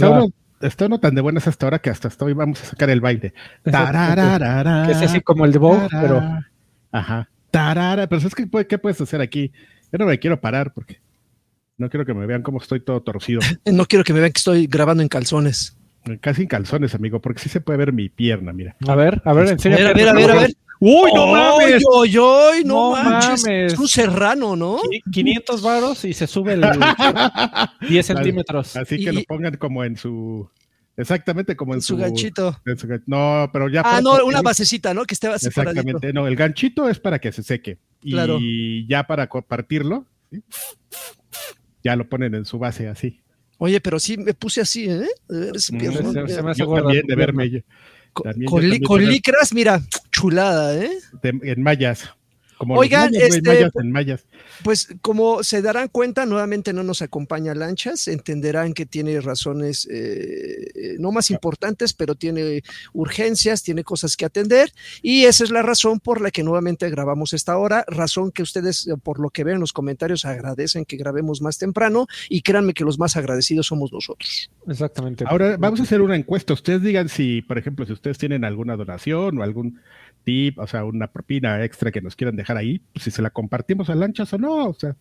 [0.00, 2.90] Está uno, está uno tan de buenas hasta ahora que hasta estoy vamos a sacar
[2.90, 3.34] el baile.
[3.62, 6.22] Que es así como el de Vogue, pero.
[6.92, 7.28] Ajá.
[7.50, 9.52] Tarara, pero ¿sabes qué, qué puedes hacer aquí?
[9.92, 11.00] Yo no me quiero parar porque
[11.76, 13.40] no quiero que me vean cómo estoy todo torcido.
[13.72, 15.76] No quiero que me vean que estoy grabando en calzones.
[16.20, 18.76] Casi en calzones, amigo, porque sí se puede ver mi pierna, mira.
[18.86, 20.50] a ver, a ver, ver, a ver, a ver, a ver.
[20.80, 21.82] Uy, no ¡Ay, mames.
[21.90, 23.44] oy, oy, no, No manches!
[23.44, 23.72] mames.
[23.74, 24.78] Es un serrano, ¿no?
[24.78, 26.62] Qui- 500 varos y se sube el
[27.88, 28.76] 10 centímetros.
[28.76, 30.48] Así que Y- lo pongan como en su.
[30.96, 31.96] Exactamente como en Su su.
[31.98, 32.60] ganchito.
[32.66, 33.80] en su gan- no, pero ya.
[33.80, 35.04] Ah, para no, una basecita, ¿no?
[35.04, 35.48] Que esté paradito.
[35.48, 36.12] Exactamente.
[36.12, 37.78] No, el ganchito es para que se seque.
[38.02, 38.38] Y Claro.
[38.88, 40.42] ya para co- partirlo, ¿sí?
[41.84, 43.20] ya lo ponen en su base así.
[43.58, 45.06] Oye, pero sí me puse así, ¿eh?
[45.28, 45.86] Mm, se- me
[46.50, 47.60] hace Yo gorda también de verme yo-
[48.12, 48.68] Con,
[49.08, 49.80] licras, mira,
[50.12, 50.90] chulada, ¿eh?
[51.22, 52.10] de- en mallas.
[52.60, 54.26] Como Oigan, mayas, este, mallas en mallas.
[54.62, 60.96] Pues como se darán cuenta, nuevamente no nos acompaña Lanchas, entenderán que tiene razones eh,
[60.98, 66.00] no más importantes, pero tiene urgencias, tiene cosas que atender y esa es la razón
[66.00, 69.54] por la que nuevamente grabamos esta hora, razón que ustedes eh, por lo que ven
[69.54, 73.90] en los comentarios agradecen que grabemos más temprano y créanme que los más agradecidos somos
[73.90, 74.50] nosotros.
[74.68, 75.24] Exactamente.
[75.26, 76.52] Ahora vamos a hacer una encuesta.
[76.52, 79.80] Ustedes digan si, por ejemplo, si ustedes tienen alguna donación o algún
[80.24, 83.30] tip, o sea, una propina extra que nos quieran dejar ahí, pues, si se la
[83.30, 84.68] compartimos a lanchas o no.
[84.68, 84.96] O sea,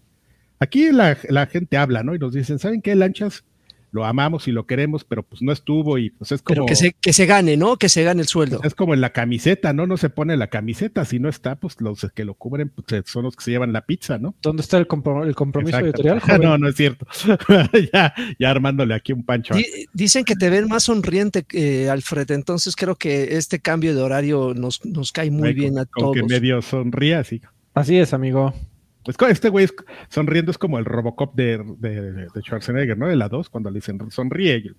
[0.59, 2.15] aquí la, la gente habla, ¿no?
[2.15, 2.95] Y nos dicen, ¿saben qué?
[2.95, 3.43] Lanchas
[3.91, 6.75] lo amamos y lo queremos, pero pues no estuvo y pues es como, Pero que
[6.75, 7.77] se, que se gane, ¿no?
[7.77, 8.59] Que se gane el sueldo.
[8.63, 9.87] es como en la camiseta, ¿no?
[9.87, 13.23] No se pone la camiseta, si no está, pues los que lo cubren pues, son
[13.23, 14.35] los que se llevan la pizza, ¿no?
[14.41, 16.19] ¿Dónde está el, compro- el compromiso editorial?
[16.21, 16.41] joven?
[16.41, 17.07] no, no es cierto.
[17.93, 19.53] ya, ya armándole aquí un pancho.
[19.55, 24.01] Di- Dicen que te ven más sonriente, eh, Alfred, entonces creo que este cambio de
[24.01, 26.15] horario nos, nos cae muy Ay, bien a con todos.
[26.15, 27.41] que medio sonría así.
[27.73, 28.53] Así es, amigo.
[29.03, 29.73] Pues co- este güey es-
[30.09, 33.07] sonriendo es como el Robocop de, de, de Schwarzenegger, ¿no?
[33.07, 34.73] De la 2, cuando le dicen sonríe.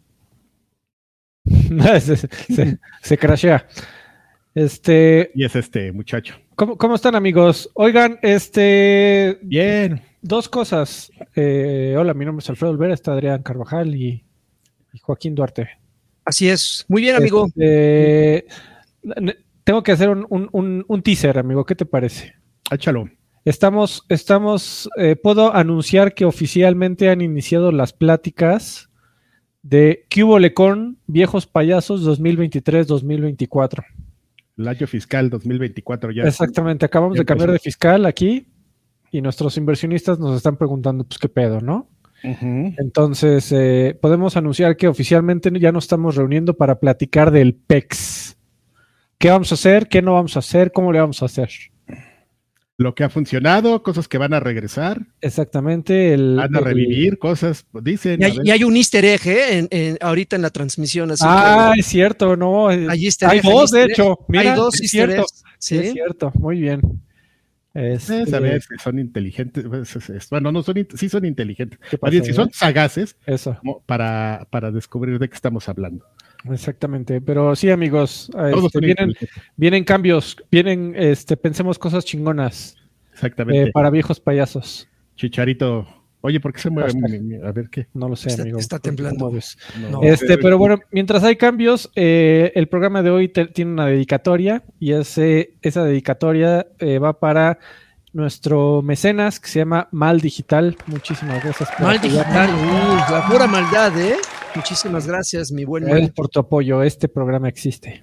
[2.00, 3.66] se, se, se crashea.
[4.54, 6.34] Este, Y es este muchacho.
[6.56, 7.70] ¿cómo, cómo están, amigos?
[7.74, 10.02] Oigan, este, Bien.
[10.22, 11.10] dos cosas.
[11.36, 14.24] Eh, hola, mi nombre es Alfredo Olvera, está Adrián Carvajal y,
[14.92, 15.70] y Joaquín Duarte.
[16.24, 16.84] Así es.
[16.88, 17.46] Muy bien, amigo.
[17.46, 18.46] Este,
[19.64, 21.64] tengo que hacer un, un- un- un teaser, amigo.
[21.64, 22.34] ¿Qué te parece?
[22.70, 23.08] Échalo.
[23.44, 28.90] Estamos, estamos, eh, puedo anunciar que oficialmente han iniciado las pláticas
[29.62, 33.84] de Cubo con Viejos Payasos 2023-2024.
[34.58, 36.24] El año fiscal 2024 ya.
[36.24, 38.46] Exactamente, acabamos ya de cambiar de fiscal aquí
[39.10, 41.88] y nuestros inversionistas nos están preguntando, pues, qué pedo, ¿no?
[42.22, 48.36] Entonces, eh, podemos anunciar que oficialmente ya nos estamos reuniendo para platicar del PEX.
[49.16, 49.88] ¿Qué vamos a hacer?
[49.88, 50.70] ¿Qué no vamos a hacer?
[50.70, 51.48] ¿Cómo le vamos a hacer?
[52.80, 56.14] Lo que ha funcionado, cosas que van a regresar, Exactamente.
[56.14, 58.22] El, van a el- revivir, cosas, dicen.
[58.22, 58.46] Y hay, ver.
[58.46, 59.58] y hay un easter egg, ¿eh?
[59.58, 61.10] En- en- ahorita en la transmisión.
[61.10, 62.68] Así Ah, que es cierto, no.
[62.68, 64.18] hay easter hay egg, hay dos, de hecho.
[64.28, 65.22] Mira, hay dos es easter cierto.
[65.30, 65.42] eggs.
[65.58, 65.76] Sí.
[65.76, 66.80] Es cierto, muy bien.
[67.74, 69.64] Este, Es a ver si son inteligentes.
[69.68, 71.78] pues, es- es- Bueno, no son, sí son inteligentes.
[71.90, 72.52] ¿qué Más bien, pasa, si son eh?
[72.54, 76.06] sagaces Eso, como para, para descubrir de qué estamos hablando.
[76.50, 77.20] Exactamente.
[77.20, 78.30] Pero sí, amigos,
[78.64, 78.80] este,
[79.56, 82.76] vienen, cambios, vienen, este, pensemos cosas chingonas
[83.12, 83.68] Exactamente.
[83.68, 84.88] eh, para viejos payasos.
[85.16, 85.86] Chicharito.
[86.22, 86.92] Oye, ¿por qué se mueve?
[87.46, 87.86] A ver qué.
[87.94, 88.58] No lo sé, Está- amigo.
[88.58, 89.32] está ¿Por qué te temblando.
[89.90, 90.02] No.
[90.02, 94.62] Este, pero bueno, mientras hay cambios, eh, el programa de hoy te- tiene una dedicatoria
[94.78, 97.58] y ese, esa dedicatoria eh, va para
[98.12, 100.76] nuestro mecenas que se llama Mal Digital.
[100.86, 102.50] Muchísimas gracias por Mal digital.
[102.50, 104.16] Uy, la pura maldad, ¿eh?
[104.54, 106.82] Muchísimas gracias, mi buen Gracias por tu apoyo.
[106.82, 108.02] Este programa existe.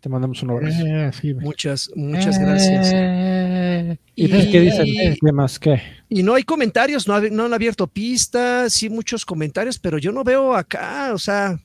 [0.00, 0.84] Te mandamos un abrazo.
[0.86, 1.34] Eh, sí.
[1.34, 3.98] Muchas, muchas gracias.
[4.14, 5.16] ¿Y qué dicen?
[5.20, 5.58] ¿Qué más?
[5.58, 5.80] ¿Qué?
[6.08, 10.22] Y no hay comentarios, no, no han abierto pistas, sí muchos comentarios, pero yo no
[10.22, 11.58] veo acá, o sea,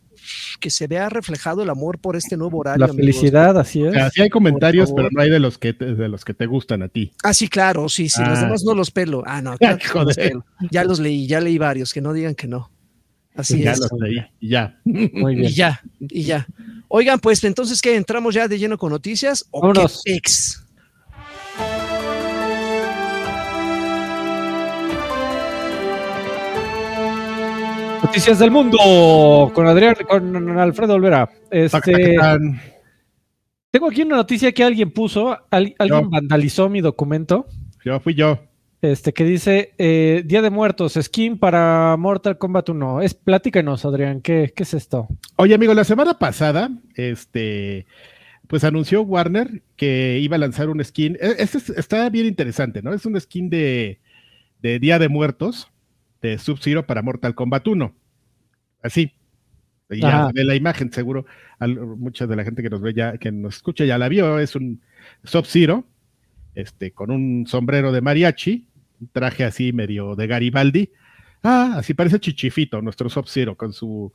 [0.60, 2.80] que se vea reflejado el amor por este nuevo horario.
[2.80, 3.06] La amigos.
[3.20, 3.94] felicidad, así O es.
[3.94, 6.46] sea, sí hay comentarios, pero no hay de los que te, de los que te
[6.46, 7.12] gustan a ti.
[7.24, 8.44] Ah, sí, claro, sí, sí, los Ah.
[8.46, 9.22] demás no los pelo.
[9.28, 10.30] Ah, no, claro que no los Joder.
[10.30, 10.46] pelo.
[10.72, 12.72] Ya los leí, ya leí varios, que no digan que no.
[13.40, 13.80] Así ya es.
[13.80, 14.80] los leí, y ya.
[14.84, 15.50] Muy bien.
[15.50, 16.48] Y ya, y ya.
[16.88, 17.96] Oigan, pues entonces, ¿qué?
[17.96, 19.46] ¿Entramos ya de lleno con noticias?
[19.52, 20.02] ¿O Vámonos.
[20.04, 20.64] qué pex?
[28.04, 31.30] Noticias del mundo con Adrián, con Alfredo Olvera.
[31.52, 32.16] Este,
[33.72, 36.10] tengo aquí una noticia que alguien puso, al- alguien Yo.
[36.10, 37.46] vandalizó mi documento.
[37.86, 38.40] Yo fui yo.
[38.82, 43.02] Este que dice eh, Día de Muertos, skin para Mortal Kombat 1.
[43.02, 45.08] Es, platícanos, Adrián, ¿qué, qué es esto?
[45.36, 47.86] Oye, amigo, la semana pasada, este,
[48.48, 51.18] pues anunció Warner que iba a lanzar un skin.
[51.20, 52.94] e- Este es- está bien interesante, ¿no?
[52.94, 54.00] Es un skin de,
[54.62, 55.68] de Día de Muertos
[56.22, 57.94] de Sub-Zero para Mortal Kombat 1.
[58.82, 59.12] Así.
[59.90, 61.26] Ya ve la imagen, seguro.
[61.98, 64.40] mucha de la gente que nos ve ya, que nos escucha ya la vio.
[64.40, 64.80] Es un
[65.26, 65.84] Sub-Zero,
[66.56, 68.68] este, con un sombrero de mariachi,
[69.12, 70.92] traje así medio de Garibaldi.
[71.44, 74.12] Ah, así parece Chichifito, nuestro Sub-Zero, con su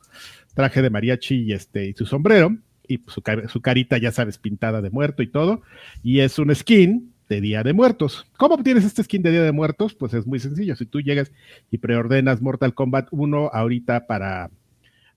[0.53, 2.55] traje de mariachi y, este, y su sombrero,
[2.87, 5.61] y su, su carita, ya sabes, pintada de muerto y todo.
[6.03, 8.27] Y es un skin de Día de Muertos.
[8.37, 9.95] ¿Cómo obtienes este skin de Día de Muertos?
[9.95, 10.75] Pues es muy sencillo.
[10.75, 11.31] Si tú llegas
[11.71, 14.51] y preordenas Mortal Kombat 1 ahorita para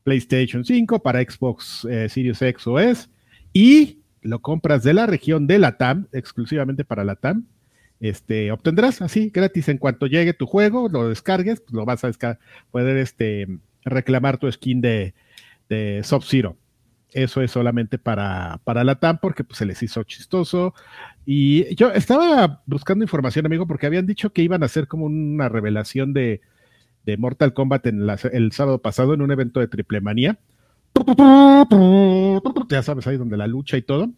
[0.04, 3.08] PlayStation 5, para Xbox eh, Series X o S,
[3.52, 7.46] y lo compras de la región de la TAM, exclusivamente para la TAM,
[8.00, 12.38] este, obtendrás así gratis en cuanto llegue tu juego, lo descargues, pues lo vas a
[12.70, 13.48] poder este,
[13.84, 15.14] reclamar tu skin de,
[15.68, 16.56] de Sub-Zero.
[17.12, 20.74] Eso es solamente para, para la TAM porque pues, se les hizo chistoso.
[21.24, 25.48] Y yo estaba buscando información, amigo, porque habían dicho que iban a hacer como una
[25.48, 26.42] revelación de,
[27.06, 30.38] de Mortal Kombat en el sábado pasado en un evento de Triple Manía.
[32.68, 34.10] Ya sabes, ahí donde la lucha y todo.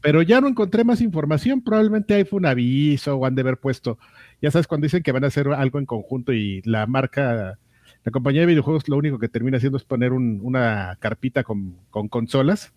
[0.00, 1.62] Pero ya no encontré más información.
[1.62, 3.98] Probablemente ahí fue un aviso o han de haber puesto.
[4.40, 7.58] Ya sabes, cuando dicen que van a hacer algo en conjunto y la marca
[8.04, 12.74] la compañía de videojuegos lo único que termina haciendo es poner una carpita con, consolas,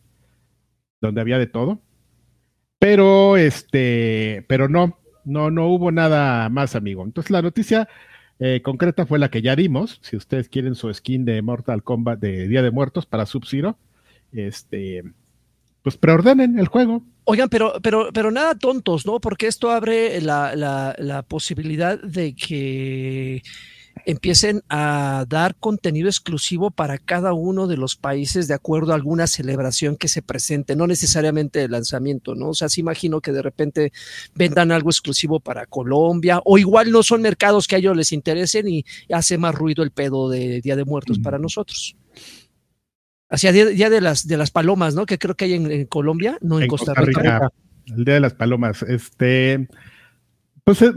[1.02, 1.82] donde había de todo.
[2.80, 7.04] Pero este, pero no, no, no hubo nada más, amigo.
[7.04, 7.90] Entonces la noticia
[8.40, 10.00] eh, concreta fue la que ya dimos.
[10.02, 13.78] Si ustedes quieren su skin de Mortal Kombat de Día de Muertos para Sub-Zero,
[14.32, 15.04] este,
[15.82, 17.04] pues preordenen el juego.
[17.24, 19.20] Oigan, pero, pero, pero nada tontos, ¿no?
[19.20, 23.42] Porque esto abre la, la posibilidad de que
[24.06, 29.28] empiecen a dar contenido exclusivo para cada uno de los países de acuerdo a alguna
[29.28, 32.50] celebración que se presente, no necesariamente el lanzamiento, ¿no?
[32.50, 33.92] O sea, sí imagino que de repente
[34.36, 38.68] vendan algo exclusivo para Colombia, o igual no son mercados que a ellos les interesen
[38.68, 41.96] y hace más ruido el pedo de Día de Muertos para nosotros.
[43.30, 45.06] Hacia día, de las de las palomas, ¿no?
[45.06, 47.52] Que creo que hay en, Colombia, no en, Costa, Rica.
[47.86, 48.84] El Día de las Palomas.
[48.84, 49.68] Este,
[50.68, 50.92] pues eh,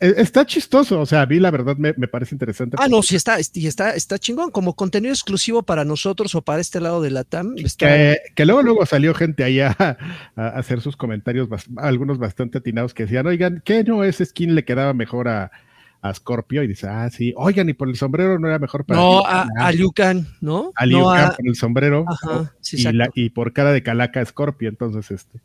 [0.00, 2.78] eh, está chistoso, o sea, a mí la verdad me, parece interesante.
[2.80, 6.80] Ah, no, sí está, está, está chingón, como contenido exclusivo para nosotros o para este
[6.80, 7.54] lado de la TAM.
[7.54, 9.98] Que, luego, luego salió gente ahí a,
[10.36, 14.94] hacer sus comentarios, algunos bastante atinados, que decían, oigan, ¿qué no ese skin le quedaba
[14.94, 15.50] mejor a,
[16.14, 16.62] Scorpio?
[16.62, 18.98] Y dice, ah, sí, oigan, y por el sombrero no era mejor para.
[18.98, 20.72] No, a, a Lucan, ¿no?
[20.76, 22.06] A Lucan por el sombrero.
[22.08, 25.42] Ajá, sí, y, y por cara de calaca Scorpio, entonces este.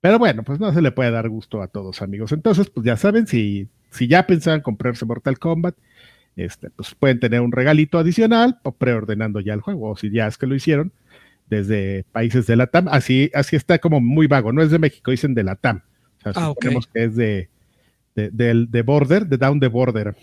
[0.00, 2.32] Pero bueno, pues no se le puede dar gusto a todos, amigos.
[2.32, 5.76] Entonces, pues ya saben, si, si ya pensaban comprarse Mortal Kombat,
[6.36, 10.26] este, pues pueden tener un regalito adicional o preordenando ya el juego, o si ya
[10.26, 10.92] es que lo hicieron
[11.50, 12.88] desde países de la TAM.
[12.88, 15.82] Así, así está como muy vago, no es de México, dicen de la TAM.
[16.24, 17.48] O sea, ah, que es de,
[18.14, 20.16] de, Border, de Down the Border.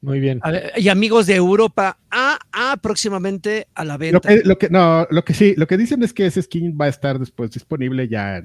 [0.00, 0.40] Muy bien.
[0.76, 4.16] y amigos de Europa, ah, ah, próximamente a la venta.
[4.16, 6.76] Lo que, lo que, no, lo que sí, lo que dicen es que ese skin
[6.80, 8.42] va a estar después disponible ya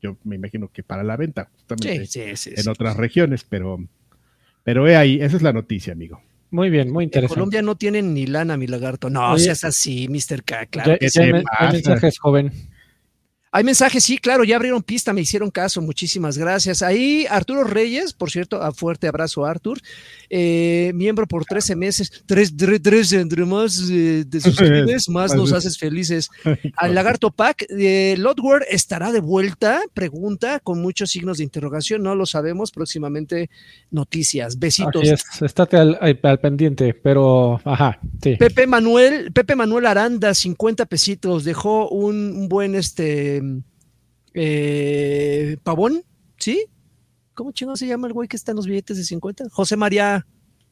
[0.00, 2.08] yo me imagino que para la venta, justamente
[2.56, 3.78] en otras regiones, pero,
[4.64, 6.20] pero he ahí, esa es la noticia, amigo.
[6.50, 7.32] Muy bien, muy interesante.
[7.32, 9.08] En Colombia no tienen ni lana, mi lagarto.
[9.08, 10.42] No, seas así, Mr.
[10.42, 10.96] K, claro.
[11.00, 12.52] mensajes, joven.
[13.52, 16.82] Hay mensajes, sí, claro, ya abrieron pista, me hicieron caso, muchísimas gracias.
[16.82, 19.80] Ahí Arturo Reyes, por cierto, a fuerte abrazo Artur,
[20.28, 25.78] eh, miembro por 13 meses, tres, tres, entre más eh, de suscribes, más nos haces
[25.78, 26.30] felices.
[26.76, 32.14] Al Lagarto Pack, eh, Lodward estará de vuelta, pregunta, con muchos signos de interrogación, no
[32.14, 33.50] lo sabemos, próximamente
[33.90, 35.02] noticias, besitos.
[35.42, 38.36] estate al, pendiente, pero, ajá, sí.
[38.36, 43.39] Pepe Manuel, Pepe Manuel Aranda, 50 pesitos, dejó un buen, este,
[44.34, 46.02] eh, Pavón,
[46.38, 46.66] ¿sí?
[47.34, 49.44] ¿Cómo chingo se llama el güey que está en los billetes de 50?
[49.50, 50.26] José María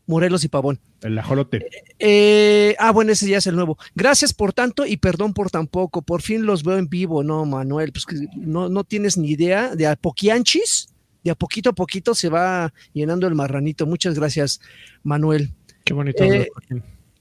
[0.07, 0.81] Morelos y Pavón.
[1.03, 1.67] El ajolote.
[1.99, 3.79] Eh, ah, bueno, ese ya es el nuevo.
[3.95, 6.03] Gracias por tanto y perdón por tan poco.
[6.03, 7.93] Por fin los veo en vivo, ¿no, Manuel?
[7.93, 10.89] Pues que no, no tienes ni idea de a poquianchis,
[11.23, 13.87] de a poquito a poquito se va llenando el marranito.
[13.87, 14.61] Muchas gracias,
[15.03, 15.53] Manuel.
[15.85, 16.25] Qué bonito.
[16.25, 16.49] Eh,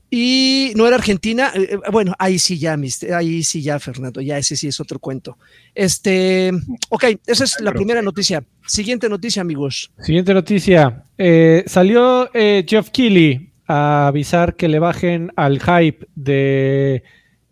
[0.09, 2.77] y no era Argentina, eh, eh, bueno, ahí sí ya,
[3.13, 5.37] ahí sí ya, Fernando, ya ese sí es otro cuento.
[5.75, 6.51] Este,
[6.89, 8.43] ok, esa es la primera noticia.
[8.65, 9.91] Siguiente noticia, amigos.
[9.99, 11.03] Siguiente noticia.
[11.17, 17.03] Eh, salió Jeff Keighley a avisar que le bajen al hype de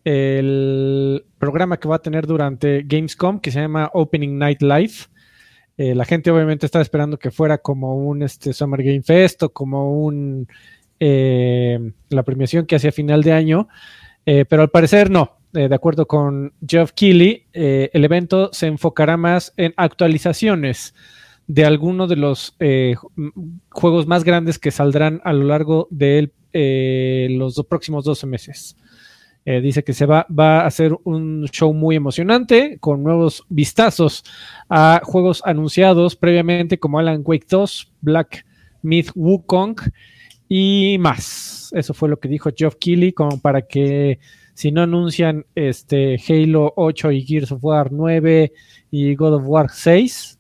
[0.06, 4.94] el programa que va a tener durante Gamescom, que se llama Opening Night Live.
[5.78, 10.06] la gente obviamente estaba esperando que fuera como un este, Summer Game Fest o como
[10.06, 10.48] un
[11.00, 13.68] eh, la premiación que hacía final de año,
[14.26, 15.38] eh, pero al parecer no.
[15.54, 20.94] Eh, de acuerdo con Jeff Keighley, el evento se enfocará más en actualizaciones
[21.48, 22.58] de algunos de los
[23.70, 26.32] juegos más grandes que saldrán a lo largo de
[27.30, 28.76] los próximos 12 meses.
[29.46, 34.24] Dice que se va, va a hacer un show muy emocionante con nuevos vistazos
[34.68, 38.46] a juegos anunciados previamente como Alan Wake 2, Black
[38.82, 39.76] Myth Wukong
[40.48, 41.72] y más.
[41.74, 44.20] Eso fue lo que dijo Geoff Keighley, como para que
[44.54, 48.54] si no anuncian este Halo 8 y Gears of War 9
[48.92, 50.40] y God of War 6,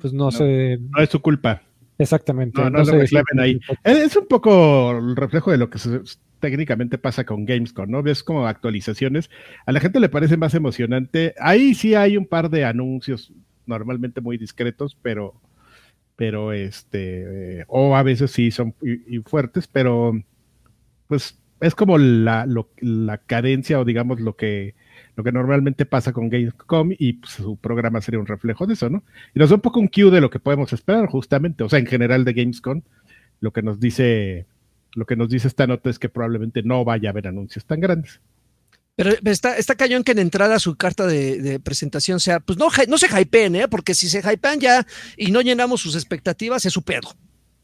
[0.00, 0.78] pues no, sé.
[0.90, 1.62] No es su culpa.
[1.98, 2.60] Exactamente.
[2.60, 3.60] No, no, se ahí.
[3.84, 5.78] Es un poco el reflejo de lo que
[6.40, 8.02] técnicamente pasa con Gamescom, ¿no?
[8.02, 9.30] Ves como actualizaciones.
[9.64, 11.34] A la gente le parece más emocionante.
[11.38, 13.32] Ahí sí hay un par de anuncios
[13.66, 15.34] normalmente muy discretos, pero,
[16.16, 20.12] pero este, eh, o a veces sí son y, fuertes, pero
[21.08, 22.46] pues es como la,
[22.80, 24.74] la cadencia o digamos lo que
[25.14, 28.88] lo que normalmente pasa con Gamescom y pues, su programa sería un reflejo de eso,
[28.88, 29.02] ¿no?
[29.34, 31.78] Y nos da un poco un cue de lo que podemos esperar justamente, o sea,
[31.78, 32.82] en general de Gamescom,
[33.40, 34.46] lo que nos dice,
[34.94, 37.80] lo que nos dice esta nota es que probablemente no vaya a haber anuncios tan
[37.80, 38.20] grandes.
[38.94, 42.98] Pero está, está cañón que en entrada su carta de, presentación sea, pues no, no
[42.98, 43.68] se hypeen, ¿eh?
[43.68, 47.08] porque si se hypean ya y no llenamos sus expectativas, es su pedo.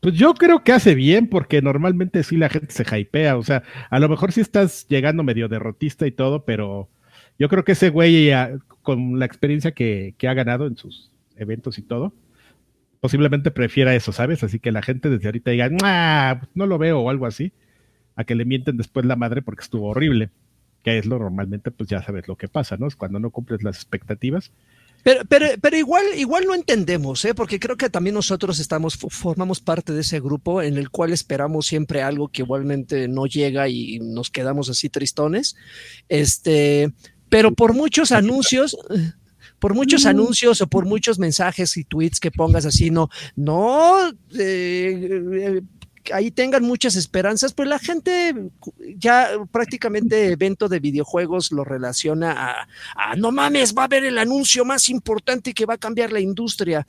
[0.01, 3.63] Pues yo creo que hace bien, porque normalmente sí la gente se hypea, o sea,
[3.91, 6.89] a lo mejor sí estás llegando medio derrotista y todo, pero
[7.39, 8.31] yo creo que ese güey,
[8.83, 12.15] con la experiencia que, ha ganado en sus eventos y todo,
[13.01, 14.45] posiblemente prefiera eso, ¿sabes?
[14.45, 15.69] Así que la gente desde ahorita diga,
[16.55, 17.53] no lo veo o algo así,
[18.17, 20.31] a que le mienten después la madre porque estuvo horrible,
[20.89, 22.87] que es lo normalmente, pues ya sabes lo que pasa, ¿no?
[22.87, 24.53] Es cuando no cumples las expectativas.
[25.03, 27.35] Pero, pero, pero igual, igual no entendemos, ¿eh?
[27.35, 31.67] porque creo que también nosotros estamos, formamos parte de ese grupo en el cual esperamos
[31.67, 35.57] siempre algo que igualmente no llega y nos quedamos así tristones.
[36.09, 36.93] Este,
[37.29, 38.77] pero por muchos anuncios,
[39.59, 40.09] por muchos mm.
[40.09, 45.61] anuncios o por muchos mensajes y tweets que pongas así, no, no, eh,
[46.13, 48.35] ahí tengan muchas esperanzas, pues la gente
[48.97, 54.65] ya prácticamente evento de videojuegos lo relaciona a, no mames, va a haber el anuncio
[54.65, 56.87] más importante que va a cambiar la industria.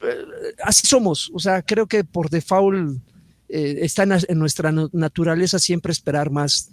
[0.00, 0.24] Eh,
[0.62, 3.00] así somos, o sea, creo que por default
[3.48, 6.70] eh, está en nuestra naturaleza siempre esperar más.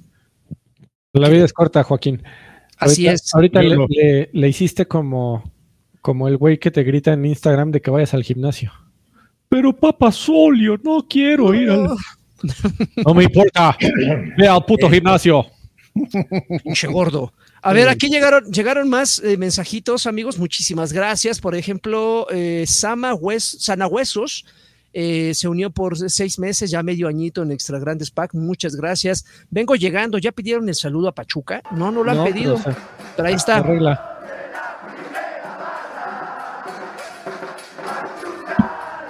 [1.13, 2.21] La vida es corta, Joaquín.
[2.77, 3.33] Así es.
[3.33, 5.43] Ahorita le, hiciste como,
[6.01, 8.73] como el güey que te grita en Instagram de que vayas al gimnasio.
[9.49, 11.89] Pero papá Solio, no quiero ir al.
[13.03, 13.75] No me importa.
[14.37, 15.45] Ve al puto gimnasio.
[16.63, 17.33] Pinche gordo.
[17.61, 20.37] A ver, aquí llegaron, llegaron más eh, mensajitos, amigos.
[20.37, 21.39] Muchísimas gracias.
[21.39, 24.45] Por ejemplo, eh, Sama Sana Huesos
[24.93, 28.33] eh, se unió por seis meses, ya medio añito en Extra Grandes Pack.
[28.35, 29.25] Muchas gracias.
[29.49, 31.63] Vengo llegando, ¿ya pidieron el saludo a Pachuca?
[31.71, 32.61] No, no lo han pedido.
[33.15, 34.14] Pero, ahí está.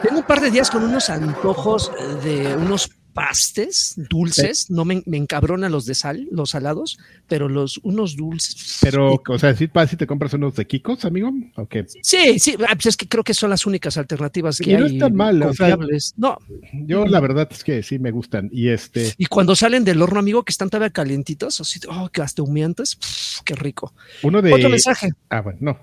[0.06, 1.92] Tengo un par de días con unos antojos
[2.24, 7.80] de unos pastes dulces, no me, me, encabronan los de sal, los salados, pero los
[7.82, 8.78] unos dulces.
[8.82, 11.32] Pero, o sea, si te compras unos de Kikos, amigo?
[11.56, 11.86] Okay.
[12.04, 14.86] Sí, sí, ah, pues es que creo que son las únicas alternativas que y no
[14.86, 15.76] están mal, o sea,
[16.18, 16.38] no.
[16.86, 19.16] Yo la verdad es que sí me gustan y este.
[19.18, 23.00] Y cuando salen del horno, amigo, que están todavía calientitos, así, oh, que hasta humeantes,
[23.44, 23.96] qué rico.
[24.22, 24.54] Uno de.
[24.54, 25.10] Otro mensaje.
[25.30, 25.80] Ah, bueno, no.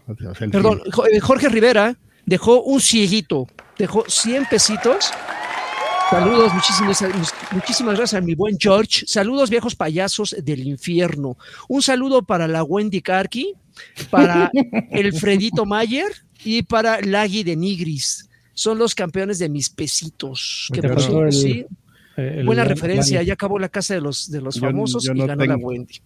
[0.53, 3.47] Perdón, eh, Jorge Rivera dejó un cieguito,
[3.79, 5.13] dejó 100 pesitos
[6.13, 7.03] Saludos, muchísimas,
[7.53, 9.07] muchísimas gracias a mi buen George.
[9.07, 11.39] Saludos, viejos payasos del infierno.
[11.69, 13.55] Un saludo para la Wendy Karki,
[14.11, 14.51] para
[14.91, 16.13] el Fredito Mayer
[16.45, 18.29] y para Lagui de Nigris.
[18.53, 20.69] Son los campeones de mis pesitos.
[20.71, 21.65] Que sí.
[22.45, 26.03] Buena referencia, ya acabó la casa de los, de los famosos y ganó la Wendy.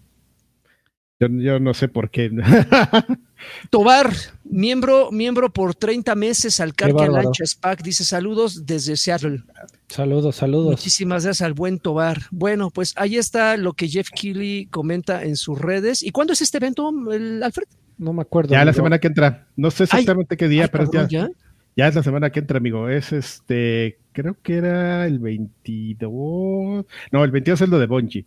[1.18, 2.30] Yo, no sé por qué.
[3.70, 4.12] Tobar,
[4.44, 9.42] miembro, miembro por 30 meses al Carque Lancha SPAC, dice saludos desde Seattle.
[9.88, 10.72] Saludos, saludos.
[10.72, 12.18] Muchísimas gracias al buen Tobar.
[12.30, 16.02] Bueno, pues ahí está lo que Jeff Keighley comenta en sus redes.
[16.02, 17.66] ¿Y cuándo es este evento, Alfred?
[17.96, 18.50] No me acuerdo.
[18.50, 19.46] Ya la semana que entra.
[19.56, 21.30] No sé exactamente qué día, pero ya,
[21.76, 22.90] ya, es la semana que entra, amigo.
[22.90, 26.84] Es este, creo que era el 22.
[27.10, 28.26] No, el 22 es lo de Bonji.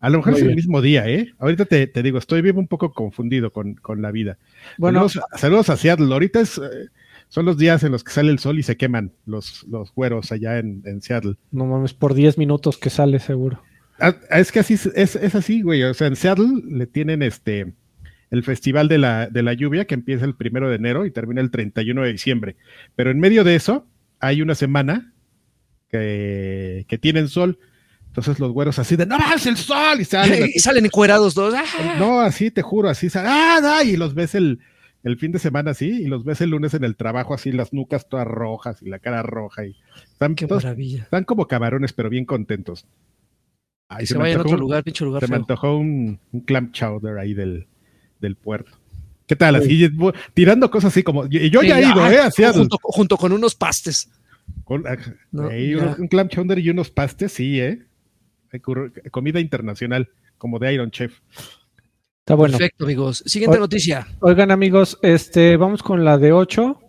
[0.00, 1.32] A lo mejor es el mismo día, ¿eh?
[1.38, 4.38] Ahorita te, digo, estoy bien un poco confundido con, la vida.
[4.76, 6.12] Bueno, saludos, a Seattle.
[6.12, 6.88] Ahorita es, eh,
[7.28, 10.30] son los días en los que sale el sol y se queman los, los güeros
[10.30, 11.34] allá en, Seattle.
[11.50, 13.60] No mames, por 10 minutos que sale seguro.
[13.98, 15.82] Ah, es que así es, es así, güey.
[15.82, 17.72] O sea, en Seattle le tienen este
[18.30, 21.40] el festival de la, de la lluvia que empieza el primero de enero y termina
[21.40, 22.56] el 31 de diciembre.
[22.94, 23.86] Pero en medio de eso
[24.20, 25.12] hay una semana
[25.90, 27.58] que, que tienen sol
[28.18, 30.48] entonces los güeros así de, no, es el sol, y salen.
[30.54, 31.54] y salen encuerados todos.
[31.56, 31.96] ¡Ah!
[31.98, 33.82] No, así te juro, así salen, ¡ah!
[33.84, 34.60] y los ves el,
[35.04, 37.72] el fin de semana así, y los ves el lunes en el trabajo así, las
[37.72, 39.66] nucas todas rojas y la cara roja.
[39.66, 39.76] Y
[40.12, 41.02] están, Qué maravilla.
[41.04, 42.86] Están como camarones, pero bien contentos.
[43.88, 46.72] Ay, se se a otro un- lugar, pinche lugar Se me antojó un, un clam
[46.72, 47.66] chowder ahí del,
[48.20, 48.72] del puerto.
[49.26, 49.56] ¿Qué tal?
[49.56, 49.88] Así,
[50.34, 51.26] tirando cosas así como.
[51.26, 52.18] y Yo ya he ido, ¿eh?
[52.18, 54.10] Hacia junto, junto con unos pastes.
[54.64, 54.96] con- ah,
[55.30, 57.87] No, un, un clam chowder y unos pastes, sí, ¿eh?
[58.52, 61.18] Hay cur- Comida internacional, como de Iron Chef.
[62.20, 62.58] Está bueno.
[62.58, 63.22] Perfecto, amigos.
[63.26, 64.06] Siguiente noticia.
[64.20, 66.80] Oigan, amigos, este, vamos con la de 8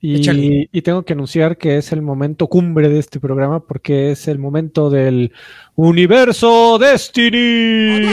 [0.00, 0.40] Échale.
[0.40, 4.28] y, y tengo que anunciar que es el momento cumbre de este programa porque es
[4.28, 5.32] el momento del
[5.74, 8.06] Universo Destiny.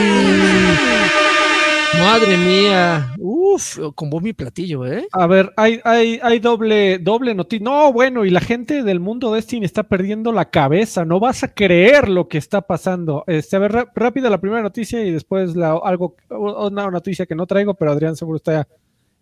[2.00, 3.14] Madre mía.
[3.18, 5.08] Uf, con mi platillo, ¿eh?
[5.12, 7.64] A ver, hay, hay, hay doble, doble noticia.
[7.64, 11.06] No, bueno, y la gente del mundo Destiny está perdiendo la cabeza.
[11.06, 13.24] No vas a creer lo que está pasando.
[13.28, 17.48] Este, a ver, rápida la primera noticia y después la, algo, una noticia que no
[17.48, 18.68] traigo, pero Adrián seguro está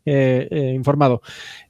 [0.06, 1.22] eh, eh, informado.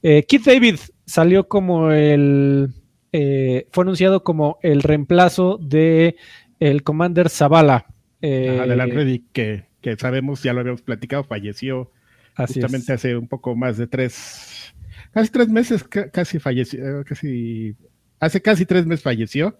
[0.02, 2.70] Eh, Keith David salió como el,
[3.12, 6.16] eh, fue anunciado como el reemplazo de
[6.60, 7.86] el Commander Zavala.
[8.26, 11.90] Eh, Ajá, de la Reddick, que, que sabemos, ya lo habíamos platicado, falleció
[12.34, 12.64] así es.
[12.64, 14.74] justamente hace un poco más de tres,
[15.12, 17.76] casi tres meses, ca- casi falleció, eh, casi,
[18.18, 19.58] hace casi tres meses falleció.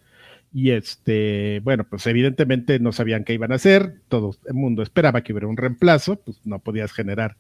[0.53, 5.23] Y este, bueno, pues evidentemente no sabían qué iban a hacer, todo el mundo esperaba
[5.23, 7.37] que hubiera un reemplazo, pues no podías generar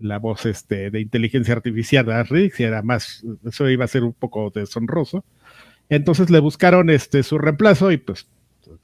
[0.00, 4.02] la voz este, de inteligencia artificial de Rick, si era más, eso iba a ser
[4.02, 5.24] un poco deshonroso.
[5.88, 8.26] Entonces le buscaron este su reemplazo y pues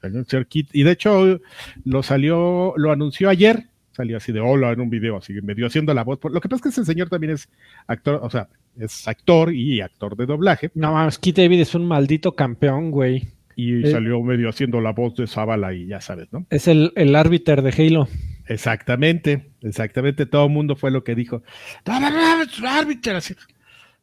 [0.01, 1.39] salió el señor Kit, y de hecho
[1.85, 5.67] lo salió, lo anunció ayer, salió así de hola en un video, así que medio
[5.67, 6.19] haciendo la voz.
[6.31, 7.49] Lo que pasa es que ese señor también es
[7.87, 11.85] actor, o sea, es actor y actor de doblaje, No mames, Keith David es un
[11.87, 13.27] maldito campeón, güey.
[13.55, 13.91] y Eh.
[13.91, 16.45] salió medio haciendo la voz de Zavala y ya sabes, ¿no?
[16.49, 18.07] Es el, el árbiter de Halo.
[18.47, 21.43] Exactamente, exactamente, todo el mundo fue lo que dijo.
[21.85, 23.19] "No, no, no, es un árbitro".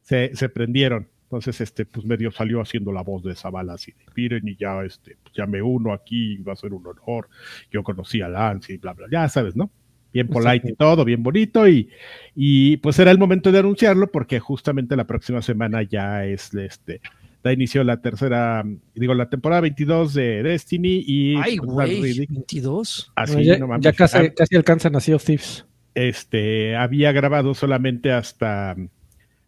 [0.02, 1.08] Se, se prendieron.
[1.26, 4.80] Entonces, este, pues medio salió haciendo la voz de Zavala así de miren, y ya,
[4.84, 7.28] este, pues ya me uno aquí, va a ser un honor.
[7.70, 9.70] Yo conocí a Lance y bla, bla, ya sabes, ¿no?
[10.12, 11.90] Bien polite y todo, bien bonito, y,
[12.34, 17.00] y pues era el momento de anunciarlo, porque justamente la próxima semana ya es este.
[17.42, 22.02] Da inicio la tercera, digo, la temporada 22 de Destiny y Ay, pues, güey.
[22.02, 23.12] Riddick- 22.
[23.14, 23.84] así, Bueno, ya, no mames.
[23.84, 25.66] ya casi, Ah, casi alcanzan a Sea of Thieves.
[25.94, 28.74] este, había grabado solamente hasta,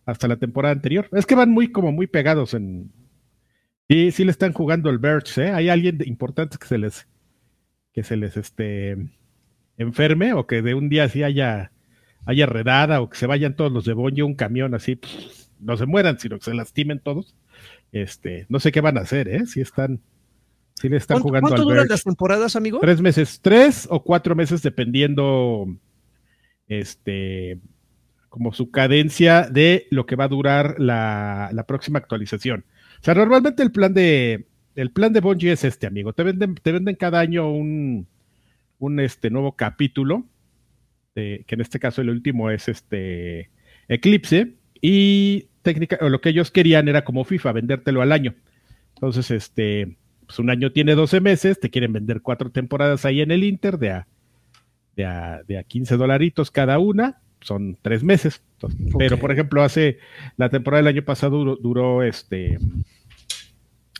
[0.09, 1.07] hasta la temporada anterior.
[1.12, 2.90] Es que van muy, como muy pegados en.
[3.90, 5.51] Sí, sí le están jugando el Birch, ¿eh?
[5.51, 7.07] Hay alguien importante que se les,
[7.92, 8.97] que se les, este,
[9.77, 11.73] enferme o que de un día así haya,
[12.25, 15.77] haya redada o que se vayan todos los de Bonjo, un camión así, pff, no
[15.77, 17.37] se mueran, sino que se lastimen todos.
[17.92, 19.44] Este, no sé qué van a hacer, ¿eh?
[19.44, 20.01] Si están,
[20.75, 21.90] si le están ¿Cuánto, jugando cuánto al duran Birch.
[21.90, 22.79] las temporadas, amigo?
[22.81, 25.66] Tres meses, tres o cuatro meses, dependiendo
[26.66, 27.61] este
[28.29, 32.64] como su cadencia de lo que va a durar la, la próxima actualización.
[33.01, 34.47] O sea, normalmente el plan de
[34.79, 36.12] el plan de Bungie es este, amigo.
[36.12, 38.07] Te venden, te venden cada año un,
[38.79, 40.25] un este nuevo capítulo,
[41.14, 43.51] que en este caso el último es este
[43.88, 48.37] Eclipse, y técnica, o lo que ellos querían era como FIFA, vendértelo al año.
[48.95, 53.33] Entonces, este, pues un año tiene 12 meses, te quieren vender cuatro temporadas ahí en
[53.33, 54.07] el Inter de a,
[54.95, 58.42] de a, de a 15 dolaritos cada una, son tres meses.
[58.55, 59.98] Entonces, Pero, por ejemplo, hace
[60.37, 62.59] la temporada del año pasado duró, duró, este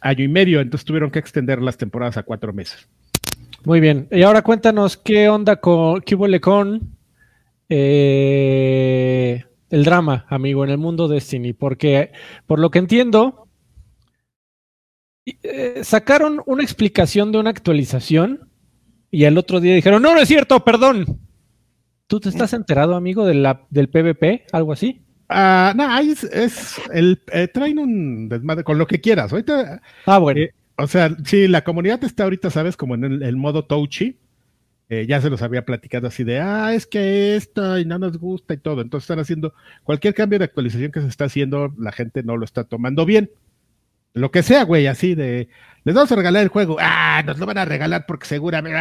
[0.01, 2.89] año y medio, entonces tuvieron que extender las temporadas a cuatro meses.
[3.65, 4.09] Muy bien.
[4.11, 6.97] Y ahora cuéntanos qué onda con qué huele con
[7.69, 11.53] eh, el drama, amigo, en el mundo Destiny.
[11.53, 12.13] Porque,
[12.47, 13.49] por lo que entiendo,
[15.43, 18.49] eh, sacaron una explicación de una actualización
[19.11, 21.28] y el otro día dijeron, no, no es cierto, perdón.
[22.09, 24.47] ¿Tú te estás enterado, amigo, de la, del PvP?
[24.53, 25.03] ¿Algo así?
[25.29, 29.31] Ah, no, ahí es, es el, eh, traen un desmadre con lo que quieras.
[29.31, 30.41] Ahorita Ah, bueno.
[30.41, 32.77] Eh, O sea, sí, la comunidad está ahorita, ¿sabes?
[32.77, 34.19] Como en el, el modo touchy.
[34.91, 38.17] Eh, ya se los había platicado así de, ah, es que esto y no nos
[38.17, 38.81] gusta y todo.
[38.81, 39.53] Entonces están haciendo
[39.85, 43.31] cualquier cambio de actualización que se está haciendo, la gente no lo está tomando bien.
[44.15, 45.49] Lo que sea, güey, así de,
[45.85, 46.79] les vamos a regalar el juego.
[46.81, 48.79] Ah, nos lo van a regalar porque seguramente.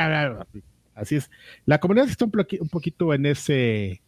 [0.98, 1.30] Así es.
[1.66, 4.02] La comunidad está un, poquito en ese,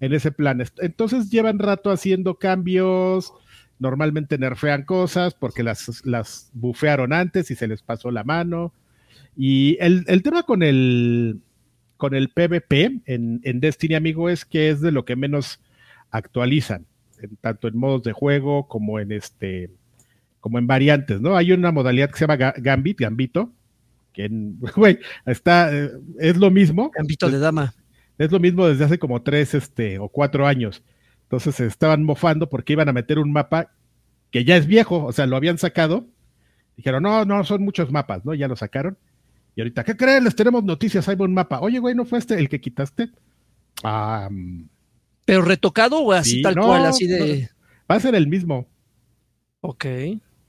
[0.00, 0.62] en ese plan.
[0.78, 3.32] Entonces llevan rato haciendo cambios,
[3.78, 8.74] normalmente nerfean cosas porque las, las bufearon antes y se les pasó la mano.
[9.36, 11.40] Y el, el tema con el,
[11.96, 15.60] con el PvP en, Destiny, amigo, es que es de lo que menos
[16.10, 16.86] actualizan,
[17.40, 19.70] tanto en modos de juego como en este
[20.40, 21.36] como en variantes, ¿no?
[21.36, 23.50] Hay una modalidad que se llama Ga- Gambit, Gambito,
[24.14, 24.30] que
[24.76, 27.74] güey, está, eh, es lo mismo, Ámbito de dama.
[28.16, 30.82] es lo mismo desde hace como tres este, o cuatro años.
[31.24, 33.72] Entonces se estaban mofando porque iban a meter un mapa
[34.30, 36.06] que ya es viejo, o sea, lo habían sacado.
[36.76, 38.34] Dijeron, no, no, son muchos mapas, ¿no?
[38.34, 38.96] Ya lo sacaron.
[39.54, 40.24] Y ahorita, ¿qué creen?
[40.24, 41.60] Les tenemos noticias, hay un mapa.
[41.60, 43.10] Oye, güey, ¿no fue este el que quitaste?
[45.24, 47.48] ¿Pero retocado o así tal cual, así de...?
[47.90, 48.66] va a ser el mismo.
[49.60, 49.84] Ok.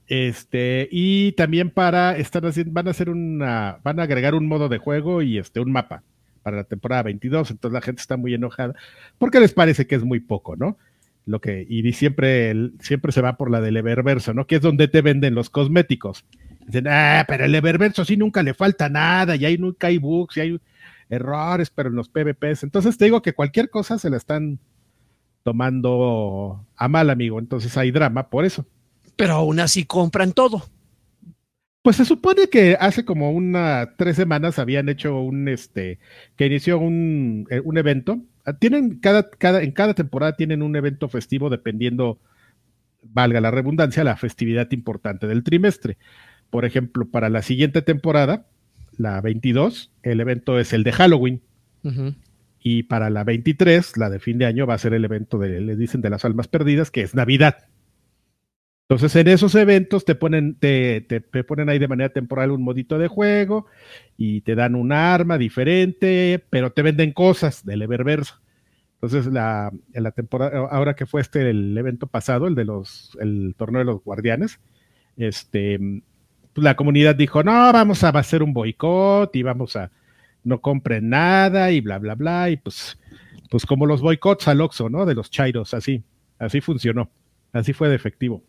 [0.08, 4.68] Este, y también para, estar haciendo, van a hacer una, van a agregar un modo
[4.68, 6.02] de juego y este, un mapa
[6.42, 8.74] para la temporada 22, entonces la gente está muy enojada
[9.18, 10.78] porque les parece que es muy poco, ¿no?
[11.24, 14.46] Lo que, y siempre, siempre se va por la del Eververso, ¿no?
[14.46, 16.24] Que es donde te venden los cosméticos.
[16.66, 20.36] Dicen, ah, pero el Eververso sí nunca le falta nada, y ahí nunca hay bugs,
[20.36, 20.60] y hay
[21.08, 22.62] errores, pero en los PvPs.
[22.62, 24.60] Entonces te digo que cualquier cosa se la están
[25.42, 27.38] tomando a mal, amigo.
[27.40, 28.66] Entonces hay drama por eso.
[29.16, 30.64] Pero aún así compran todo.
[31.82, 36.00] Pues se supone que hace como una tres semanas habían hecho un este
[36.34, 38.20] que inició un, eh, un evento.
[38.44, 42.18] Ah, tienen cada, cada, en cada temporada tienen un evento festivo dependiendo,
[43.02, 45.96] valga la redundancia, la festividad importante del trimestre.
[46.50, 48.46] Por ejemplo, para la siguiente temporada,
[48.98, 51.42] la 22, el evento es el de Halloween.
[52.60, 55.60] Y para la 23, la de fin de año, va a ser el evento de,
[55.60, 57.68] le dicen, de las almas perdidas, que es Navidad.
[58.88, 62.98] Entonces, en esos eventos te ponen, te, te, ponen ahí de manera temporal un modito
[62.98, 63.66] de juego
[64.16, 68.40] y te dan un arma diferente, pero te venden cosas del Eververso.
[68.94, 73.18] Entonces, la, en la temporada, ahora que fue este el evento pasado, el de los,
[73.20, 74.60] el torneo de los guardianes,
[75.16, 75.80] este,
[76.52, 79.90] pues la comunidad dijo, no, vamos a hacer un boicot y vamos a,
[80.44, 82.96] no compren nada y bla, bla, bla, y pues,
[83.50, 85.06] pues como los boicots al Oxxo, ¿no?
[85.06, 86.04] De los chairos, así,
[86.38, 87.10] así funcionó,
[87.52, 88.44] así fue de efectivo.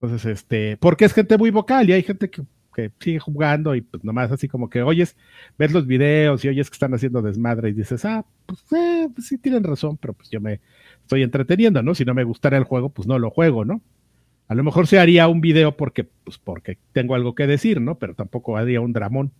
[0.00, 2.42] Entonces, este, porque es gente muy vocal y hay gente que,
[3.00, 5.16] sigue jugando y pues nomás así como que oyes,
[5.58, 9.26] ves los videos y oyes que están haciendo desmadre y dices, ah, pues, eh, pues
[9.26, 10.60] sí tienen razón, pero pues yo me
[11.02, 11.96] estoy entreteniendo, ¿no?
[11.96, 13.80] Si no me gustara el juego, pues no lo juego, ¿no?
[14.46, 17.98] A lo mejor se haría un video porque, pues porque tengo algo que decir, ¿no?
[17.98, 19.32] Pero tampoco haría un dramón.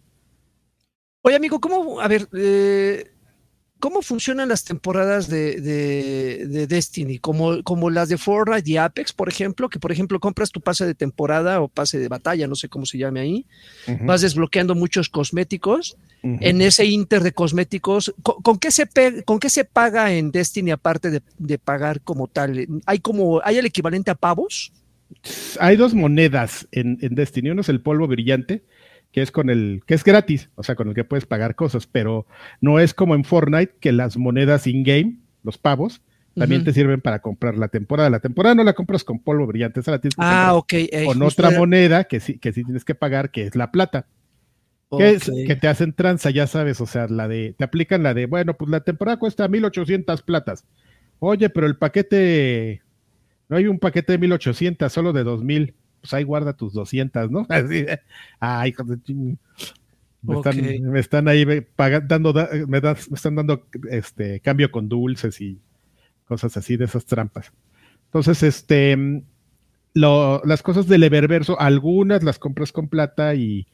[1.23, 3.13] Oye, amigo, ¿cómo, a ver, eh,
[3.81, 7.19] ¿Cómo funcionan las temporadas de, Destiny?
[7.19, 10.85] Como, como las de Fortnite y Apex, por ejemplo, que por ejemplo compras tu pase
[10.85, 13.47] de temporada o pase de batalla, no sé cómo se llame ahí,
[14.03, 15.97] vas desbloqueando muchos cosméticos.
[16.23, 18.89] En ese inter de cosméticos, ¿con, qué, se
[19.25, 22.67] ¿con qué se paga en Destiny aparte de, pagar como tal?
[22.87, 24.73] ¿Hay, como, ¿Hay el equivalente a pavos?
[25.61, 27.51] Hay dos monedas en, en Destiny.
[27.51, 28.65] Uno es el polvo brillante,
[29.19, 31.89] que es con el, que es gratis, o sea, con el que puedes pagar cosas,
[31.89, 32.25] pero
[32.61, 36.03] no es como en Fortnite que las monedas in-game, los pavos,
[36.37, 38.11] también te sirven para comprar la temporada.
[38.11, 41.23] La temporada no la compras con polvo brillante, esa la tienes que ah, comprar con
[41.23, 44.07] otra moneda que sí, que sí tienes que pagar, que es la plata.
[44.97, 48.15] Que, es, que te hacen tranza, ya sabes, o sea, la de, te aplican la
[48.15, 50.65] de, bueno, pues la temporada cuesta 1800 platas.
[51.19, 52.83] Oye, pero el paquete,
[53.49, 57.47] no hay un paquete de 1800, solo de 2000 pues ahí guarda tus 200, ¿no?
[57.49, 57.87] Así,
[58.41, 58.75] ay,
[60.23, 62.33] me, están, me están ahí pagando,
[62.67, 65.61] me, están dando este cambio con dulces y
[66.25, 67.53] cosas así de esas trampas.
[68.07, 69.23] Entonces, este,
[69.95, 73.67] las cosas del Eververso, algunas las compras con plata y,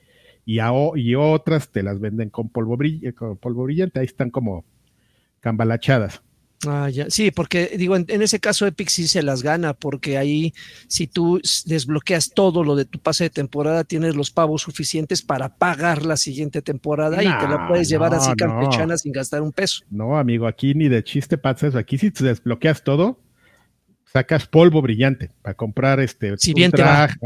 [0.44, 0.58] y,
[0.96, 2.78] y otras te las venden con polvo,
[3.16, 4.64] con polvo brillante, ahí están como
[5.40, 6.22] cambalachadas.
[6.66, 7.10] Ah, ya.
[7.10, 10.52] Sí, porque digo, en, ese caso Epic sí se las gana, porque ahí
[10.88, 15.56] si tú desbloqueas todo lo de tu pase de temporada, tienes los pavos suficientes para
[15.56, 19.84] pagar la siguiente temporada y te la puedes llevar así campechana sin gastar un peso.
[19.90, 23.20] No, amigo, aquí ni de chiste pasas, aquí si te desbloqueas todo,
[24.14, 27.18] sacas polvo brillante para comprar este un, traje,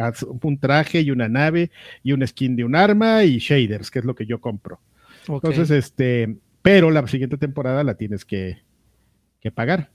[0.42, 1.70] un, traje, y una nave
[2.02, 4.80] y un skin de un arma y shaders, que es lo que yo compro.
[5.28, 8.62] Entonces, este, pero la siguiente temporada la tienes que
[9.40, 9.90] que pagar.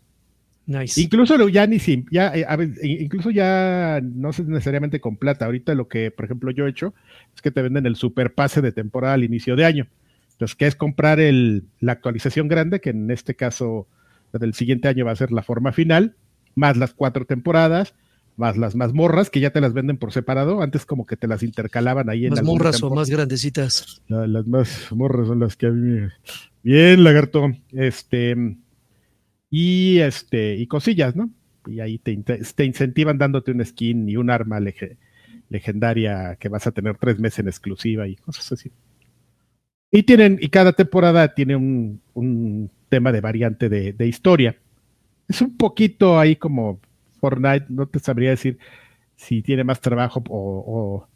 [0.96, 2.46] Incluso ya ni sin, ya, eh,
[2.84, 5.46] incluso ya no es necesariamente con plata.
[5.46, 6.94] Ahorita lo que, por ejemplo, yo he hecho
[7.36, 9.88] es que te venden el super pase de temporada al inicio de año.
[10.32, 13.88] Entonces, que es comprar el, la actualización grande, que en este caso
[14.32, 16.16] del siguiente año va a ser la forma final,
[16.56, 17.94] más las cuatro temporadas,
[18.38, 20.62] más las mazmorras, que ya te las venden por separado.
[20.62, 24.02] Antes como que te las intercalaban ahí en las morras o más grandecitas.
[24.08, 26.08] las más morras son las que a mí
[26.64, 27.52] Bien, lagarto.
[27.74, 28.56] Este
[29.56, 31.30] y este y cosillas, ¿no?
[31.68, 34.60] Y ahí te, te incentivan dándote un skin y un arma
[35.50, 38.72] legendaria que vas a tener tres meses en exclusiva y cosas así.
[39.92, 44.58] Y tienen, y cada temporada tiene un, un tema de variante de, de, historia.
[45.28, 46.80] Es un poquito ahí como
[47.22, 48.58] Fortnite, no te sabría decir
[49.16, 51.08] si tiene más trabajo o,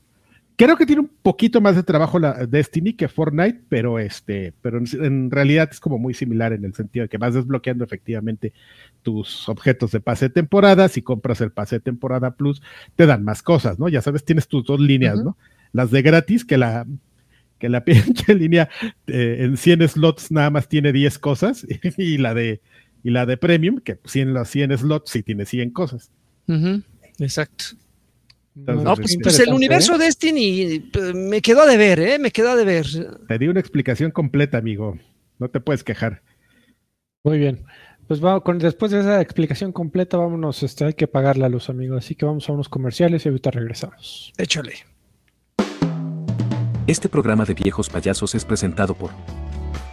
[0.57, 4.79] Creo que tiene un poquito más de trabajo la Destiny que Fortnite, pero este, pero
[4.79, 8.53] en, realidad es como muy similar en el sentido de que vas desbloqueando efectivamente
[9.03, 10.89] tus objetos de pase de temporada.
[10.89, 12.63] Si compras el pase de temporada plus,
[12.95, 13.87] te dan más cosas, ¿no?
[13.87, 15.37] Ya sabes, tienes tus dos líneas, ¿no?
[15.73, 16.87] Las de gratis, que la,
[17.59, 18.67] que la pinche línea
[19.05, 21.67] eh, en 100 slots nada más tiene 10 cosas
[21.97, 22.61] y la de
[23.03, 26.11] y la de Premium, que 100 los 100 slots sí tiene 100 cosas.
[27.19, 27.65] Exacto.
[28.65, 29.99] No, pues, pues el universo ¿eh?
[29.99, 32.19] Destiny pues, me quedó de ver, ¿eh?
[32.19, 32.85] Me quedó de ver.
[33.27, 34.97] Te di una explicación completa, amigo.
[35.39, 36.21] No te puedes quejar.
[37.23, 37.65] Muy bien.
[38.07, 41.69] Pues vamos, con, después de esa explicación completa, vámonos, este, hay que pagar la luz,
[41.69, 41.97] amigo.
[41.97, 44.33] Así que vamos a unos comerciales y ahorita regresamos.
[44.37, 44.73] Échale.
[46.87, 49.11] Este programa de viejos payasos es presentado por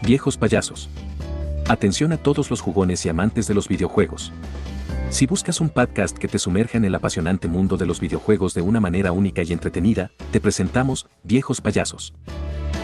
[0.03, 0.89] Viejos Payasos.
[1.69, 4.33] Atención a todos los jugones y amantes de los videojuegos.
[5.11, 8.63] Si buscas un podcast que te sumerja en el apasionante mundo de los videojuegos de
[8.63, 12.15] una manera única y entretenida, te presentamos Viejos Payasos.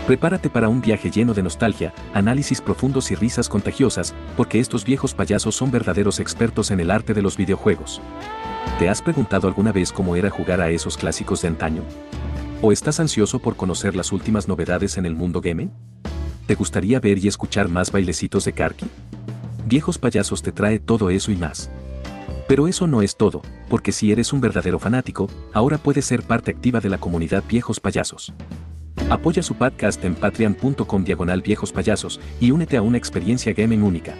[0.06, 5.14] Prepárate para un viaje lleno de nostalgia, análisis profundos y risas contagiosas, porque estos viejos
[5.14, 8.00] payasos son verdaderos expertos en el arte de los videojuegos.
[8.78, 11.82] ¿Te has preguntado alguna vez cómo era jugar a esos clásicos de antaño?
[12.62, 15.70] ¿O estás ansioso por conocer las últimas novedades en el mundo gaming?
[16.46, 18.86] ¿Te gustaría ver y escuchar más bailecitos de Karki?
[19.66, 21.70] Viejos Payasos te trae todo eso y más.
[22.50, 26.50] Pero eso no es todo, porque si eres un verdadero fanático, ahora puedes ser parte
[26.50, 28.32] activa de la comunidad Viejos Payasos.
[29.08, 34.16] Apoya su podcast en patreon.com diagonal viejos payasos y únete a una experiencia gaming única.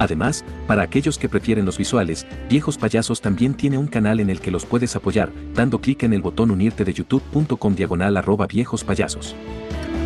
[0.00, 4.40] Además, para aquellos que prefieren los visuales, Viejos Payasos también tiene un canal en el
[4.40, 8.82] que los puedes apoyar, dando clic en el botón unirte de youtube.com diagonal arroba viejos
[8.82, 9.36] payasos.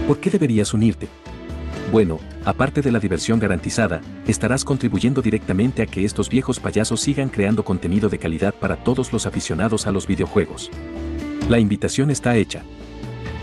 [0.07, 1.09] ¿Por qué deberías unirte?
[1.91, 7.31] Bueno, aparte de la diversión garantizada, estarás contribuyendo directamente a que estos viejos payasos sigan
[7.31, 10.71] creando contenido de calidad para todos los aficionados a los videojuegos.
[11.49, 12.63] La invitación está hecha.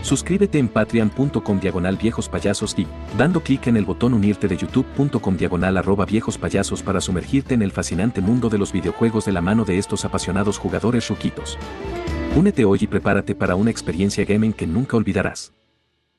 [0.02, 2.86] Suscríbete en patreon.com diagonal viejos payasos y,
[3.18, 7.62] dando clic en el botón unirte de youtube.com diagonal arroba viejos payasos para sumergirte en
[7.62, 11.58] el fascinante mundo de los videojuegos de la mano de estos apasionados jugadores ruquitos.
[12.36, 15.55] Únete hoy y prepárate para una experiencia gaming que nunca olvidarás.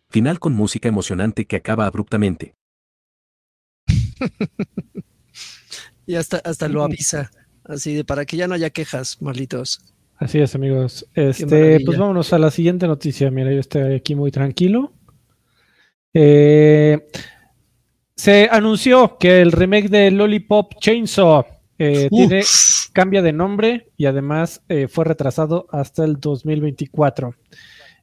[0.10, 2.54] Final con música emocionante que acaba abruptamente.
[6.06, 7.30] y hasta, hasta lo avisa,
[7.64, 9.82] así de para que ya no haya quejas, malditos.
[10.18, 11.08] Así es, amigos.
[11.14, 13.30] Este, pues vámonos a la siguiente noticia.
[13.30, 14.94] Mira, yo estoy aquí muy tranquilo.
[16.14, 17.08] Eh,
[18.16, 21.46] se anunció que el remake de Lollipop Chainsaw
[21.78, 22.42] eh, tiene,
[22.94, 27.36] cambia de nombre y además eh, fue retrasado hasta el 2024.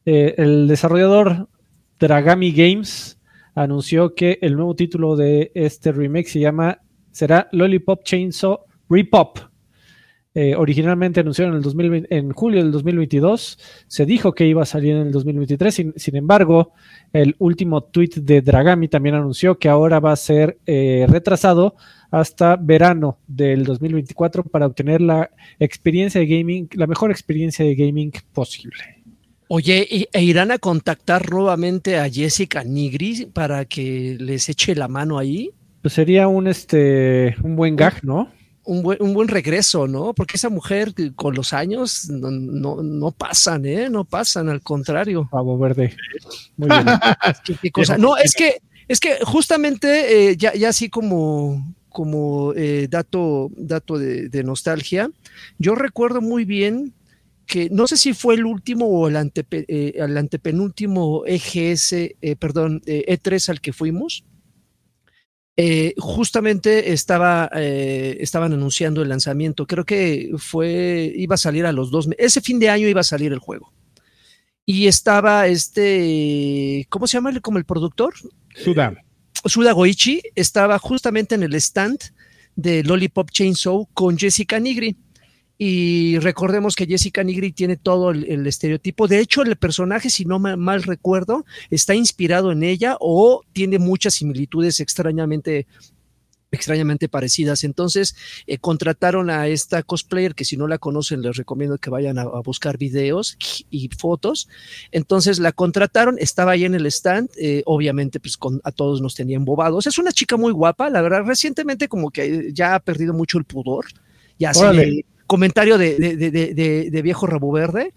[0.05, 1.49] el desarrollador
[1.99, 3.21] Dragami Games
[3.55, 6.81] anunció que el nuevo título de este remake se llama
[7.11, 9.39] será Lollipop Chainsaw Repop
[10.37, 14.97] eh, originalmente anunciaron en, el en julio del 2022, se dijo que iba a salir
[14.97, 16.73] en el 2023, sin, embargo,
[17.13, 21.77] el último tweet de Dragami también anunció que ahora va a ser eh, retrasado
[22.11, 25.31] hasta verano del 2024 para obtener la
[25.61, 28.94] experiencia de gaming, la mejor experiencia de gaming posible.
[29.57, 35.17] Oye, ¿e irán a contactar nuevamente a Jessica Nigri para que les eche la mano
[35.17, 35.53] ahí?
[35.81, 38.33] Pues sería un este un buen gag, ¿no?
[38.65, 40.13] un buen, un buen regreso, ¿no?
[40.13, 43.89] Porque esa mujer con los años no, no, no pasan, ¿eh?
[43.89, 45.29] No pasan, al contrario.
[45.31, 45.95] Pavo verde.
[46.57, 46.85] Muy bien.
[47.63, 47.97] ¿Qué, cosa?
[47.97, 53.99] No, es que, es que justamente, eh, ya, ya así como, como eh, dato, dato
[53.99, 55.11] de, de, nostalgia,
[55.59, 56.93] yo recuerdo muy bien
[57.47, 61.95] que no sé si fue el último o el, antepe, eh, el antepenúltimo EGS,
[62.39, 64.25] perdón, E3 al que fuimos
[65.57, 69.67] eh, justamente estaba, eh, estaban anunciando el lanzamiento.
[69.67, 72.27] Creo que fue, iba a salir a los dos meses.
[72.27, 73.73] Ese fin de año iba a salir el juego.
[74.67, 77.39] Y estaba este, ¿cómo se llama?
[77.41, 78.15] Como el productor.
[78.57, 78.95] Suda.
[79.45, 81.99] Suda Goichi estaba justamente en el stand
[82.57, 84.97] de Lollipop Chainsaw con Jessica Nigri.
[85.67, 89.09] Y recordemos que Jessica Nigri tiene todo el, estereotipo.
[89.09, 94.13] De hecho, el personaje, si no mal, recuerdo, está inspirado en ella o tiene muchas
[94.13, 95.67] similitudes extrañamente
[96.51, 97.65] extrañamente parecidas.
[97.65, 98.15] Entonces,
[98.47, 102.27] eh, contrataron a esta cosplayer, que si no la conocen, les recomiendo que vayan a,
[102.45, 103.39] buscar videos
[103.71, 104.51] y fotos.
[104.93, 109.15] Entonces, la contrataron, estaba ahí en el stand, eh, obviamente, pues con, a todos nos
[109.15, 109.87] tenían bobados.
[109.87, 113.45] Es una chica muy guapa, la verdad, recientemente como que ya ha perdido mucho el
[113.45, 113.87] pudor.
[114.39, 117.93] Ya se, comentario de, viejo rabo verde.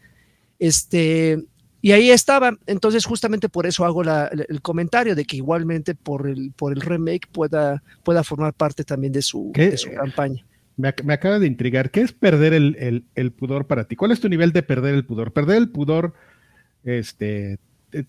[0.59, 1.43] Este,
[1.81, 2.57] y ahí estaba.
[2.65, 7.27] Entonces, justamente por eso hago el comentario de que igualmente por el, por el remake
[7.31, 10.43] pueda, pueda formar parte también de su, su campaña.
[10.77, 11.89] Me, acaba de intrigar.
[11.89, 13.95] ¿Qué es perder el, pudor para ti?
[13.95, 15.33] ¿Cuál es tu nivel de perder el pudor?
[15.33, 16.13] Perder el pudor,
[16.83, 17.57] este,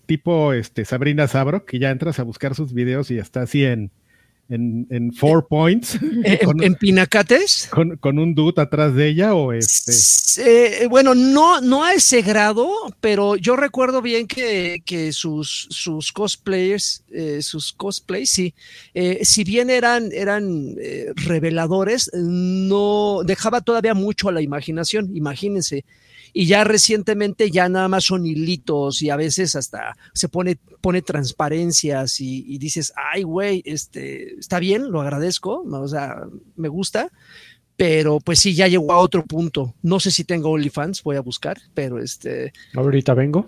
[0.05, 3.91] tipo este, Sabrina Sabro, que ya entras a buscar sus videos y está así en,
[4.49, 5.97] en, en Four Points.
[6.23, 7.67] ¿En, con, en Pinacates?
[7.71, 9.93] Con, con, un dude atrás de ella o este.
[10.37, 16.11] Eh, bueno, no, no a ese grado, pero yo recuerdo bien que, que sus, sus
[16.11, 18.53] cosplayers, eh, sus cosplays, sí,
[18.93, 20.75] eh, si bien eran, eran
[21.15, 25.85] reveladores, no dejaba todavía mucho a la imaginación, imagínense
[26.33, 31.01] y ya recientemente ya nada más son hilitos y a veces hasta se pone, pone
[31.01, 36.23] transparencias y, y dices, ay, güey, este, está bien, lo agradezco, o sea,
[36.55, 37.11] me gusta,
[37.79, 39.73] pero pues sí, ya llegó a otro punto.
[39.81, 42.51] No sé si tengo OnlyFans, voy a buscar, pero este...
[42.73, 43.47] Ahorita vengo.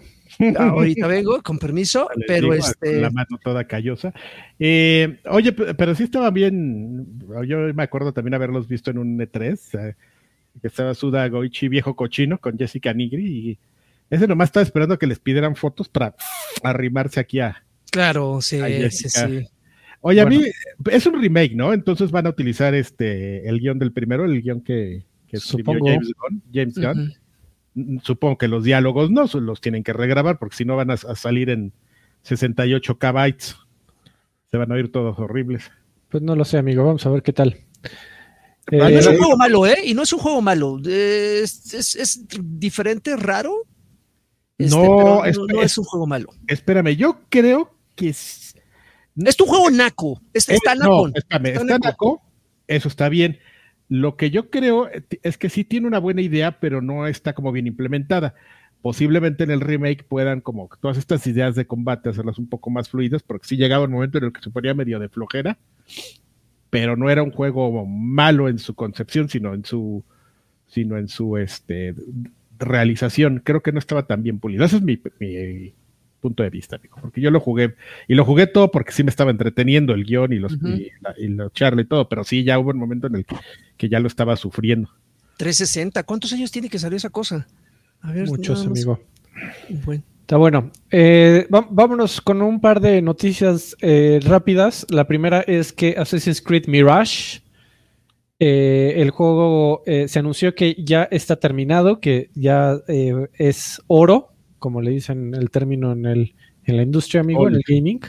[0.58, 3.02] Ahorita vengo, con permiso, pero este...
[3.02, 4.14] La mano toda callosa.
[4.58, 7.20] Eh, oye, pero sí estaba bien.
[7.46, 9.90] Yo me acuerdo también haberlos visto en un E3.
[9.90, 9.96] eh,
[10.60, 13.26] que estaba Suda Goichi, viejo cochino, con Jessica Nigri.
[13.26, 13.60] Y
[14.10, 16.16] ese nomás estaba esperando que les pidieran fotos para
[16.64, 17.64] arrimarse aquí a.
[17.92, 19.28] Claro, sí, a sí, Jessica.
[19.28, 19.48] sí.
[20.04, 20.38] Oye, Bueno.
[20.38, 20.46] a mí
[20.92, 21.74] es un remake, ¿no?
[21.74, 25.86] Entonces van a utilizar este el guion del primero, el guion que, que escribió Supongo.
[25.88, 26.44] James Gunn.
[26.54, 27.14] James Gunn.
[27.76, 30.96] Mm, Supongo que los diálogos no, los tienen que regrabar porque si no van a,
[30.96, 31.72] a salir en
[32.24, 33.56] 68 bytes.
[34.50, 35.72] Se van a oír todos horribles.
[36.10, 36.84] Pues no lo sé, amigo.
[36.84, 37.56] Vamos a ver qué tal.
[38.72, 39.78] No Eh, es un juego malo, ¿eh?
[39.86, 40.80] Y no es un juego malo.
[40.86, 42.26] Es, es- es
[42.60, 43.54] diferente, raro.
[44.58, 46.30] Este, No, pero es- no, no es- es un juego malo.
[46.48, 48.58] Espérame, yo creo que s-
[49.18, 50.22] Es tu juego naco.
[50.34, 51.86] Es- eh, está no, espérame, Está está naco.
[51.88, 52.22] naco,
[52.68, 53.40] eso está bien.
[53.90, 57.34] Lo que yo creo eh, es que sí tiene una buena idea, pero no está
[57.34, 58.36] como bien implementada.
[58.82, 62.88] Posiblemente en el remake puedan como todas estas ideas de combate hacerlas un poco más
[62.90, 65.60] fluidas, porque sí llegaba un momento en el que se ponía medio de flojera,
[66.72, 70.04] pero no era un juego malo en su concepción, sino en su,
[70.68, 71.94] sino en su este
[72.58, 73.42] realización.
[73.44, 74.66] Creo que no estaba tan bien pulido.
[74.66, 75.74] Ese es mi, mi
[76.22, 77.76] punto de vista, amigo, porque yo lo jugué
[78.08, 80.68] y lo jugué todo porque sí me estaba entreteniendo el guion y los Ujú.
[80.70, 83.36] y, la- y charla y todo, pero sí ya hubo un momento en el que,
[83.78, 84.90] que ya lo estaba sufriendo.
[85.38, 86.04] 360.
[86.04, 87.48] ¿Cuántos años tiene que salir esa cosa?
[88.02, 89.00] A ver, muchos, amigo.
[89.86, 90.04] Bueno.
[90.32, 90.72] Está bueno.
[90.92, 94.88] Eh, vámonos con un par de noticias eh, rápidas.
[94.90, 97.42] La primera es que Assassin's Creed Mirage,
[98.40, 104.92] eh, el juego se anunció que ya está terminado, que ya es oro, como le
[104.92, 108.00] dicen el término en, el, en la industria, amigo, en el gaming.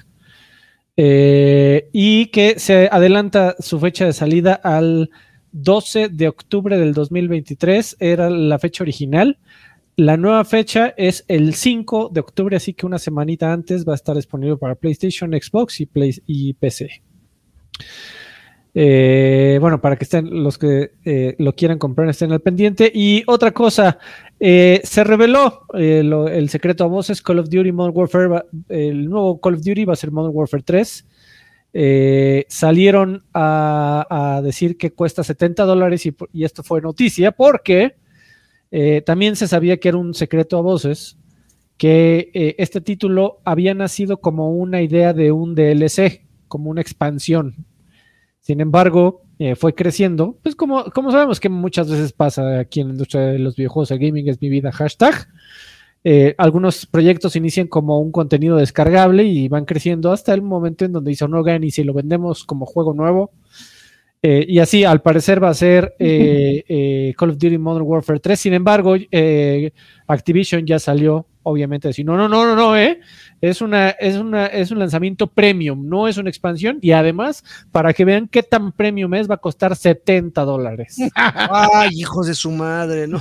[1.93, 5.11] Y que se adelanta su fecha de salida al
[5.51, 9.39] 12 de octubre del 2023, era la fecha original.
[10.03, 13.95] La nueva fecha es el 5 de octubre, así que una semanita antes va a
[13.95, 17.03] estar disponible para PlayStation, Xbox y, Play- y PC.
[18.75, 22.91] Eh, bueno, para que estén los que eh, lo quieran comprar, estén al pendiente.
[22.93, 24.01] Y otra cosa,
[24.41, 29.55] eh, se reveló el secreto a voces: Call of Duty Modern Warfare, el nuevo Call
[29.55, 31.07] of Duty va a ser Modern Warfare 3.
[31.75, 38.02] Eh, salieron a, decir que cuesta 70 dólares y esto fue noticia porque
[38.73, 41.19] eh, también se sabía que era un secreto a voces
[41.77, 47.67] que eh, este título había nacido como una idea de un DLC, como una expansión.
[48.41, 52.89] Sin embargo, eh, fue creciendo, pues como, como sabemos que muchas veces pasa aquí en
[52.89, 55.29] la industria de los videojuegos, el gaming es mi vida, hashtag.
[56.05, 60.93] Eh, algunos proyectos inician como un contenido descargable y van creciendo hasta el momento en
[60.93, 63.33] donde dicen, no, y si lo vendemos como juego nuevo.
[64.25, 68.21] Eh, y así, al parecer, va a ser eh, eh, Call of Duty Modern Warfare
[68.21, 68.39] 3.
[68.39, 69.73] Sin embargo, eh,
[70.07, 73.01] Activision ya salió, obviamente, a decir, no, no, no, no, no, eh.
[73.41, 76.79] Es, una, es, una, es un lanzamiento premium, no es una expansión.
[76.81, 80.99] Y además, para que vean qué tan premium es, va a costar 70 dólares.
[81.17, 83.21] Ay, hijos de su madre, ¿no?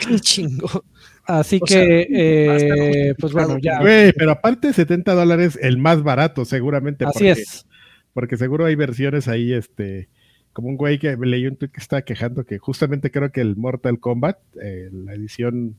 [0.00, 0.84] Qué chingo.
[1.26, 3.80] Así O sea, que, va a estar eh, pues bueno, ya.
[3.80, 7.04] Güey, pero aparte 70 dólares, el más barato seguramente.
[7.04, 7.66] Así porque, es.
[8.14, 10.08] Porque seguro hay versiones ahí, este,
[10.54, 13.56] como un güey que leí un tweet que estaba quejando que justamente creo que el
[13.56, 15.76] Mortal Kombat, eh, la edición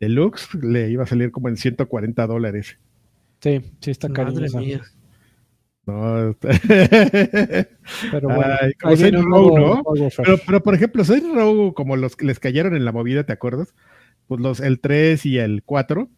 [0.00, 2.78] deluxe, le iba a salir como en 140 dólares.
[3.40, 4.60] Sí, sí está Madre cariñosa.
[4.60, 4.82] mía.
[5.86, 6.36] No,
[8.12, 9.82] Pero bueno,
[10.18, 13.32] pero, pero por ejemplo, Saints Row, como los que les cayeron en la movida, ¿te
[13.32, 13.74] acuerdas?
[14.26, 16.10] Pues los, el 3 y el 4,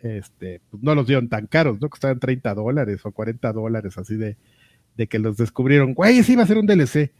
[0.00, 1.88] este, pues no los dieron tan caros, ¿no?
[1.88, 4.36] Costaban 30 dólares o 40 dólares, así de,
[4.96, 5.92] de que los descubrieron.
[5.94, 7.12] Güey, ese iba a ser un DLC.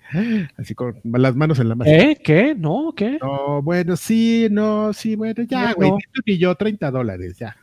[0.57, 1.91] Así con las manos en la masa.
[1.91, 2.19] ¿Eh?
[2.23, 2.55] ¿Qué?
[2.55, 2.93] ¿No?
[2.97, 3.19] ¿Qué?
[3.21, 5.99] No, bueno, sí, no, sí, bueno, ya, No, güey, no.
[6.27, 7.57] ni yo, 30 dólares, ya.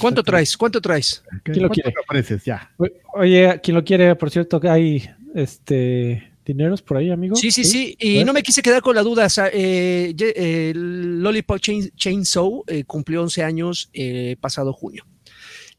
[0.00, 0.56] ¿Cuánto traes?
[0.56, 1.22] ¿Cuánto traes?
[1.44, 1.92] ¿Qué- ¿Quién lo quiere?
[2.00, 2.44] ofreces?
[2.44, 2.70] Ya.
[3.14, 7.36] Oye, quien lo quiere, por cierto, que hay este dineros por ahí, amigo.
[7.36, 7.94] Sí, sí, sí.
[8.00, 8.26] Y ¿Ves?
[8.26, 9.26] no me quise quedar con la duda.
[9.26, 15.04] o sea, eh, eh, Lollipop Chain- Chainsaw eh, cumplió 11 años eh, pasado junio.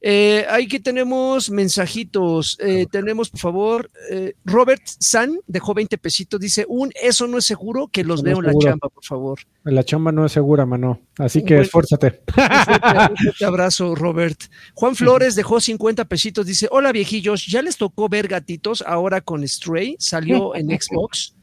[0.02, 2.58] Eh, que tenemos mensajitos.
[2.62, 6.40] Eh, tenemos, por favor, eh, Robert San dejó 20 pesitos.
[6.40, 9.40] Dice: Un, eso no es seguro que los veo en la chamba, por favor.
[9.64, 11.02] La chamba no es segura, mano.
[11.18, 12.22] Así que esfuérzate.
[12.38, 14.40] Un fuerte, abrazo, Robert.
[14.74, 16.46] Juan Flores dejó 50 pesitos.
[16.46, 17.46] Dice: Hola, viejillos.
[17.48, 19.98] ¿Ya les tocó ver gatitos ahora con Stray?
[20.00, 21.36] Salió en Xbox.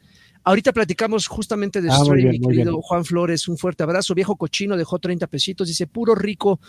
[0.46, 3.48] Ahorita platicamos justamente de ah, Stray, mi querido Juan Flores.
[3.48, 4.14] Un fuerte abrazo.
[4.14, 5.66] Viejo cochino dejó 30 pesitos.
[5.66, 6.60] Dice, puro rico,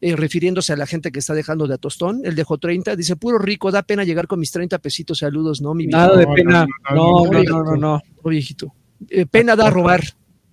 [0.00, 2.22] eh, refiriéndose a la gente que está dejando de atostón.
[2.24, 2.96] Él dejó 30.
[2.96, 5.18] Dice, puro rico, da pena llegar con mis 30 pesitos.
[5.18, 5.74] Saludos, ¿no?
[5.74, 6.66] Mi Nada de pena.
[6.94, 7.76] No, no, no, no.
[7.76, 8.72] no, viejito.
[9.10, 10.02] Eh, pena da robar.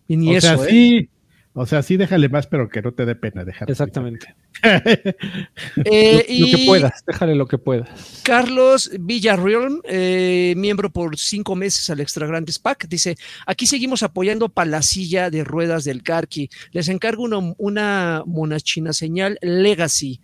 [0.10, 1.08] Y ni eso, ¿eh?
[1.56, 3.70] O sea, sí déjale más, pero que no te dé pena dejar.
[3.70, 4.34] Exactamente.
[4.64, 8.22] eh, lo, que puedas, déjale lo que puedas.
[8.24, 14.50] Carlos Villarreal, eh, miembro por cinco meses al Extra Grandes Pack, dice: Aquí seguimos apoyando
[14.50, 16.50] para la silla de ruedas del Carqui.
[16.72, 20.22] Les encargo una, una monachina señal Legacy.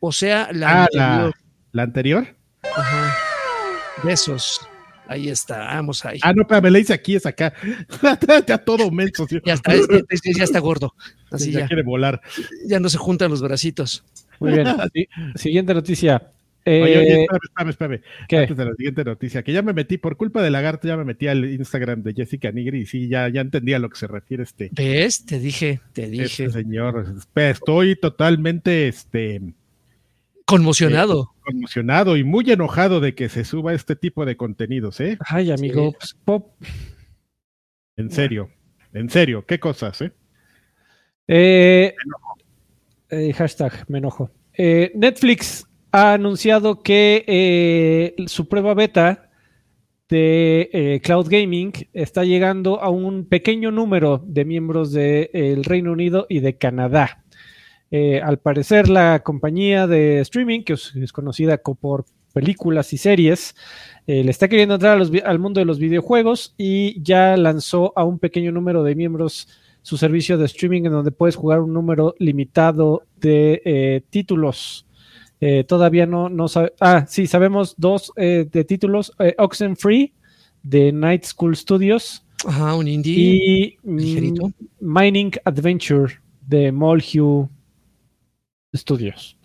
[0.00, 1.34] O sea, la ah, anterior.
[1.70, 2.36] La, anterior.
[2.74, 3.16] Ajá.
[4.02, 4.60] Besos.
[5.08, 6.18] Ahí está, vamos ahí.
[6.22, 7.52] Ah, no, pero me le dice aquí, es acá.
[8.46, 9.26] ya todo menso.
[9.44, 10.94] Ya está, ya está gordo.
[11.30, 12.20] Así ya, quiere volar.
[12.66, 14.04] Ya no se juntan los bracitos.
[14.40, 14.66] Muy bien.
[15.36, 16.30] Siguiente noticia.
[16.66, 18.38] oye, oye, eh, espérame, espérame, ¿Qué?
[18.38, 21.04] Antes de la siguiente noticia, que ya me metí, por culpa de Lagarto, ya me
[21.04, 24.08] metí al Instagram de Jessica Nigri y sí, ya, ya entendía a lo que se
[24.08, 24.70] refiere este.
[24.72, 25.24] ¿Ves?
[25.24, 26.46] Te dije, te dije.
[26.46, 29.40] Este señor, estoy totalmente, este,
[30.46, 31.32] Conmocionado.
[31.34, 35.18] Eh, conmocionado y muy enojado de que se suba este tipo de contenidos, ¿eh?
[35.26, 36.54] Ay, amigo, pues, pop.
[37.96, 38.50] En serio,
[38.92, 40.12] en serio, ¿qué cosas, eh?
[41.26, 41.94] eh,
[43.10, 44.30] eh hashtag, me enojo.
[44.56, 49.30] Netflix ha anunciado que su prueba beta
[50.08, 56.40] de Cloud Gaming está llegando a un pequeño número de miembros del Reino Unido y
[56.40, 57.25] de Canadá.
[57.90, 63.54] Eh, al parecer, la compañía de streaming, que es conocida por películas y series,
[64.06, 68.18] eh, le está queriendo entrar al mundo de los videojuegos y ya lanzó a un
[68.18, 69.48] pequeño número de miembros
[69.82, 74.84] su servicio de streaming en donde puedes jugar un número limitado de eh, títulos.
[75.68, 76.46] todavía no, no
[76.80, 79.12] Ah, sí, sabemos dos de títulos.
[79.38, 80.12] Oxenfree
[80.62, 82.24] de Night School Studios.
[82.44, 83.14] Ajá, un indie.
[83.14, 86.14] Y mm, Mining Adventure
[86.46, 87.48] de Molehue
[88.72, 89.38] estudios.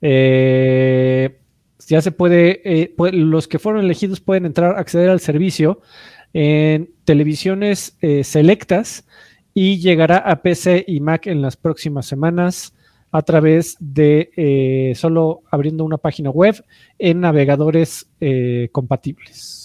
[0.00, 1.38] Eh,
[1.86, 5.80] ya se puede, eh, los que fueron elegidos pueden entrar, acceder al servicio
[6.32, 9.06] en televisiones eh, selectas
[9.54, 12.74] y llegará a PC y Mac en las próximas semanas
[13.10, 16.64] a través de solo abriendo una página web
[16.98, 18.08] en navegadores
[18.72, 19.61] compatibles.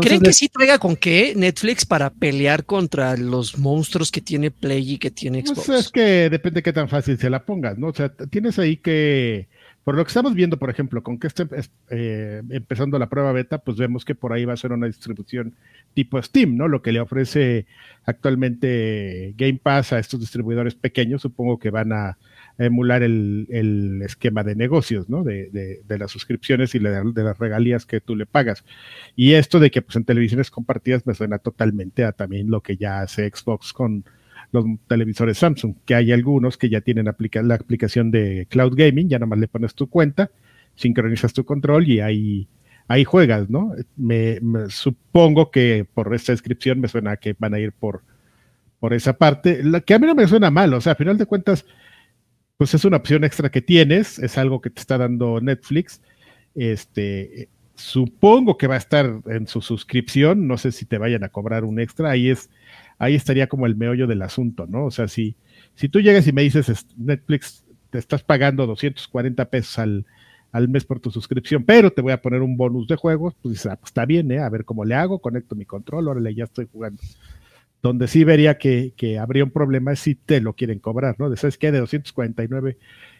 [0.00, 4.94] ¿Creen que sí traiga con qué Netflix para pelear contra los monstruos que tiene Play
[4.94, 5.66] y que tiene pues Xbox?
[5.66, 7.88] Pues es que depende de qué tan fácil se la pongas, ¿no?
[7.88, 9.48] O sea, tienes ahí que,
[9.84, 11.46] por lo que estamos viendo, por ejemplo, con que esté
[11.90, 15.54] eh, empezando la prueba beta, pues vemos que por ahí va a ser una distribución
[15.94, 16.66] tipo Steam, ¿no?
[16.66, 17.66] Lo que le ofrece
[18.04, 22.18] actualmente Game Pass a estos distribuidores pequeños, supongo que van a
[22.58, 25.24] emular el, esquema de negocios, ¿no?
[25.24, 25.50] De,
[25.84, 28.64] de, las suscripciones y de, las regalías que tú le pagas.
[29.16, 32.76] Y esto de que pues en televisiones compartidas me suena totalmente a también lo que
[32.76, 34.04] ya hace Xbox con
[34.52, 39.18] los televisores Samsung, que hay algunos que ya tienen la aplicación de Cloud Gaming, ya
[39.18, 40.30] nomás le pones tu cuenta,
[40.76, 42.48] sincronizas tu control y ahí,
[42.86, 43.72] ahí juegas, ¿no?
[43.96, 44.38] Me,
[44.68, 48.02] supongo que por esta descripción me suena que van a ir por,
[48.78, 51.18] por esa parte, la, que a mí no me suena mal, o sea, a final
[51.18, 51.66] de cuentas,
[52.56, 56.00] pues es una opción extra que tienes, es algo que te está dando Netflix.
[56.54, 61.28] Este, supongo que va a estar en su suscripción, no sé si te vayan a
[61.28, 62.50] cobrar un extra, ahí es,
[62.98, 64.86] ahí estaría como el meollo del asunto, ¿no?
[64.86, 65.36] O sea, si,
[65.74, 70.06] si tú llegas y me dices, Netflix, te estás pagando 240 pesos al,
[70.52, 73.66] al mes por tu suscripción, pero te voy a poner un bonus de juegos, pues
[73.66, 74.38] ah, pues está bien, ¿eh?
[74.38, 77.02] A ver cómo le hago, conecto mi control, órale, ya estoy jugando.
[77.84, 81.28] Donde sí vería que, habría un problema es si te lo quieren cobrar, ¿no?
[81.28, 81.70] De, ¿Sabes qué?
[81.70, 82.78] De 249,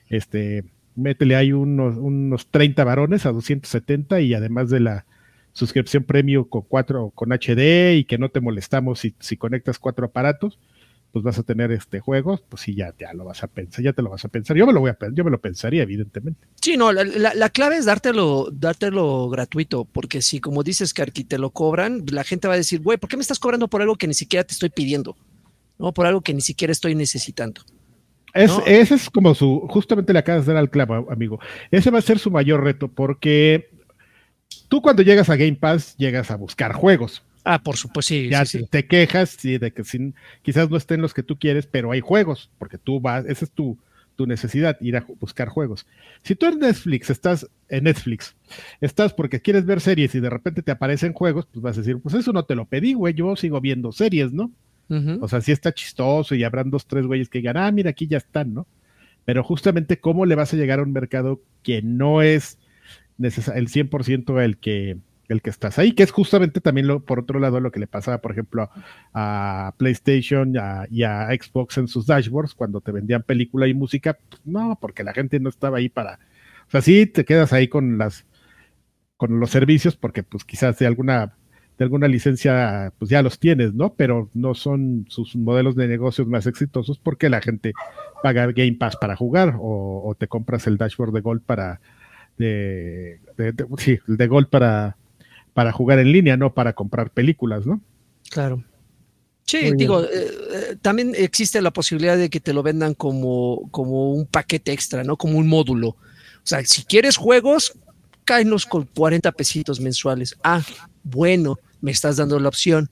[0.08, 5.04] este, métele ahí unos, unos 30 varones a 270 y además de la
[5.52, 10.06] suscripción premium con cuatro, con HD y que no te molestamos si, si conectas cuatro
[10.06, 10.58] aparatos,
[11.14, 13.92] pues vas a tener este juego, pues sí, ya, ya lo vas a pensar, ya
[13.92, 14.56] te lo vas a pensar.
[14.56, 16.48] Yo me lo voy a yo me lo pensaría, evidentemente.
[16.60, 21.38] Sí, no, la, clave es dártelo, dártelo gratuito, porque si como dices que aquí te
[21.38, 23.94] lo cobran, la gente va a decir, güey, ¿por qué me estás cobrando por algo
[23.94, 25.16] que ni siquiera te estoy pidiendo?
[25.78, 25.94] ¿No?
[25.94, 27.60] Por algo que ni siquiera estoy necesitando.
[28.32, 31.38] Es, Ese es como su, justamente le acabas de dar al clavo, amigo.
[31.70, 33.70] Ese va a ser su mayor reto, porque
[34.66, 37.22] tú cuando llegas a Game Pass llegas a buscar juegos.
[37.44, 38.28] Ah, por supuesto, sí.
[38.28, 41.66] Ya sí, te quejas sí, de que sin, quizás no estén los que tú quieres,
[41.66, 43.78] pero hay juegos, porque tú vas, ese es tu,
[44.16, 45.86] tu necesidad, ir a buscar juegos.
[46.22, 48.34] Si tú en Netflix estás en Netflix,
[48.80, 51.98] estás porque quieres ver series y de repente te aparecen juegos, pues vas a decir,
[51.98, 54.50] pues eso no te lo pedí, güey, yo sigo viendo series, ¿no?
[55.20, 58.06] O sea, sí está chistoso y habrán dos, tres güeyes que digan, ah, mira, aquí
[58.06, 58.66] ya están, ¿no?
[59.24, 62.58] Pero justamente, ¿cómo le vas a llegar a un mercado que no es
[63.18, 64.98] el 100% el que,
[65.28, 65.92] el que estás ahí?
[65.92, 68.70] Que es justamente también, lo, por otro lado, lo que le pasaba, por ejemplo,
[69.12, 70.54] a, PlayStation
[70.90, 74.18] y a Xbox en sus dashboards cuando te vendían película y música.
[74.44, 76.18] No, porque la gente no estaba ahí para.
[76.66, 78.24] O sea, sí te quedas ahí con las
[79.16, 81.34] con los servicios porque pues quizás de alguna
[81.78, 83.94] de alguna licencia, pues ya los tienes, ¿no?
[83.94, 87.72] Pero no son sus modelos de negocios más exitosos porque la gente
[88.22, 91.80] paga Game Pass para jugar o, te compras el dashboard de Gold para,
[92.38, 93.18] de,
[93.78, 94.96] sí, el de Gold para,
[95.54, 97.80] para jugar en línea, no para comprar películas, ¿no?
[98.28, 98.62] Claro.
[99.46, 104.12] Sí, digo, eh, eh, también existe la posibilidad de que te lo vendan como, como
[104.12, 105.16] un paquete extra, ¿no?
[105.16, 105.88] Como un módulo.
[105.88, 107.74] O sea, si quieres juegos,
[108.24, 110.36] cáenos con 40 pesitos mensuales.
[110.42, 110.62] Ah,
[111.02, 112.88] bueno, me estás dando la opción,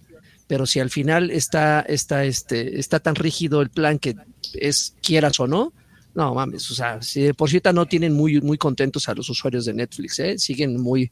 [0.47, 4.15] pero si al final está, está, este, está tan rígido el plan que
[4.55, 5.73] es quieras o no,
[6.15, 9.65] no mames, o sea, si por cierto no tienen muy, muy contentos a los usuarios
[9.65, 10.39] de Netflix, ¿eh?
[10.39, 11.11] siguen muy,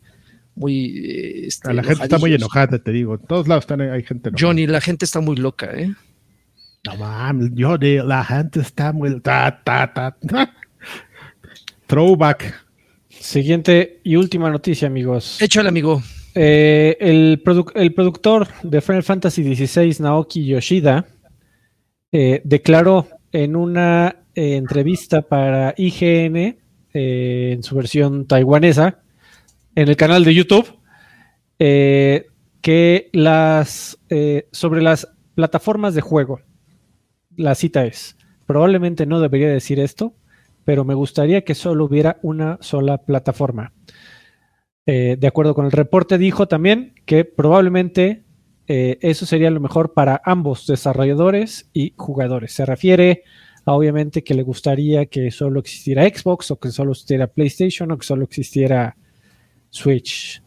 [0.60, 0.98] muy...
[0.98, 4.28] Eh, este, la gente está muy enojada, te digo, en todos lados están, hay gente
[4.28, 4.48] enojada.
[4.48, 5.92] Johnny, la gente está muy loca, ¿eh?
[6.86, 9.20] No mames, Johnny, la gente está muy...
[9.20, 10.16] Ta, ta, ta.
[11.86, 12.54] Throwback.
[13.08, 15.42] Siguiente y última noticia, amigos.
[15.42, 16.00] Échale, amigo.
[16.34, 21.06] Eh, el, productor de Final Fantasy XVI, Naoki Yoshida,
[22.12, 26.58] eh, declaró en una eh, entrevista para IGN,
[26.92, 29.00] en su versión taiwanesa,
[29.74, 30.78] en el canal de YouTube,
[31.58, 33.98] que las
[34.52, 36.40] sobre las plataformas de juego,
[37.36, 38.16] la cita es,
[38.46, 40.14] probablemente no debería decir esto,
[40.64, 43.72] pero me gustaría que solo hubiera una sola plataforma.
[44.86, 48.24] Eh, de acuerdo con el reporte, dijo también que probablemente
[48.66, 52.52] eh, eso sería lo mejor para ambos desarrolladores y jugadores.
[52.52, 53.24] Se refiere
[53.64, 57.98] a obviamente que le gustaría que solo existiera Xbox o que solo existiera PlayStation o
[57.98, 58.96] que solo existiera
[59.70, 60.42] Switch.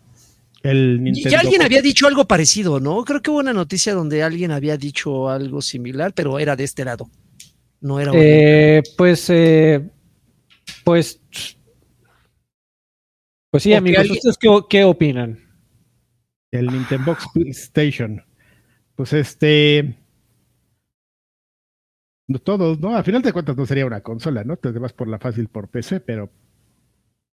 [0.61, 3.03] El Ya alguien había dicho algo parecido, ¿no?
[3.03, 6.85] Creo que hubo una noticia donde alguien había dicho algo similar, pero era de este
[6.85, 7.09] lado.
[7.81, 8.13] No era.
[8.15, 9.29] Eh, pues,
[10.85, 11.21] pues
[13.53, 15.37] pues sí, amigos, ¿ustedes qué, opinan?
[16.49, 18.25] El Nintendo PlayStation.
[18.95, 19.95] Pues este.
[22.43, 22.97] Todos, ¿no?
[22.97, 24.57] A final de cuentas no sería una consola, ¿no?
[24.57, 26.31] Te vas por la fácil por PC, pero.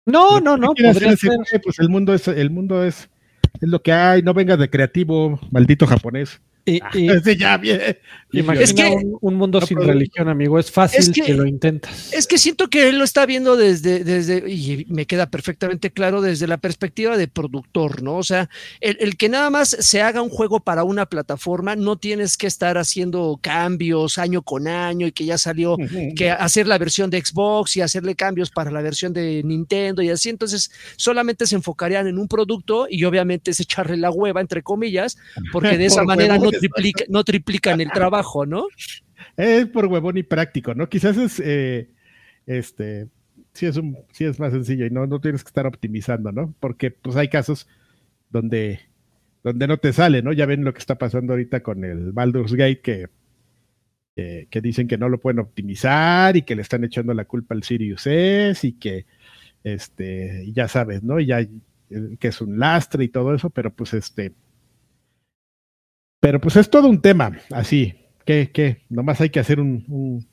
[0.06, 0.72] No, no, no.
[0.74, 3.10] pues el mundo es, el mundo es,
[3.60, 6.40] es lo que hay, no vengas de creativo, maldito japonés.
[6.68, 6.90] Y, ah,
[7.38, 7.80] ya bien.
[8.58, 10.58] es que, un, mundo sin religión, amigo.
[10.58, 12.12] Es fácil que, lo intentas.
[12.12, 16.20] Es que siento que él lo está viendo desde, desde, y me queda perfectamente claro,
[16.20, 18.16] desde la perspectiva de productor, ¿no?
[18.16, 18.50] O sea,
[18.80, 22.78] el, que nada más se haga un juego para una plataforma, no tienes que estar
[22.78, 25.76] haciendo cambios año con año y que ya salió,
[26.16, 30.10] que hacer la versión de Xbox y hacerle cambios para la versión de Nintendo y
[30.10, 30.30] así.
[30.30, 35.16] Entonces, solamente se enfocarían en un producto y obviamente es echarle la hueva, entre comillas,
[35.52, 36.50] porque de esa manera no
[37.08, 38.66] no triplican el trabajo, ¿no?
[39.36, 40.88] Es por huevón y práctico, ¿no?
[40.88, 41.90] Quizás es, eh,
[42.46, 43.08] este,
[43.52, 46.54] sí es, un, sí es más sencillo y no, no tienes que estar optimizando, ¿no?
[46.60, 47.68] Porque pues hay casos
[48.30, 48.80] donde,
[49.42, 50.32] donde no te sale, ¿no?
[50.32, 53.08] Ya ven lo que está pasando ahorita con el Baldur's Gate que,
[54.48, 57.62] que dicen que no lo pueden optimizar y que le están echando la culpa al
[57.62, 59.06] Sirius S y que,
[59.62, 61.20] este, ya sabes, ¿no?
[61.20, 61.46] Ya
[62.18, 64.32] que es un lastre y todo eso, pero pues este,
[66.26, 70.26] pero pues es todo un tema, así, que, que nomás hay que hacer un,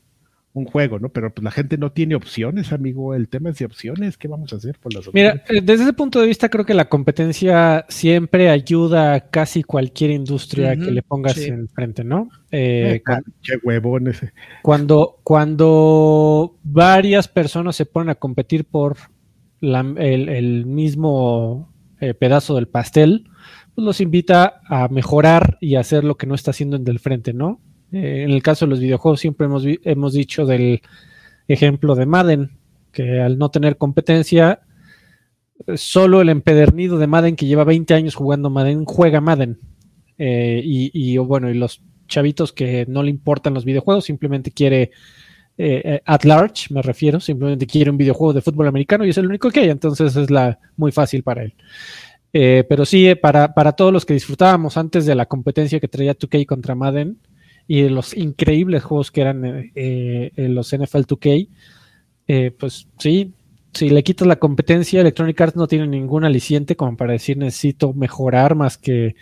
[0.71, 1.09] juego, ¿no?
[1.09, 3.13] Pero pues la gente no tiene opciones, amigo.
[3.13, 4.17] El tema es de opciones.
[4.17, 5.33] ¿Qué vamos a hacer por las opciones?
[5.35, 9.61] Mira, eh, desde ese punto de vista creo que la competencia siempre ayuda a casi
[9.61, 12.27] cualquier industria que le pongas enfrente, ¿no?
[12.49, 13.03] Eh,
[13.43, 14.33] qué huevón ese.
[14.63, 18.97] Cuando, cuando varias personas se ponen a competir por
[19.61, 23.27] el, mismo eh, pedazo del pastel,
[23.75, 27.33] pues los invita a mejorar y hacer lo que no está haciendo en del frente,
[27.33, 27.59] ¿no?
[27.91, 30.81] Eh, en el caso de los videojuegos siempre hemos, hemos dicho del
[31.47, 32.51] ejemplo de Madden,
[32.91, 34.61] que al no tener competencia,
[35.75, 39.59] solo el empedernido de Madden que lleva 20 años jugando Madden juega Madden.
[40.17, 44.91] Eh, y, bueno, y los chavitos que no le importan los videojuegos, simplemente quiere
[45.57, 49.27] eh, at large, me refiero, simplemente quiere un videojuego de fútbol americano y es el
[49.27, 51.55] único que hay, entonces es la muy fácil para él.
[52.33, 55.87] Eh, pero sí, eh, para, para, todos los que disfrutábamos antes de la competencia que
[55.87, 57.19] traía 2K contra Madden
[57.67, 61.47] y de los increíbles juegos que eran eh, los NFL 2K,
[62.27, 63.33] eh, pues sí,
[63.73, 67.93] si le quitas la competencia, Electronic Arts no tiene ningún aliciente como para decir necesito
[67.93, 69.15] mejorar más que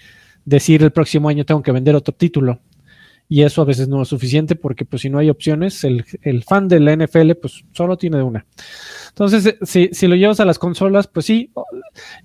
[0.46, 2.60] decir el próximo año tengo que vender otro título.
[3.32, 6.44] Y eso a veces no es suficiente porque pues si no hay opciones, el, el
[6.44, 8.46] fan de la NFL pues solo tiene una.
[9.08, 11.50] Entonces, eh, si, si, lo llevas a las consolas, pues sí,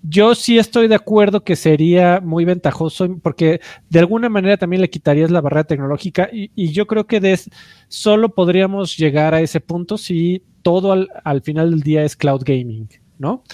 [0.02, 4.90] yo sí estoy de acuerdo que sería muy ventajoso porque de alguna manera también le
[4.90, 7.38] quitarías la barrera tecnológica y, y yo creo que de,
[7.86, 12.42] solo podríamos llegar a ese punto si todo al, al, final del día es cloud
[12.44, 13.44] gaming, ¿no?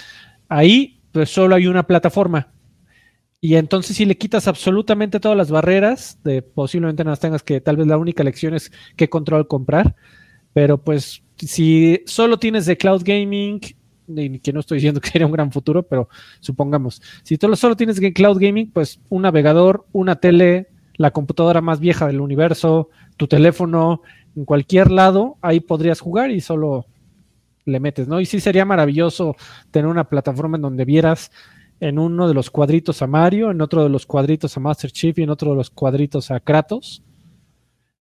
[0.49, 2.52] Ahí pues solo hay una plataforma.
[3.45, 7.75] Y entonces si le quitas absolutamente todas las barreras, de posiblemente no tengas que, tal
[7.75, 9.97] vez la única lección es qué control comprar,
[10.53, 15.33] pero pues si solo tienes de cloud gaming, que no estoy diciendo que sería un
[15.33, 16.07] gran futuro, pero
[16.39, 21.59] supongamos, si tú solo tienes de cloud gaming, pues un navegador, una tele, la computadora
[21.59, 24.03] más vieja del universo, tu teléfono,
[24.37, 26.85] en cualquier lado, ahí podrías jugar y solo
[27.65, 28.21] le metes, ¿no?
[28.21, 29.35] Y sí sería maravilloso
[29.69, 31.29] tener una plataforma en donde vieras
[31.83, 35.17] en uno de los cuadritos a Mario, en otro de los cuadritos a Master Chief
[35.19, 37.03] y en otro de los cuadritos a Kratos.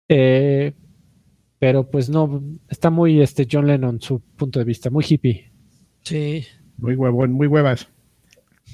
[0.07, 0.73] Eh,
[1.57, 5.51] pero pues no, está muy este John Lennon, su punto de vista, muy hippie.
[6.03, 6.45] Sí.
[6.77, 7.87] Muy huevón, muy huevas.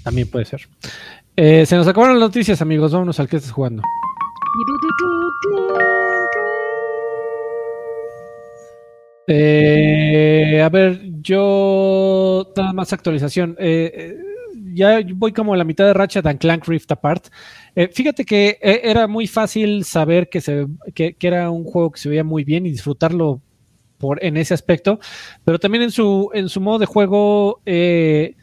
[0.03, 0.67] También puede ser.
[1.37, 2.91] Eh, se nos acabaron las noticias, amigos.
[2.91, 3.83] Vámonos al que estés jugando.
[9.27, 13.55] Eh, a ver, yo nada más actualización.
[13.59, 14.17] Eh,
[14.73, 17.27] ya voy como a la mitad de Ratchet and Clank Rift Apart.
[17.75, 21.99] Eh, fíjate que eh, era muy fácil saber que, se, que, era un juego que
[21.99, 23.41] se veía muy bien y disfrutarlo
[23.97, 24.99] por, en ese aspecto,
[25.43, 28.35] pero también en su, en su modo de juego, eh,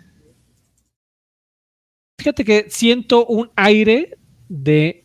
[2.18, 4.18] fíjate que siento un aire
[4.48, 5.04] de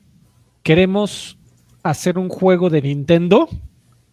[0.62, 1.38] queremos
[1.84, 3.48] hacer un juego de Nintendo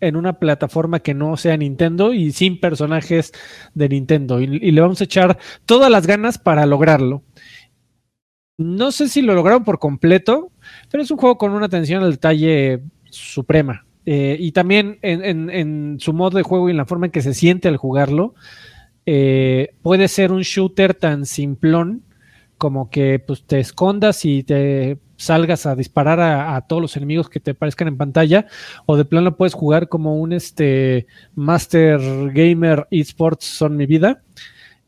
[0.01, 3.33] en una plataforma que no sea Nintendo y sin personajes
[3.75, 4.41] de Nintendo.
[4.41, 7.23] Y, le vamos a echar todas las ganas para lograrlo.
[8.57, 10.51] No sé si lo lograron por completo,
[10.91, 13.87] pero es un juego con una atención al detalle suprema.
[14.05, 17.35] Eh, y también en, su modo de juego y en la forma en que se
[17.35, 18.35] siente al jugarlo,
[19.07, 22.03] eh, puede ser un shooter tan simplón
[22.57, 27.41] como que pues, te escondas y te salgas a disparar a, todos los enemigos que
[27.41, 28.47] te aparezcan en pantalla,
[28.87, 32.01] o de plano puedes jugar como un este Master
[32.33, 34.23] Gamer Esports son mi vida.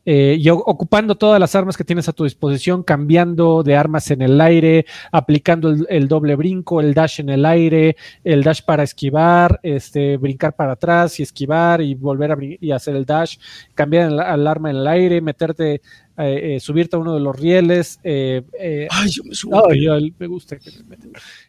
[0.03, 4.23] Eh, y ocupando todas las armas que tienes a tu disposición, cambiando de armas en
[4.23, 8.81] el aire, aplicando el, el, doble brinco, el dash en el aire, el dash para
[8.81, 13.37] esquivar, este, brincar para atrás y esquivar y volver a y hacer el dash,
[13.75, 15.81] cambiar el, el arma en el aire, meterte,
[16.17, 17.99] eh, eh, subirte a uno de los rieles.
[18.03, 18.43] Eh,
[18.89, 19.73] Ay, yo me subo.
[19.73, 20.97] Yo, me gusta que me.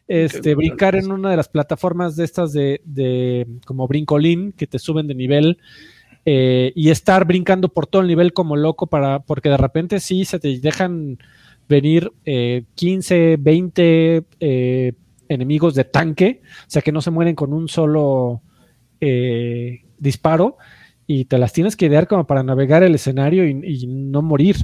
[0.06, 4.78] Este, brincar en una de las plataformas de estas de, de como brincolín que te
[4.78, 5.58] suben de nivel.
[6.24, 10.24] Eh, y estar brincando por todo el nivel como loco para, porque de repente sí
[10.24, 11.18] se te dejan
[11.68, 14.92] venir eh, 15, 20 eh,
[15.28, 18.40] enemigos de tanque, o sea que no se mueren con un solo
[19.00, 20.58] eh, disparo
[21.06, 24.56] y te las tienes que idear como para navegar el escenario y, no morir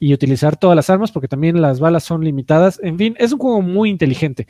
[0.00, 2.80] y utilizar todas las armas porque también las balas son limitadas.
[2.82, 4.46] En fin, es un juego muy inteligente.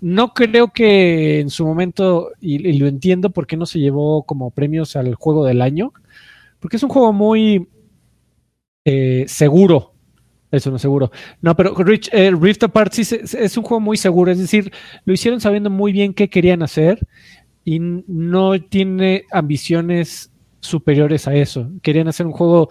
[0.00, 4.24] No creo que en su momento, y, y lo entiendo por qué no se llevó
[4.24, 5.92] como premios al juego del año,
[6.58, 7.68] porque es un juego muy
[8.84, 9.94] eh, seguro.
[10.50, 11.12] Eso no es seguro.
[11.40, 14.32] No, pero Rich, eh, Rift Apart sí es, es un juego muy seguro.
[14.32, 14.72] Es decir,
[15.04, 16.98] lo hicieron sabiendo muy bien qué querían hacer
[17.64, 20.30] y no tiene ambiciones
[20.60, 21.70] superiores a eso.
[21.82, 22.70] Querían hacer un juego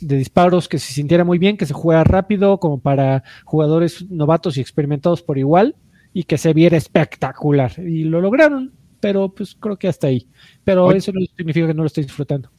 [0.00, 4.56] de disparos que se sintiera muy bien, que se juega rápido, como para jugadores novatos
[4.56, 5.76] y experimentados por igual,
[6.12, 7.72] y que se viera espectacular.
[7.78, 10.28] Y lo lograron, pero pues creo que hasta ahí.
[10.62, 10.98] Pero Oye.
[10.98, 12.50] eso no significa que no lo esté disfrutando.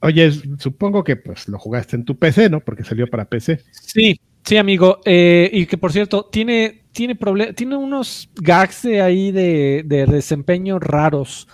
[0.00, 2.60] Oye, supongo que pues lo jugaste en tu PC, ¿no?
[2.60, 3.60] Porque salió para PC.
[3.72, 5.00] Sí, sí, amigo.
[5.04, 7.16] Eh, y que por cierto, tiene, tiene,
[7.54, 11.48] tiene unos gags de ahí de, de desempeño raros.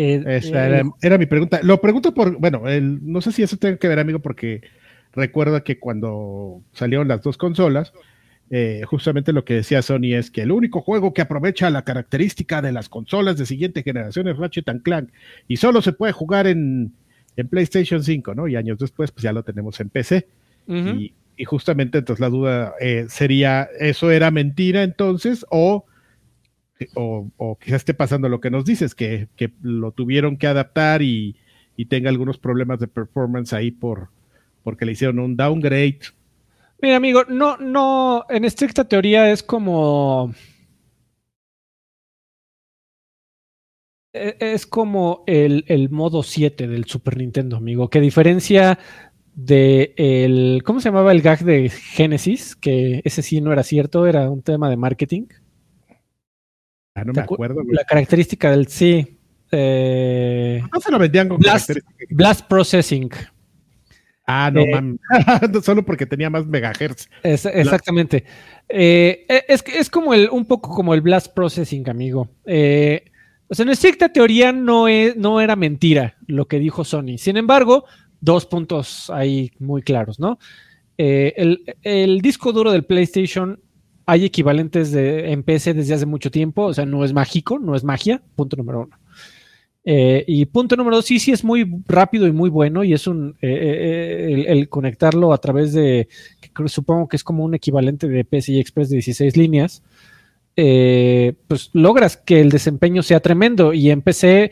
[0.00, 1.60] Eh, Esa era, era, mi pregunta.
[1.62, 4.62] Lo pregunto por, bueno, el, no sé si eso tiene que ver, amigo, porque
[5.12, 7.92] recuerdo que cuando salieron las dos consolas,
[8.50, 12.62] eh, justamente lo que decía Sony es que el único juego que aprovecha la característica
[12.62, 15.10] de las consolas de siguiente generación es Ratchet and Clank
[15.46, 16.92] y solo se puede jugar en,
[17.36, 18.48] en PlayStation 5, ¿no?
[18.48, 20.26] Y años después, pues ya lo tenemos en PC.
[20.66, 21.00] Uh -huh.
[21.00, 25.44] y, y, justamente entonces la duda eh, sería, ¿eso era mentira entonces?
[25.50, 25.84] O
[26.94, 31.02] o, o, quizás esté pasando lo que nos dices, que, que lo tuvieron que adaptar
[31.02, 31.36] y,
[31.76, 34.08] y, tenga algunos problemas de performance ahí por
[34.62, 36.00] porque le hicieron un downgrade.
[36.82, 40.34] Mira, amigo, no, no, en estricta teoría es como
[44.12, 48.78] E- Es como el, el modo 7 del Super Nintendo, amigo, que diferencia
[49.34, 52.56] de el, ¿cómo se llamaba el gag de Genesis?
[52.56, 55.26] Que ese sí no era cierto, era un tema de marketing.
[57.00, 57.62] Ah, no ¿Te me acu- acuerdo.
[57.64, 57.74] güey.
[57.76, 59.18] La característica del sí.
[59.52, 61.70] eh, No se lo vendían con Blast.
[62.10, 63.10] Blast Processing.
[64.26, 64.98] Ah, no eh, mames.
[65.64, 67.08] Solo porque tenía más megahertz.
[67.22, 68.24] Es- exactamente.
[68.68, 72.28] Eh, e- es, es como el, un poco como el Blast Processing, amigo.
[72.46, 73.04] Eh,
[73.48, 77.18] o sea, en estricta teoría no, es, no era mentira lo que dijo Sony.
[77.18, 77.84] Sin embargo,
[78.20, 80.38] dos puntos ahí muy claros, ¿no?
[80.96, 83.58] El, el disco duro del PlayStation
[84.10, 87.76] hay equivalentes de, en PC desde hace mucho tiempo, o sea, no es mágico, no
[87.76, 88.98] es magia, punto número uno.
[89.84, 93.06] Eh, y punto número dos, sí, sí es muy rápido y muy bueno y es
[93.06, 96.08] un, eh, eh, el, el conectarlo a través de,
[96.40, 99.84] que supongo que es como un equivalente de PCI Express de 16 líneas,
[100.56, 104.50] pues logras que el desempeño sea tremendo y en PC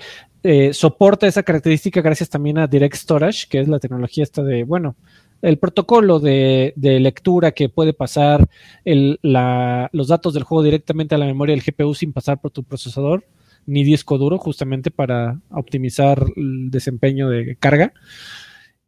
[0.72, 4.94] soporta esa característica gracias también a Direct Storage, que es la tecnología esta de, bueno,
[5.42, 8.48] el protocolo de, lectura que puede pasar
[8.84, 13.24] los datos del juego directamente a la memoria del GPU sin pasar por tu procesador
[13.66, 17.92] ni disco duro, justamente para optimizar el desempeño de carga.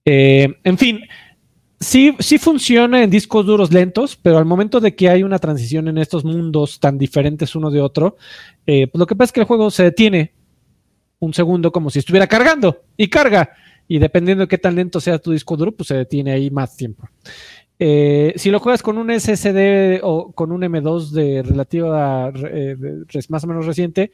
[0.06, 1.00] Eh, en fin,
[1.78, 5.88] sí, sí funciona en discos duros lentos, pero al momento de que hay una transición
[5.88, 8.16] en estos mundos tan diferentes uno de otro,
[8.66, 10.32] eh, pues lo que pasa es que el juego se detiene
[11.18, 13.50] un segundo como si estuviera cargando y carga.
[13.90, 16.76] Y dependiendo de qué tan lento sea tu disco duro, pues se detiene ahí más
[16.76, 17.08] tiempo.
[17.76, 22.76] Eh, si lo juegas con un SSD o con un M2 de relativa eh,
[23.28, 24.12] más o menos reciente,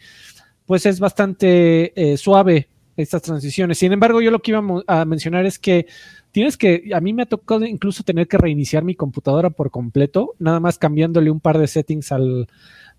[0.64, 3.76] pues es bastante eh, suave estas transiciones.
[3.76, 5.86] Sin embargo, yo lo que iba a mencionar es que
[6.32, 10.36] tienes que, a mí me ha tocado incluso tener que reiniciar mi computadora por completo,
[10.38, 12.48] nada más cambiándole un par de settings al,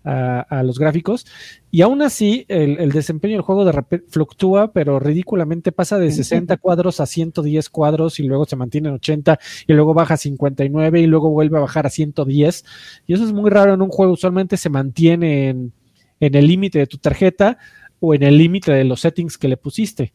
[0.04, 1.26] a, a los gráficos.
[1.70, 6.10] Y aún así, el, el desempeño del juego de repente fluctúa, pero ridículamente pasa de
[6.10, 10.16] 60 cuadros a 110 cuadros y luego se mantiene en 80 y luego baja a
[10.16, 12.64] 59 y luego vuelve a bajar a 110.
[13.06, 14.12] Y eso es muy raro en un juego.
[14.12, 15.72] Usualmente se mantiene en,
[16.20, 17.58] en el límite de tu tarjeta
[18.00, 20.12] o en el límite de los settings que le pusiste.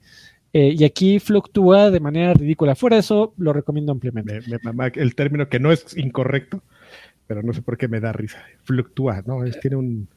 [0.56, 2.76] Eh, y aquí fluctúa de manera ridícula.
[2.76, 4.42] Fuera de eso, lo recomiendo ampliamente.
[4.42, 6.62] Me, me mama el término que no es incorrecto,
[7.28, 8.44] pero no sé por qué me da risa.
[8.64, 9.44] Fluctúa, ¿no?
[9.46, 10.08] Es- tiene un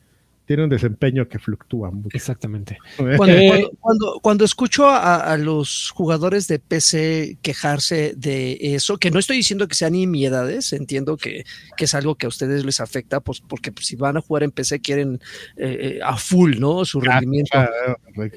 [0.46, 2.16] tiene un desempeño que fluctúa mucho.
[2.16, 2.78] Exactamente.
[3.16, 9.10] Cuando, Eh, cuando- cuando- escucho a, a los jugadores de PC quejarse de eso, que
[9.10, 11.44] no estoy diciendo que sean nimiedades, entiendo que,
[11.76, 14.44] que es algo que a ustedes les afecta, pues porque pues, si van a jugar
[14.44, 15.18] en PC quieren
[15.56, 16.84] eh, eh, a full, ¿no?
[16.84, 17.58] Su rendimiento.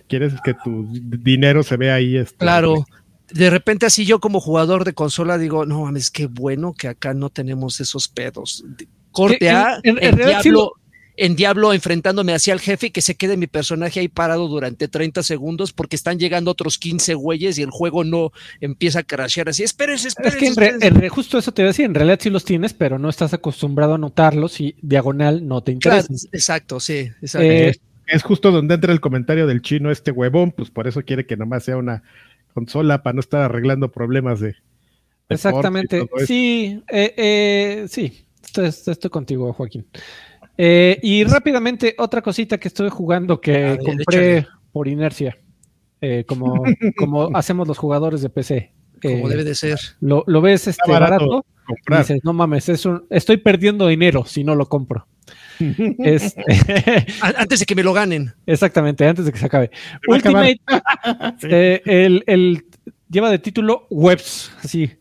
[0.07, 2.17] Quieres que tu dinero se vea ahí.
[2.17, 2.85] este, Claro.
[3.31, 7.13] De repente así yo como jugador de consola digo, no mames, qué bueno que acá
[7.13, 8.63] no tenemos esos pedos.
[9.11, 10.71] Corte Que en- A, en- en en, realidad sí Diablo,
[11.17, 14.87] en Diablo enfrentándome hacia el jefe y que se quede mi personaje ahí parado durante
[14.87, 19.49] 30 segundos porque están llegando otros 15 güeyes y el juego no empieza a crashear
[19.49, 19.63] así.
[19.63, 20.37] Espérense, Es espérense.
[20.39, 20.87] que en re- espérense".
[20.87, 23.09] en re- justo eso te iba a decir, en realidad sí los tienes, pero no
[23.09, 26.27] estás acostumbrado a notarlos y diagonal no te Claro, interesa.
[26.31, 27.09] exacto, sí.
[27.21, 27.45] exacto.
[27.47, 27.75] Eh,
[28.11, 31.37] Es justo donde entra el comentario del chino, este huevón, pues por eso quiere que
[31.37, 32.01] nomás sea una
[32.53, 34.55] consola para no estar arreglando problemas de.
[35.29, 36.07] Exactamente.
[36.25, 39.85] Sí, eh, eh, sí, estoy, estoy contigo, Joaquín.
[40.61, 45.37] Eh, y rápidamente, otra cosita que estoy jugando que ver, compré por inercia,
[46.01, 46.63] eh, como,
[46.97, 48.73] como hacemos los jugadores de PC.
[49.01, 49.79] como Eh, debe de ser.
[50.01, 51.45] lo, lo ves este, barato barato,
[51.87, 55.07] y dices, no mames, es un, estoy perdiendo dinero si no lo compro.
[55.99, 56.43] Este,
[57.21, 58.33] Antes de que me lo ganen.
[58.45, 59.71] exactamente, antes de que se acabe.
[60.07, 60.59] Ultimate,
[61.43, 62.65] eh, el, el-
[63.09, 64.91] lleva de título Webs, así.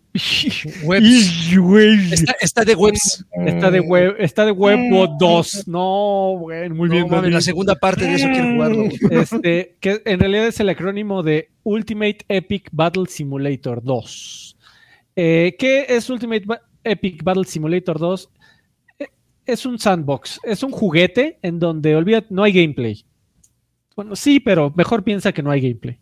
[0.83, 2.13] Webs.
[2.13, 3.25] Está, está de webs.
[3.47, 5.69] Está de web, está de Webbo 2.
[5.69, 7.07] No, güey, muy bien.
[7.33, 8.85] La segunda parte de eso quiero jugarlo.
[9.11, 14.57] Este, que en realidad es el acrónimo de Ultimate Epic Battle Simulator 2.
[15.17, 18.31] Eh, ¿Qué es Ultimate Ba- Epic Battle Simulator 2?
[19.49, 23.03] Es un sandbox, es un juguete en donde, olvida, no hay gameplay.
[23.97, 25.99] Bueno, sí, pero mejor piensa que no hay gameplay.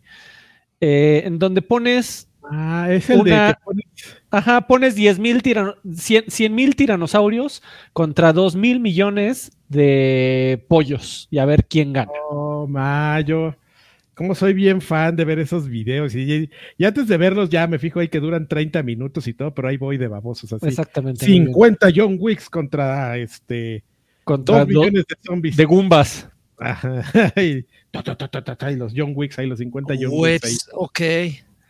[0.81, 3.85] Eh, en donde pones Ah, es el Una- de que pones-
[4.31, 11.45] Ajá, pones 10 mil 100 mil tiranosaurios contra 2 mil millones de pollos y a
[11.45, 12.11] ver quién gana.
[12.29, 13.55] Oh, Mayo.
[14.17, 17.77] Como soy bien fan de ver esos videos y, y antes de verlos ya me
[17.77, 20.67] fijo ahí que duran 30 minutos y todo, pero ahí voy de babosos así.
[20.67, 21.23] Exactamente.
[21.27, 21.45] muy bien.
[21.47, 23.83] 50 John Wicks contra este
[24.23, 25.55] Contra 2 do- millones de zombies.
[25.55, 26.27] de Gumbas.
[26.57, 27.03] Ajá,
[27.41, 27.61] y,
[27.91, 30.43] ta, ta, ta, ta, ta, ta, y los John Wicks ahí, los 50 John Wicks
[30.45, 30.55] ahí.
[30.73, 31.01] Ok.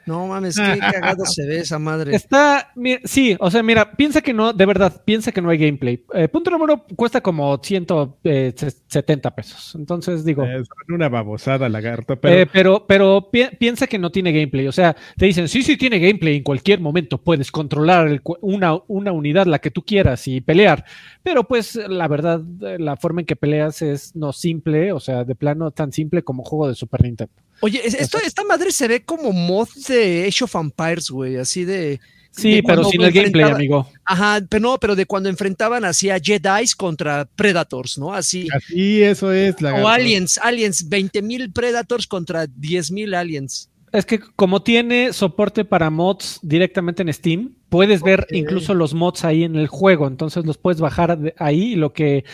[0.08, 2.16] No mames, qué cagado se ve esa madre.
[2.16, 2.72] Está,
[3.04, 6.02] sí, o sea, mira, piensa que no, de verdad, piensa que no hay gameplay.
[6.14, 9.76] Eh, punto número cuesta como 170 pesos.
[9.76, 10.46] Entonces digo.
[10.46, 12.16] Es una babosada, lagarto.
[12.16, 14.68] Pero, eh, pero, pero piensa que no tiene gameplay.
[14.68, 16.38] O sea, te dicen, sí, sí tiene gameplay.
[16.38, 20.86] En cualquier momento puedes controlar una, una unidad, la que tú quieras, y pelear.
[21.22, 22.42] Pero pues la verdad,
[22.80, 26.44] la forma en que peleas es no simple, o sea, de plano tan simple como
[26.44, 27.34] juego de Super Nintendo.
[27.62, 32.00] Oye, esto, esta madre se ve como mod de Age of Empires, güey, así de.
[32.32, 33.90] Sí, pero sin el gameplay, amigo.
[34.06, 38.14] Ajá, pero no, pero de cuando enfrentaban así a Jedi contra Predators, ¿no?
[38.14, 38.48] Así.
[38.54, 39.60] Así, eso es.
[39.60, 43.72] La o Aliens, Aliens, 20.000 Predators contra 10.000 Aliens.
[43.92, 49.24] Es que como tiene soporte para mods directamente en Steam, puedes ver incluso los mods
[49.24, 52.26] ahí en el juego, entonces los puedes bajar ahí y lo que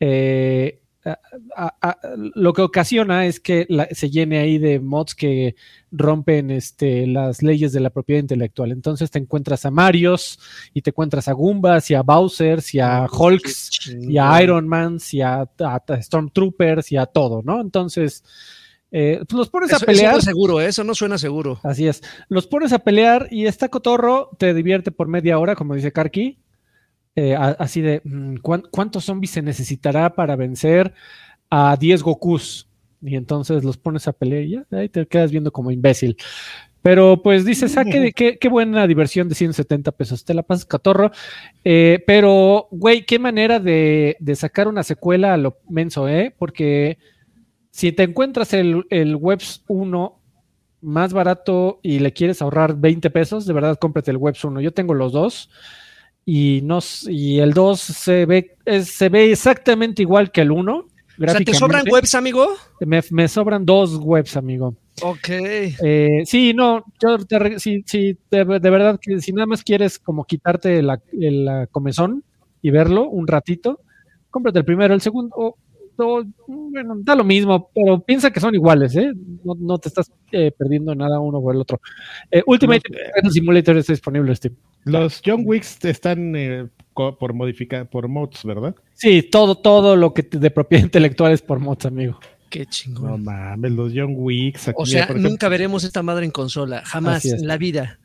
[0.00, 0.80] eh,
[2.34, 5.54] lo que ocasiona es que se llene ahí de mods que
[5.90, 8.72] rompen este, las leyes de la propiedad intelectual.
[8.72, 10.38] Entonces te encuentras a Marios
[10.74, 14.98] y te encuentras a Goombas y a Bowser y a Hulks y a Iron Man
[15.12, 15.48] y a,
[16.02, 17.60] Stormtroopers y a todo, ¿no?
[17.60, 18.24] Entonces...
[18.90, 20.12] Eh, pues los pones a pelear.
[20.12, 20.66] Eso no seguro, ¿eh?
[20.66, 21.60] eso no suena seguro.
[21.62, 22.02] Así es.
[22.30, 26.38] Los pones a pelear y está cotorro, te divierte por media hora, como dice Karki.
[27.20, 28.36] Eh, así de mm,
[28.70, 30.94] cuántos zombies se necesitará para vencer
[31.50, 32.68] a 10 Gokus.
[33.02, 36.16] Y entonces los pones a pelear y ya, ahí te quedas viendo como imbécil.
[36.80, 41.10] Pero pues dices, ah, qué, qué, buena diversión de 170 pesos, te la pasas catorro.
[41.64, 46.32] Eh, pero, güey, qué manera de, sacar una secuela a lo menso, ¿eh?
[46.38, 46.98] Porque
[47.72, 50.20] si te encuentras el, el Webs 1
[50.82, 54.60] más barato y le quieres ahorrar 20 pesos, de verdad cómprate el Webs 1.
[54.60, 55.50] Yo tengo los dos
[56.30, 60.74] y, no, y el 2 se ve, se ve exactamente igual que el 1.
[60.76, 60.86] O
[61.26, 62.48] sea, ¿te sobran webs, amigo?
[62.80, 64.76] Me, sobran dos webs, amigo.
[65.00, 65.26] Ok.
[65.30, 67.16] Eh, sí, no, yo
[67.56, 72.22] sí, sí, de, verdad que si nada más quieres como quitarte la, el comezón
[72.60, 73.80] y verlo un ratito,
[74.28, 75.56] cómprate el primero, el segundo,
[76.46, 79.12] bueno, da lo mismo, pero piensa que son iguales, ¿eh?
[79.44, 81.80] No, te estás eh, perdiendo nada uno o el otro.
[82.30, 82.82] Eh, Ultimate
[83.30, 84.54] Simulator está disponible, Steve.
[84.88, 88.74] Los John Wicks están eh, por modificar, por mods, ¿verdad?
[88.94, 92.18] Sí, todo, todo lo que de propiedad intelectual es por mods, amigo.
[92.50, 93.10] Qué chingón.
[93.10, 94.72] No mames, los John Wicks.
[94.74, 97.98] o sea, nunca veremos esta madre en consola, jamás en la vida.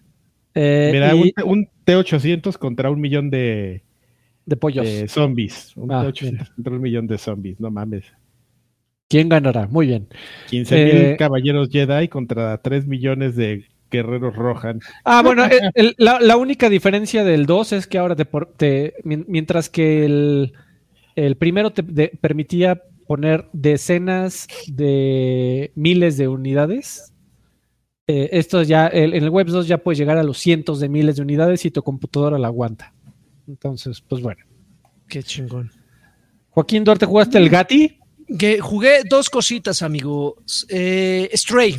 [0.53, 1.15] Mira,
[1.45, 3.83] un T800 contra un millón de,
[4.45, 4.85] de pollos.
[5.09, 5.71] zombies.
[5.75, 6.11] Un, ah,
[6.65, 8.05] un millón de zombies, no mames.
[9.07, 9.67] ¿Quién ganará?
[9.67, 10.07] Muy bien.
[10.49, 14.81] 15 mil eh, caballeros Jedi contra 3 millones de guerreros Rohan.
[15.05, 20.53] Ah, bueno, eh, la, única diferencia del 2 es que ahora te, mientras que el,
[21.15, 21.83] el primero te
[22.19, 27.13] permitía poner decenas de miles de unidades.
[28.07, 31.17] Eh, esto ya, en el Web 2 ya puedes llegar a los cientos de miles
[31.17, 32.93] de unidades y tu computadora la aguanta.
[33.47, 34.43] Entonces, pues bueno.
[35.07, 35.71] Qué chingón.
[36.49, 37.99] Joaquín Duarte, ¿jugaste el Gati?
[38.37, 40.37] Que jugué dos cositas, amigo.
[40.69, 41.77] Eh, Stray.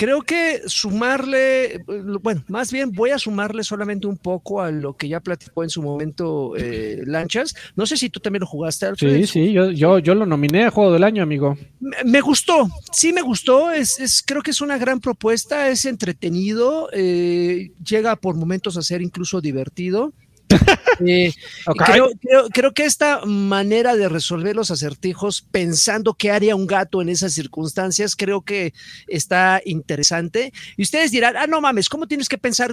[0.00, 1.84] Creo que sumarle,
[2.22, 5.68] bueno, más bien voy a sumarle solamente un poco a lo que ya platicó en
[5.68, 7.54] su momento eh, Lanchas.
[7.76, 9.14] No sé si tú también lo jugaste, Alfred.
[9.18, 11.58] Sí, sí, yo, yo, yo lo nominé a Juego del Año, amigo.
[11.80, 13.72] Me, gustó, sí me gustó.
[13.72, 18.82] Es, es, creo que es una gran propuesta, es entretenido, eh, llega por momentos a
[18.82, 20.14] ser incluso divertido.
[20.98, 21.32] Eh,
[22.52, 27.32] creo, que esta manera de resolver los acertijos pensando qué haría un gato en esas
[27.32, 28.72] circunstancias, creo que
[29.06, 30.52] está interesante.
[30.76, 32.72] Y ustedes dirán, ah, no mames, ¿cómo tienes que pensar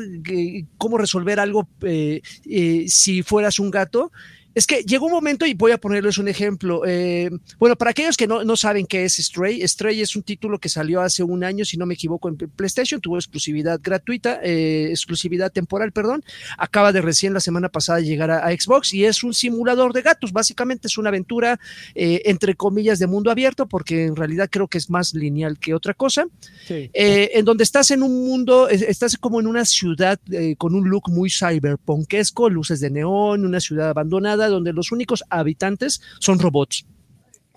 [0.78, 4.12] cómo resolver algo eh, eh, si fueras un gato?
[4.58, 6.82] Es que llegó un momento, y voy a ponerles un ejemplo.
[6.84, 7.30] Eh,
[7.60, 11.02] bueno, para aquellos que no, saben qué es Stray, Stray es un título que salió
[11.02, 15.92] hace un año, si no me equivoco, en PlayStation, tuvo exclusividad gratuita, eh, exclusividad temporal,
[15.92, 16.24] perdón.
[16.58, 20.34] Acaba de recién la semana pasada llegar a, Xbox y es un simulador de gatos.
[20.34, 21.60] Básicamente es una aventura,
[21.94, 25.76] eh, entre comillas, de mundo abierto, porque en realidad creo que es más lineal que
[25.76, 26.26] otra cosa.
[26.68, 30.20] en donde estás en un mundo, estás como en una ciudad
[30.58, 36.02] con un look muy cyberpunkesco, luces de neón, una ciudad abandonada donde los únicos habitantes
[36.20, 36.86] son robots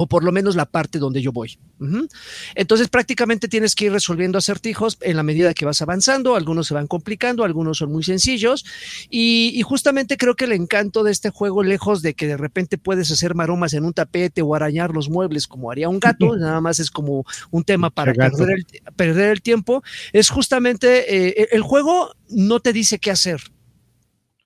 [0.03, 1.59] o por lo menos la parte donde yo voy.
[2.55, 6.73] Entonces prácticamente tienes que ir resolviendo acertijos en la medida que vas avanzando, algunos se
[6.73, 8.65] van complicando, algunos son muy sencillos.
[9.11, 13.11] Y, justamente creo que el encanto de este juego, lejos de que de repente puedes
[13.11, 16.81] hacer maromas en un tapete o arañar los muebles como haría un gato, nada más
[16.81, 18.67] es como un tema para perder el,
[18.97, 19.83] perder el, tiempo,
[20.15, 23.43] es justamente eh, el juego no te dice qué hacer.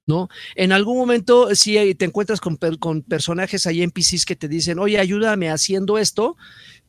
[0.06, 0.28] ¿No?
[0.54, 4.98] En algún momento si te encuentras con, con personajes ahí NPCs que te dicen, oye,
[4.98, 6.36] ayúdame haciendo esto,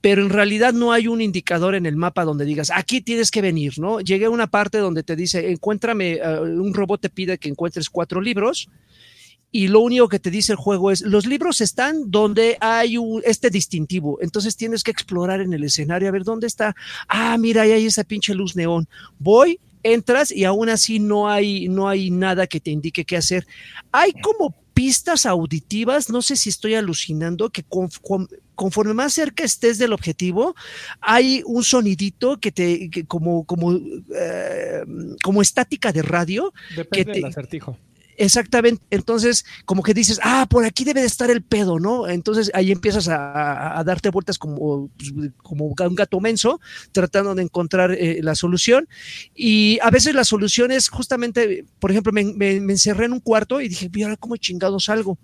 [0.02, 3.42] pero en realidad no hay un indicador en el mapa donde digas, aquí tienes que
[3.42, 4.02] venir, ¿no?
[4.02, 7.90] Llegué a una parte donde te dice, encuéntrame, uh, un robot te pide que encuentres
[7.90, 8.70] cuatro libros
[9.52, 13.22] y lo único que te dice el juego es, los libros están donde hay un,
[13.26, 16.76] este distintivo, entonces tienes que explorar en el escenario a ver dónde está.
[17.08, 18.88] Ah, mira, ahí hay esa pinche luz neón.
[19.18, 23.46] Voy, entras y aún así no hay, no hay nada que te indique qué hacer.
[23.92, 29.44] Hay como pistas auditivas, no sé si estoy alucinando, que con, con, conforme más cerca
[29.44, 30.56] estés del objetivo,
[31.00, 34.84] hay un sonidito que te, que como, como, eh,
[35.24, 36.52] como estática de radio.
[36.76, 37.78] Depende que te, del acertijo.
[38.18, 42.08] Exactamente, entonces como que dices, ah, por aquí debe de estar el pedo, ¿no?
[42.08, 46.62] Entonces ahí empiezas a, darte vueltas como, pues, como un gato menso,
[46.92, 48.88] tratando de encontrar eh, la solución.
[49.36, 53.60] Y a veces la solución es justamente, por ejemplo, me, me, encerré en un cuarto
[53.60, 55.18] y dije, mira, ¿cómo chingados salgo?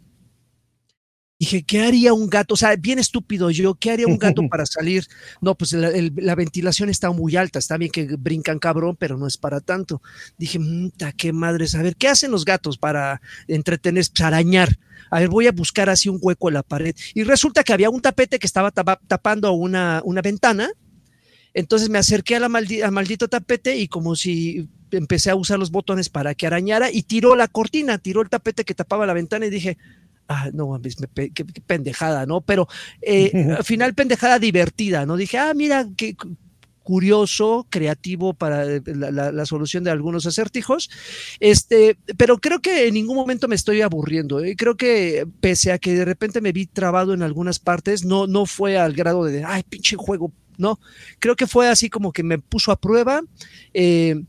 [1.41, 2.53] Dije, ¿qué haría un gato?
[2.53, 5.07] O sea, bien estúpido yo, ¿qué haría un gato para salir?
[5.41, 9.17] No, pues la, el, la, ventilación está muy alta, está bien que brincan cabrón, pero
[9.17, 10.03] no es para tanto.
[10.37, 10.59] Dije,
[11.17, 14.77] qué madres, a ver, ¿qué hacen los gatos para entretener, para arañar?
[15.09, 16.95] A ver, voy a buscar así un hueco en la pared.
[17.15, 20.69] Y resulta que había un tapete que estaba tapando una, una ventana.
[21.55, 25.57] Entonces me acerqué a la maldi al maldito tapete y como si empecé a usar
[25.57, 29.13] los botones para que arañara y tiró la cortina, tiró el tapete que tapaba la
[29.13, 29.79] ventana y dije,
[30.31, 30.79] ah, no,
[31.13, 32.41] qué, qué, pendejada, ¿no?
[32.41, 32.67] Pero
[33.01, 35.17] eh, al final pendejada divertida, ¿no?
[35.17, 36.15] Dije, ah, mira, qué
[36.83, 40.89] curioso, creativo para la, la, la, solución de algunos acertijos,
[41.39, 44.43] este, pero creo que en ningún momento me estoy aburriendo.
[44.43, 44.55] ¿eh?
[44.57, 48.45] Creo que pese a que de repente me vi trabado en algunas partes, no, no
[48.45, 50.79] fue al grado de, ay, pinche juego, no.
[51.19, 53.21] Creo que fue así como que me puso a prueba.
[53.73, 54.23] Eh,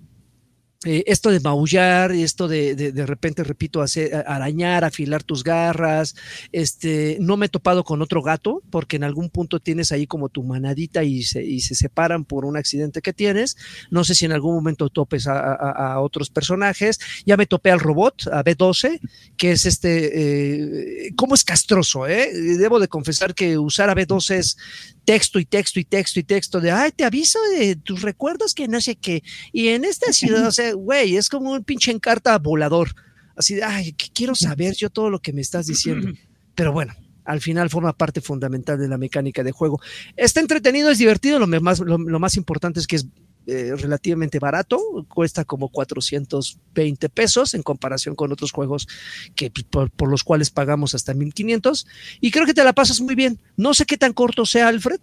[0.84, 6.16] eh, esto de maullar, esto de, de, repente, repito, hacer, arañar, afilar tus garras,
[6.50, 10.28] este, no me he topado con otro gato, porque en algún punto tienes ahí como
[10.28, 13.56] tu manadita y se, y se separan por un accidente que tienes.
[13.90, 16.98] No sé si en algún momento topes a, a, a otros personajes.
[17.24, 19.00] Ya me topé al robot, a B12,
[19.36, 22.06] que es este, eh, ¿cómo es castroso?
[22.06, 22.32] Eh?
[22.58, 24.56] Debo de confesar que usar a B12 es
[25.04, 28.68] texto y texto y texto y texto de, ay, te aviso de tus recuerdos que
[28.68, 29.22] no sé qué.
[29.52, 32.94] Y en esta ciudad, o sea, güey, es como un pinche encarta volador.
[33.36, 36.12] Así de, ay, que quiero saber yo todo lo que me estás diciendo.
[36.54, 36.94] Pero bueno,
[37.24, 39.80] al final forma parte fundamental de la mecánica de juego.
[40.16, 43.06] Está entretenido, es divertido, lo más, lo, lo más importante es que es
[43.46, 44.78] eh, relativamente barato,
[45.08, 48.86] cuesta como 420 pesos en comparación con otros juegos
[49.34, 51.86] que pues, por, por, los cuales pagamos hasta 1500
[52.20, 53.40] y creo que te la pasas muy bien.
[53.56, 55.00] No sé qué tan corto sea, Alfred.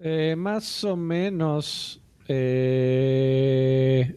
[0.00, 2.02] Eh, más o menos.
[2.28, 4.16] Eh,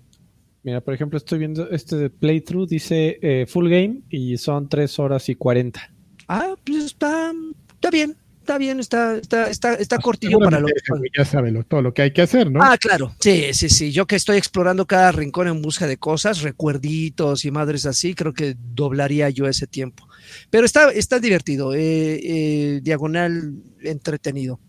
[0.63, 5.29] mira, por ejemplo, estoy viendo este de playthrough, dice full game y son 3 horas
[5.29, 5.93] y 40.
[6.27, 7.31] Ah, pues está,
[7.75, 10.73] está bien está bien, está, está, está, está cortillo para lo que
[11.17, 12.61] ya sabe lo, todo lo que hay que hacer, ¿no?
[12.61, 13.93] Ah, claro, sí, sí, sí.
[13.93, 18.33] Yo que estoy explorando cada rincón en busca de cosas, recuerditos y madres así, creo
[18.33, 20.09] que doblaría yo ese tiempo.
[20.49, 24.59] Pero está, está divertido, eh, eh, diagonal entretenido.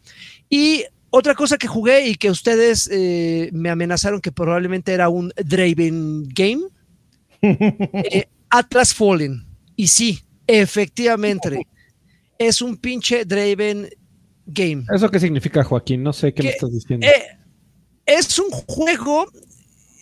[0.49, 5.33] Y otra cosa que jugué y que ustedes eh, me amenazaron que probablemente era un
[5.37, 6.62] Draven Game,
[8.51, 9.45] Atlas Fallen.
[9.75, 11.66] Y sí, efectivamente
[12.39, 13.89] es un pinche Draven
[14.47, 14.85] game.
[14.95, 16.03] ¿Eso qué significa, Joaquín?
[16.03, 17.07] No sé qué que, me estás diciendo.
[17.07, 17.39] Eh,
[18.07, 19.26] es un juego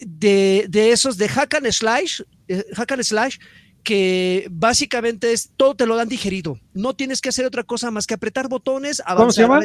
[0.01, 3.39] de, de, esos de hack and slash, eh, hack and slash,
[3.83, 6.59] que básicamente es todo te lo dan digerido.
[6.73, 9.17] No tienes que hacer otra cosa más que apretar botones, avanzar.
[9.17, 9.61] ¿Cómo se llama?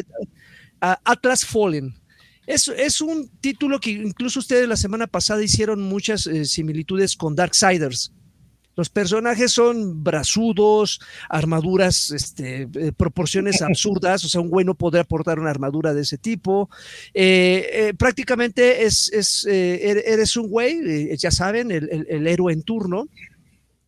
[0.82, 1.96] A, Atlas Fallen.
[2.46, 7.36] Es, es, un título que incluso ustedes la semana pasada hicieron muchas eh, similitudes con
[7.36, 8.14] Darksiders.
[8.78, 15.04] Los personajes son brazudos, armaduras, este, eh, proporciones absurdas, o sea, un güey no podría
[15.04, 16.70] portar una armadura de ese tipo.
[17.14, 22.54] Eh, eh, prácticamente es, es er, eres un güey, ya saben, el, el, el, héroe
[22.54, 23.08] en turno,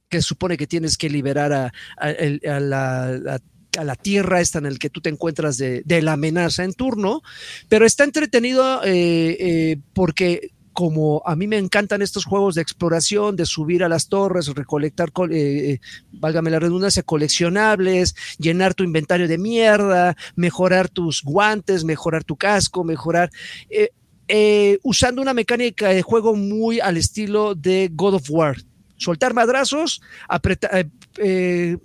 [0.09, 1.65] que supone que tienes que liberar a,
[1.97, 3.39] a, a la, a
[3.77, 6.73] a la tierra esta en el que tú te encuentras de, de la amenaza en
[6.73, 7.21] turno,
[7.67, 13.35] pero está entretenido eh, eh, porque como a mí me encantan estos juegos de exploración,
[13.35, 15.81] de subir a las torres, recolectar, eh,
[16.13, 22.85] válgame la redundancia, coleccionables, llenar tu inventario de mierda, mejorar tus guantes, mejorar tu casco,
[22.85, 23.29] mejorar...
[23.69, 23.89] Eh,
[24.29, 28.55] eh, usando una mecánica de juego muy al estilo de God of War.
[28.95, 31.77] Soltar madrazos, apretar, eh,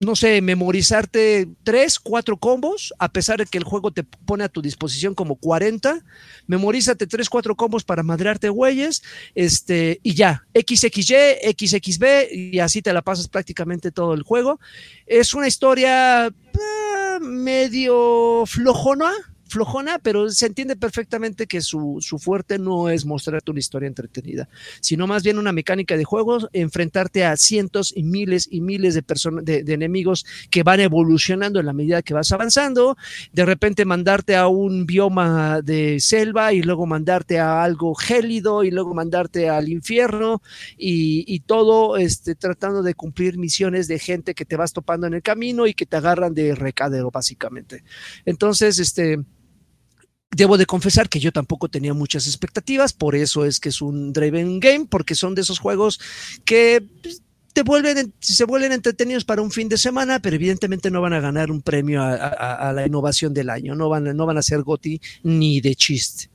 [0.00, 4.48] no sé, memorizarte tres, cuatro combos, a pesar de que el juego te pone a
[4.48, 6.04] tu disposición como 40,
[6.46, 9.02] memorízate tres, cuatro combos para madrearte güeyes,
[9.34, 14.60] este, y ya, XXY, XXB, y así te la pasas prácticamente todo el juego.
[15.06, 19.12] Es una historia eh, medio flojona,
[19.48, 24.48] flojona, pero se entiende perfectamente que su, su, fuerte no es mostrarte una historia entretenida,
[24.80, 29.02] sino más bien una mecánica de juegos, enfrentarte a cientos y miles y miles de,
[29.02, 32.96] personas, de, de, enemigos que van evolucionando en la medida que vas avanzando,
[33.32, 38.70] de repente mandarte a un bioma de selva y luego mandarte a algo gélido y
[38.70, 40.42] luego mandarte al infierno
[40.76, 45.14] y, y todo este, tratando de cumplir misiones de gente que te vas topando en
[45.14, 47.84] el camino y que te agarran de recadero básicamente.
[48.24, 49.18] Entonces, este
[50.30, 54.12] Debo de confesar que yo tampoco tenía muchas expectativas, por eso es que es un
[54.12, 56.00] Draven Game, porque son de esos juegos
[56.44, 57.22] que pues,
[57.54, 61.20] te vuelven, se vuelven entretenidos para un fin de semana, pero evidentemente no van a
[61.20, 64.42] ganar un premio a, a, a la innovación del año, no van, no van a
[64.42, 66.28] ser GOTI ni de chiste.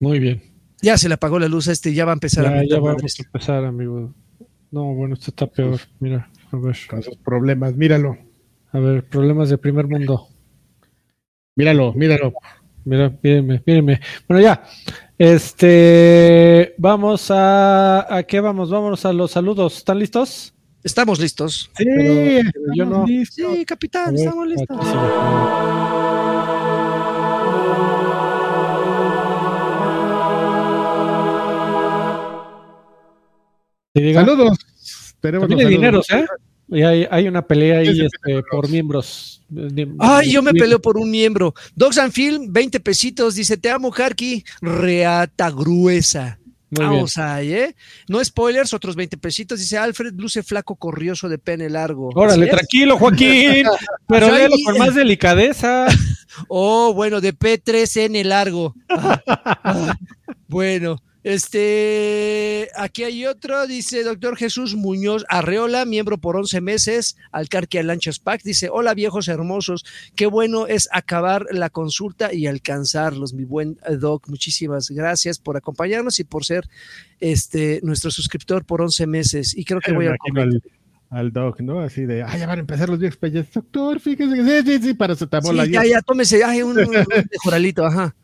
[0.00, 0.42] Muy bien.
[0.80, 2.80] Ya se le apagó la luz a este, ya va a empezar ya, a ya
[2.80, 4.12] vamos a empezar, amigo.
[4.72, 5.78] No, bueno, esto está peor.
[6.00, 6.76] Mira, a ver.
[6.88, 8.18] Con problemas, míralo.
[8.72, 10.28] A ver, problemas de primer mundo.
[11.56, 12.32] Míralo, míralo.
[12.84, 14.00] Mira, mírenme, mírenme.
[14.28, 14.62] Bueno, ya.
[15.18, 18.70] Este, vamos a, ¿a qué vamos?
[18.70, 19.76] Vámonos a los saludos.
[19.76, 20.54] ¿Están listos?
[20.82, 21.70] Estamos listos.
[21.76, 23.06] Sí, Pero- pero yo no.
[23.06, 23.52] listos.
[23.54, 24.78] Sí, capitán, ver, estamos listos.
[33.94, 34.58] Saludos.
[35.20, 36.10] Tenemos también los hay dineros.
[36.10, 36.26] ¿eh?
[36.72, 39.42] Y hay, hay una pelea ahí este, por miembros.
[39.48, 41.54] De- Ay, yo me peleo por un miembro.
[41.74, 43.34] Dogs and Film, 20 pesitos.
[43.34, 44.42] Dice, te amo, Harky.
[44.62, 46.38] Reata gruesa.
[46.70, 46.90] Muy bien.
[46.94, 47.76] Vamos ahí, ¿eh?
[48.08, 49.58] No spoilers, otros 20 pesitos.
[49.60, 52.08] Dice Alfred, luce flaco, corrioso, de pene largo.
[52.14, 53.66] Órale, tranquilo, Joaquín.
[54.08, 55.86] Pero Ay, léelo con más delicadeza.
[56.48, 58.74] Oh, bueno, de P3N largo.
[58.88, 59.20] Ah,
[59.62, 59.94] ah,
[60.48, 67.82] bueno, este, aquí hay otro, dice doctor Jesús Muñoz Arreola, miembro por 11 meses, Alcarquia
[67.82, 69.84] Lanchas Pack, dice, hola viejos hermosos,
[70.16, 76.18] qué bueno es acabar la consulta y alcanzarlos, mi buen doc, muchísimas gracias por acompañarnos
[76.18, 76.68] y por ser
[77.20, 80.62] este nuestro suscriptor por 11 meses, y creo que voy a al,
[81.10, 81.80] al doc, ¿no?
[81.80, 83.52] Así de, ah, ya van a empezar los viejos payas.
[83.52, 85.70] Doctor, fíjese que sí, sí, sí, para Sí, paracetamol.
[85.70, 86.90] ya, ya, tómese, ay, un, un
[87.30, 88.14] mejoralito, ajá.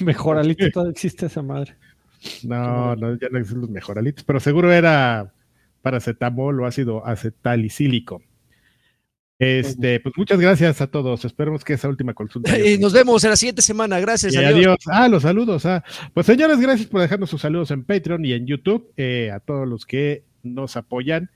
[0.00, 1.76] Mejoralito, todavía existe esa madre.
[2.44, 5.32] No, no, ya no existen los mejoralitos, pero seguro era
[5.82, 8.22] paracetamol o ácido acetalicílico.
[9.40, 11.24] Este, pues muchas gracias a todos.
[11.24, 12.52] Esperemos que esa última consulta.
[12.58, 14.52] Y nos vemos en la siguiente semana, gracias, Y adiós.
[14.54, 14.76] adiós.
[14.88, 15.64] Ah, los saludos.
[15.64, 15.84] Ah.
[16.12, 18.92] Pues señores, gracias por dejarnos sus saludos en Patreon y en YouTube.
[18.96, 21.30] eh, a todos los que nos apoyan.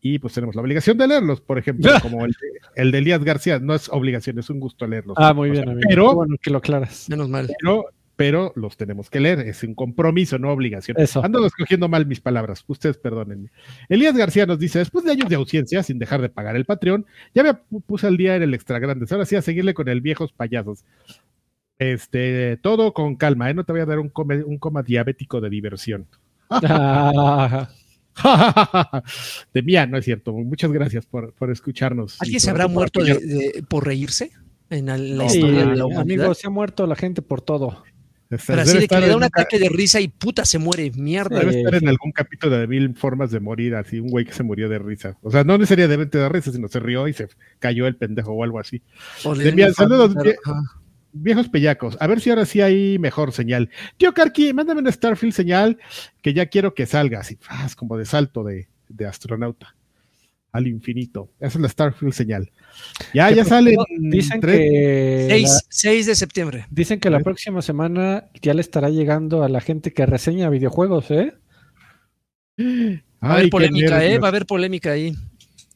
[0.00, 3.22] Y pues tenemos la obligación de leerlos, por ejemplo, como el, de- el de Elías
[3.22, 3.58] García.
[3.60, 5.16] No es obligación, es un gusto leerlos.
[5.18, 5.88] Ah, muy O bien, sea, amigo.
[5.88, 7.08] pero- Qué bueno que lo aclaras.
[7.08, 7.48] Menos mal.
[7.60, 7.84] pero,
[8.16, 9.40] pero los tenemos que leer.
[9.40, 10.96] Es un compromiso, no obligación.
[10.98, 11.22] Eso.
[11.24, 12.64] Ando escogiendo mal mis palabras.
[12.66, 13.50] Ustedes perdónenme.
[13.90, 17.04] Elías García nos dice: Después de años de ausencia, sin dejar de pagar el Patreon,
[17.34, 19.12] ya me pu- puse al día en el Extra Grandes.
[19.12, 20.84] Ahora sí, a seguirle con el viejos payasos.
[21.78, 23.54] Este, todo con calma, ¿eh?
[23.54, 26.06] No te voy a dar un, come- un coma diabético de diversión.
[26.48, 27.68] Ah,
[29.52, 30.32] de mía, no es cierto.
[30.32, 32.16] Muchas gracias por, por escucharnos.
[32.22, 33.38] ¿Alguien se por- habrá por muerto de, apoyarnos.
[33.38, 34.30] de- por reírse
[34.70, 36.00] en la, la No, sí, historia de la humanidad?
[36.24, 37.84] amigo, se ha muerto la gente por todo.
[38.28, 41.38] Pero así de que le da un ataque de risa y puta se muere, mierda.
[41.38, 44.42] Debe estar en algún capítulo de mil formas de morir, así un güey que se
[44.42, 45.16] murió de risa.
[45.22, 47.28] O sea, no necesariamente de risa, sino se rió y se
[47.58, 48.82] cayó el pendejo o algo así.
[49.38, 50.14] De mía, saludos.
[51.12, 53.70] Viejos pellacos, a ver si ahora sí hay mejor señal.
[53.96, 55.78] Tío Karki, mándame una Starfield señal
[56.20, 57.38] que ya quiero que salga, así,
[57.74, 59.75] como de salto de, de astronauta
[60.56, 61.30] al infinito.
[61.38, 62.50] Esa es la Starfield señal.
[63.14, 63.76] Ya, ya sale.
[63.98, 66.66] Dicen que, 6, la, 6 de septiembre.
[66.70, 71.10] dicen que la próxima semana ya le estará llegando a la gente que reseña videojuegos,
[71.10, 71.34] ¿eh?
[72.58, 74.18] Va a haber polémica, ¿eh?
[74.18, 75.12] Va a haber polémica ahí.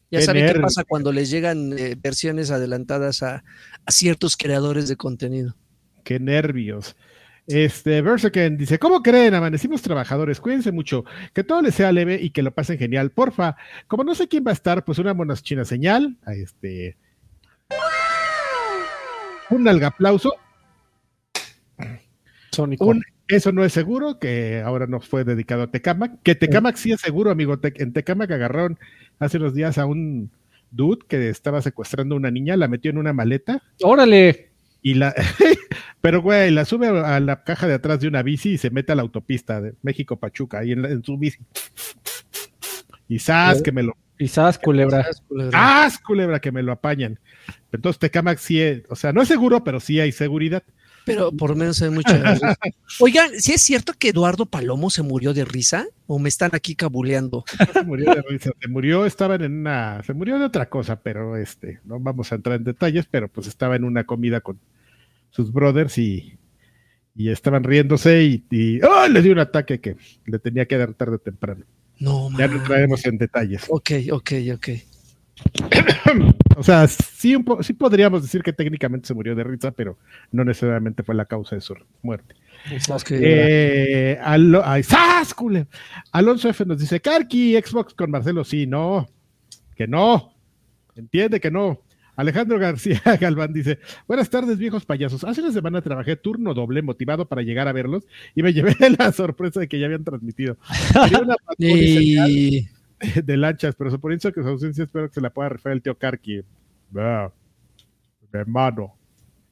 [0.09, 3.43] Ya Qué saben qué pasa cuando les llegan eh, versiones adelantadas a,
[3.85, 5.55] a ciertos creadores de contenido.
[6.03, 6.95] Qué nervios.
[7.47, 9.33] Este, Berserken dice, ¿cómo creen?
[9.33, 11.03] Amanecimos trabajadores, cuídense mucho,
[11.33, 13.55] que todo les sea leve y que lo pasen genial, porfa.
[13.87, 16.95] Como no sé quién va a estar, pues una monaschina señal, a este,
[19.49, 20.33] un alga aplauso,
[22.51, 22.85] Sónico.
[22.85, 26.91] un eso no es seguro, que ahora nos fue dedicado a Tecamac, que Tecamac sí
[26.91, 28.77] es seguro, amigo, Te- en Tecamac agarraron
[29.19, 30.29] hace unos días a un
[30.69, 34.50] dude que estaba secuestrando a una niña, la metió en una maleta Órale.
[34.81, 35.13] Y la,
[36.01, 38.91] pero güey, la sube a la caja de atrás de una bici y se mete
[38.91, 41.39] a la autopista de México Pachuca, ahí en, la- en su bici.
[43.07, 43.61] Y ¡zas!
[43.61, 45.05] que me lo, Quizás, culebra.
[46.05, 47.19] culebra que me lo apañan.
[47.71, 50.63] Entonces Tecamac sí, es- o sea, no es seguro, pero sí hay seguridad.
[51.05, 52.55] Pero por lo menos hay mucha risa.
[52.99, 55.87] Oigan, ¿sí es cierto que Eduardo Palomo se murió de risa?
[56.07, 57.43] ¿O me están aquí cabuleando?
[57.73, 61.37] Se murió de risa, se murió, estaban en una, se murió de otra cosa, pero
[61.37, 64.59] este, no vamos a entrar en detalles, pero pues estaba en una comida con
[65.31, 66.37] sus brothers y,
[67.15, 69.07] y estaban riéndose y, y ¡oh!
[69.07, 69.95] le dio un ataque que
[70.25, 71.65] le tenía que dar tarde o temprano.
[71.99, 72.57] No, Ya man.
[72.57, 73.63] no traemos en detalles.
[73.69, 74.69] Ok, ok, ok.
[76.57, 79.97] O sea, sí, sí podríamos decir que técnicamente se murió de risa, pero
[80.31, 82.35] no necesariamente fue la causa de su muerte.
[83.09, 84.19] Eh.
[86.11, 89.09] Alonso F nos dice, Karki, Xbox con Marcelo, sí, no,
[89.75, 90.33] que no,
[90.95, 91.81] entiende que no.
[92.15, 97.27] Alejandro García Galván dice, buenas tardes viejos payasos, hace una semana trabajé turno doble motivado
[97.27, 98.05] para llegar a verlos
[98.35, 100.57] y me llevé la sorpresa de que ya habían transmitido.
[101.21, 101.35] Una
[103.23, 105.97] de lanchas, pero suponiendo que su ausencia espero que se la pueda referir el tío
[105.97, 106.41] Karki.
[106.97, 107.29] Ah,
[108.31, 108.95] mi hermano.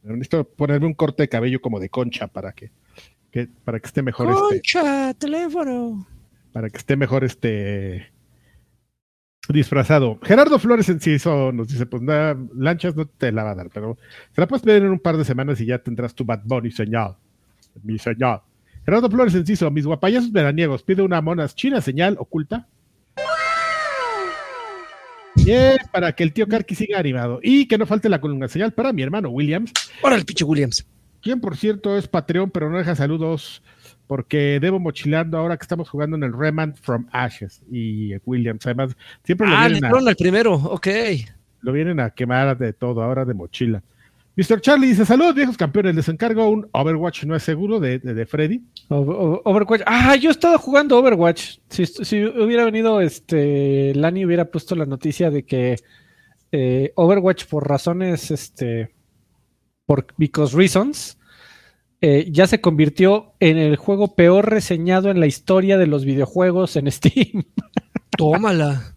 [0.03, 2.71] Necesito ponerme un corte de cabello como de concha para que,
[3.31, 6.07] que- para que esté mejor este, Concha, teléfono.
[6.53, 8.07] para que esté mejor este
[9.49, 10.19] disfrazado.
[10.21, 13.97] Gerardo Flores Enciso nos dice, pues nada, lanchas no te la va a dar, pero
[14.31, 16.71] se la puedes pedir en un par de semanas y ya tendrás tu Bad Bunny
[16.71, 17.15] señal.
[17.83, 18.41] Mi señal.
[18.85, 22.67] Gerardo Flores Enciso, mis guapayazos veraniegos, pide una monas china señal oculta.
[25.51, 27.39] Es para que el tío Karki siga animado.
[27.43, 29.71] Y que no falte la columna señal para mi hermano Williams,
[30.03, 30.85] Ahora el pinche Williams.
[31.21, 33.61] quien por cierto es Patreon, pero no deja saludos
[34.07, 37.61] porque debo mochilando ahora que estamos jugando en el Remand from Ashes.
[37.71, 40.53] Y Williams, además, siempre lo Ah, le vienen, a, al primero.
[40.55, 40.87] Ok.
[41.61, 43.83] lo vienen a quemar de todo, ahora de mochila.
[44.35, 44.61] Mr.
[44.61, 45.95] Charlie dice: Saludos, viejos campeones.
[45.95, 48.61] Les encargo un Overwatch, no es seguro, de, de, de Freddy.
[48.89, 49.81] Overwatch.
[49.85, 51.57] Ah, yo estaba jugando Overwatch.
[51.69, 55.75] Si, si hubiera venido este Lani hubiera puesto la noticia de que
[56.51, 58.91] eh, Overwatch por razones este
[59.85, 61.19] por because reasons
[62.01, 66.75] eh, ya se convirtió en el juego peor reseñado en la historia de los videojuegos
[66.75, 67.43] en Steam.
[68.17, 68.95] Tómala.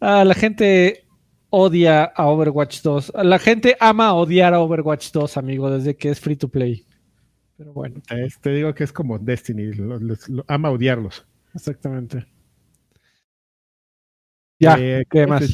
[0.00, 1.04] Ah, la gente
[1.54, 3.12] odia a Overwatch 2.
[3.22, 6.86] La gente ama odiar a Overwatch 2, amigo, desde que es free to play.
[7.58, 8.00] Pero bueno,
[8.40, 11.24] Te digo que es como Destiny, lo- les- lo- ama odiarlos.
[11.54, 12.26] exactamente.
[14.58, 15.44] Ya, Eh, ¿qué más?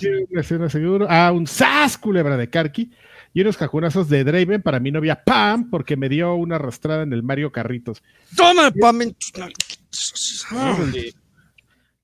[0.70, 1.06] seguro.
[1.08, 2.92] Ah, un sas culebra de Karki
[3.32, 7.12] y unos cajunazos de Draven para mi novia Pam, porque me dio una arrastrada en
[7.12, 8.02] el Mario Carritos.
[8.36, 8.98] Toma, Pam.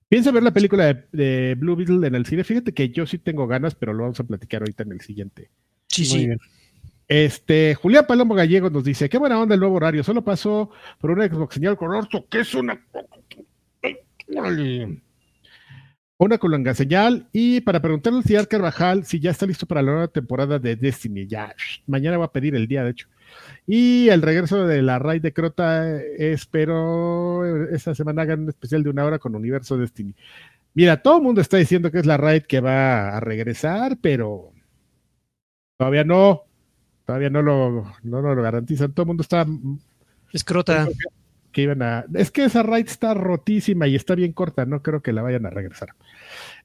[0.07, 2.43] Piensa ver la película de, de Blue Beetle en el cine.
[2.43, 5.49] Fíjate que yo sí tengo ganas, pero lo vamos a platicar ahorita en el siguiente.
[5.87, 6.25] Sí, Muy sí.
[6.27, 6.39] bien.
[7.07, 11.11] Este, Julián Palomo Gallego nos dice, qué buena onda el nuevo horario, solo pasó por
[11.11, 12.83] una Xbox señal con orto, que es una...
[16.17, 19.91] Una colonga señal y para preguntarle al señor Carvajal si ya está listo para la
[19.91, 21.27] nueva temporada de Destiny.
[21.27, 21.53] Ya,
[21.85, 23.09] mañana va a pedir el día, de hecho.
[23.67, 28.89] Y el regreso de la raid de Crota, espero esta semana hagan un especial de
[28.91, 30.13] una hora con Universo Destiny.
[30.75, 34.51] Mira, todo el mundo está diciendo que es la raid que va a regresar, pero
[35.77, 36.43] todavía no.
[37.05, 38.91] Todavía no lo, no lo garantizan.
[38.91, 39.45] Todo el mundo está
[40.33, 40.87] Escrota.
[41.51, 42.05] que iban a.
[42.13, 44.65] Es que esa raid está rotísima y está bien corta.
[44.65, 45.89] No creo que la vayan a regresar.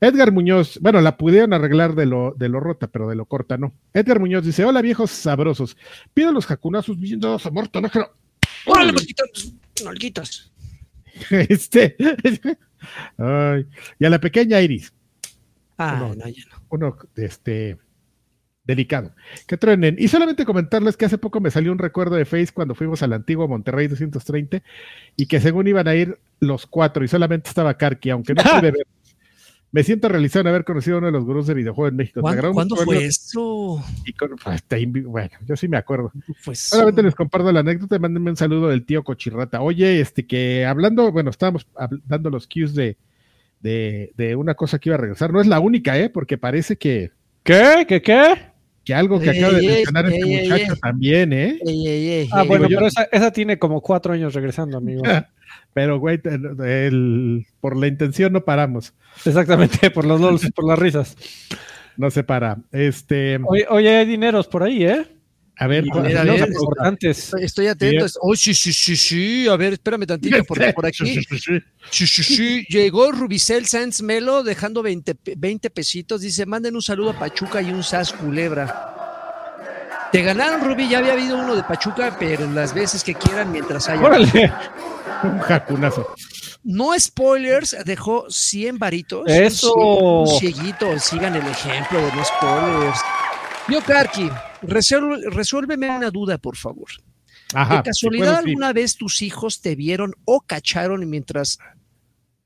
[0.00, 3.58] Edgar Muñoz, bueno, la pudieron arreglar de lo, de lo rota, pero de lo corta
[3.58, 3.74] no.
[3.92, 5.76] Edgar Muñoz dice: Hola viejos sabrosos.
[6.14, 7.90] Pido los jacunazos bien dados a muerto, no.
[8.66, 9.52] Órale, malditas
[9.84, 10.52] nalguitas.
[11.30, 11.96] Este.
[13.18, 13.66] Ay,
[13.98, 14.92] y a la pequeña Iris.
[15.76, 16.14] Ah, No.
[16.14, 16.62] no, ya no.
[16.70, 17.76] uno este
[18.64, 19.14] delicado.
[19.46, 19.96] Que truenen.
[19.98, 23.12] Y solamente comentarles que hace poco me salió un recuerdo de Face cuando fuimos al
[23.12, 24.62] antiguo Monterrey 230
[25.16, 28.70] y que según iban a ir los cuatro y solamente estaba Karki, aunque no pude
[28.70, 28.86] ver.
[29.72, 32.20] Me siento realizado en haber conocido a uno de los gurús de videojuegos en México.
[32.22, 33.80] ¿Cuándo, ¿cuándo fue eso?
[34.04, 36.10] y con- pues, te bueno, yo sí me acuerdo.
[36.44, 39.60] Pues, Solamente les comparto la anécdota, mándenme un saludo del tío Cochirrata.
[39.62, 41.66] Oye, este que hablando, bueno, estábamos
[42.06, 42.96] dando los cues de,
[43.60, 45.32] de, de una cosa que iba a regresar.
[45.32, 46.10] No es la única, ¿eh?
[46.10, 47.12] Porque parece que,
[47.44, 47.84] ¿Qué?
[47.88, 48.02] ¿Qué?
[48.02, 48.50] ¿Qué?
[48.82, 50.80] que algo que Ey, acaba de mencionar ey, este ey, muchacho ey.
[50.80, 51.58] también, ¿eh?
[51.64, 52.48] Ey, ey, ey, Ah, ey.
[52.48, 55.02] bueno, yo- pero esa, esa tiene como cuatro años regresando, amigo.
[55.72, 58.92] Pero, güey, el- por la intención no paramos.
[59.24, 61.16] Exactamente, por los lols, por las risas.
[61.96, 62.58] No se para.
[62.72, 65.06] Este, Oye, oye, hay dineros por ahí, ¿eh?
[65.56, 67.34] a ver, Y ¿cuál- mira, a ver, importantes.
[67.34, 68.06] Estoy, atento.
[68.22, 69.46] Oh, sí, sí, sí, sí.
[69.46, 71.20] A ver, espérame tantito, porque por aquí.
[71.90, 72.64] Sí, sí, sí.
[72.70, 76.22] Llegó Rubicel Sanz Melo dejando 20, pe- 20 pesitos.
[76.22, 78.96] Dice: manden un saludo a Pachuca y un sas culebra.
[80.10, 80.88] Te ganaron, Rubi.
[80.88, 84.02] Ya había habido uno de Pachuca, pero las veces que quieran mientras haya.
[84.02, 84.50] Órale.
[85.22, 86.06] Un jacunazo.
[86.62, 89.22] No spoilers, dejó 100 varitos.
[89.26, 89.74] Eso.
[89.74, 93.00] Un cieguito, sigan el ejemplo de no spoilers.
[93.68, 94.28] Yo, Karki,
[94.62, 96.88] resuélveme una duda, por favor.
[97.54, 98.48] Ajá, ¿De casualidad si puedo, sí.
[98.50, 101.58] alguna vez tus hijos te vieron o cacharon mientras,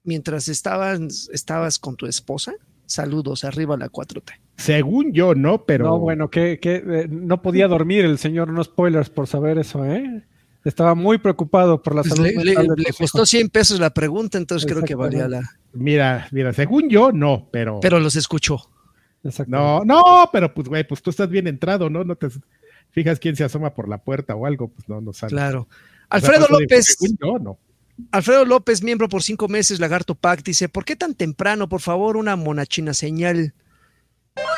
[0.03, 2.55] mientras estaban, estabas con tu esposa?
[2.87, 4.33] Saludos, arriba la 4T.
[4.57, 5.87] Según yo, no, pero.
[5.87, 9.85] No, bueno, que, que, eh, no podía dormir el señor, no spoilers por saber eso,
[9.85, 10.25] ¿eh?
[10.65, 13.29] Estaba muy preocupado por la Pues salud le, mental le- de le costó hijos.
[13.31, 15.43] 100 pesos la pregunta, entonces creo que valía la...
[15.75, 17.81] Mira, mira, según yo, no, pero.
[17.81, 18.71] Pero los escuchó.
[19.47, 22.05] No, no, pero pues, güey, pues tú estás bien entrado, ¿no?
[22.05, 22.29] No te
[22.91, 25.33] fijas quién se asoma por la puerta o algo, pues no, no sabes.
[25.33, 25.61] Claro.
[25.63, 27.59] O sea, Alfredo digo, López, según yo, no.
[28.11, 31.69] Alfredo López, miembro por cinco meses, Lagarto Pack, dice, ¿por qué tan temprano?
[31.69, 33.55] Por favor, una monachina señal.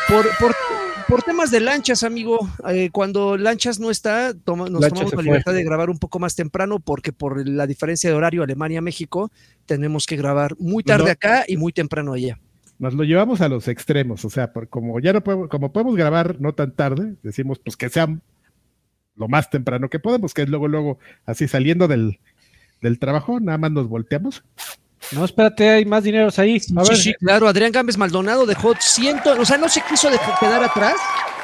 [0.08, 0.54] Por, por,
[1.08, 2.38] por temas de lanchas, amigo.
[2.68, 6.18] eh, cuando lanchas no está, toma- nos Lanchas tomamos la libertad de grabar un poco
[6.18, 9.30] más temprano porque por la diferencia de horario Alemania-México
[9.66, 11.10] tenemos que grabar muy tarde No.
[11.12, 12.38] acá y muy temprano allá.
[12.78, 15.96] Nos lo llevamos a los extremos, o sea, por, como ya no podemos, como podemos
[15.96, 18.06] grabar no tan tarde, decimos pues que sea
[19.14, 22.18] lo más temprano que podemos, que es luego, luego, así saliendo del,
[22.82, 24.44] del trabajo, nada más nos volteamos.
[25.12, 26.56] No, espérate, hay más dineros ahí.
[26.56, 30.10] A Sí, ver, sí, claro, Adrián Gámez Maldonado dejó ciento, o sea, no se quiso
[30.10, 30.96] de- quedar atrás.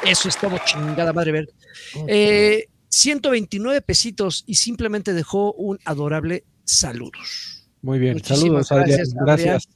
[0.05, 1.49] Eso estuvo chingada madre ver.
[2.07, 7.65] Eh, 129 pesitos y simplemente dejó un adorable saludos.
[7.81, 8.13] muy bien.
[8.13, 8.97] muchísimas Saludos, Adrián.
[8.97, 9.69] gracias, Gracias.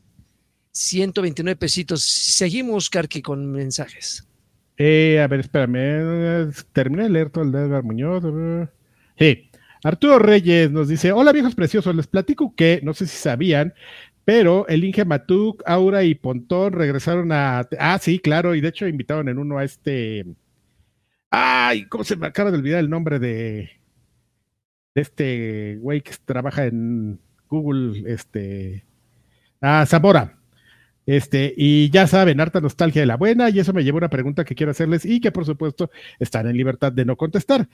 [0.71, 2.03] 129 pesitos.
[2.03, 4.27] Seguimos, Karki, con mensajes.
[4.77, 8.23] Eh, a ver, espérame, eh, terminé de leer todo el de Edgar Muñoz.
[8.23, 8.69] ver.
[9.17, 9.46] Sí,
[9.83, 13.73] Arturo Reyes nos dice, hola viejos preciosos, les platico que, no sé si sabían,
[14.25, 17.67] pero el Inge Matuk, Aura y Pontón regresaron a...
[17.79, 20.25] Ah, sí, claro, y de hecho invitaron en uno a este...
[21.29, 23.69] Ay, ¿cómo se me acaba de olvidar el nombre de,
[24.95, 28.83] de este güey que trabaja en Google, este...
[29.61, 30.37] Ah, Zamora.
[31.05, 34.09] Este, y ya saben, harta nostalgia de la buena, y eso me lleva a una
[34.09, 35.89] pregunta que quiero hacerles y que por supuesto
[36.19, 37.69] están en libertad de no contestar.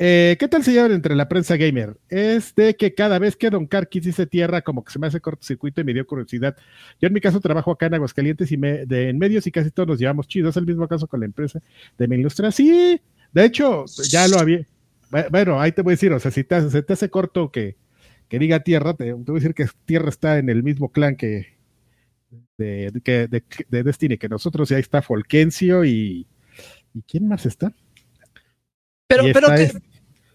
[0.00, 1.96] Eh, ¿Qué tal se llevan entre la prensa gamer?
[2.08, 5.20] Es de que cada vez que Don Carquis dice tierra, como que se me hace
[5.20, 6.56] cortocircuito y me dio curiosidad.
[7.00, 9.70] Yo en mi caso trabajo acá en Aguascalientes y me, de, en medios y casi
[9.72, 10.50] todos nos llevamos chidos.
[10.50, 11.60] Es el mismo caso con la empresa
[11.98, 12.52] de mi industria.
[12.52, 13.00] Sí,
[13.32, 14.64] de hecho, ya lo había.
[15.30, 17.76] Bueno, ahí te voy a decir, o sea, si te hace, te hace corto que,
[18.28, 21.16] que diga tierra, te, te voy a decir que tierra está en el mismo clan
[21.16, 21.56] que,
[22.58, 26.26] de, de, de, de, Destiny que nosotros, y ahí está Folkencio y,
[26.94, 27.72] y ¿quién más está?
[29.06, 29.78] Pero, pero, que- es-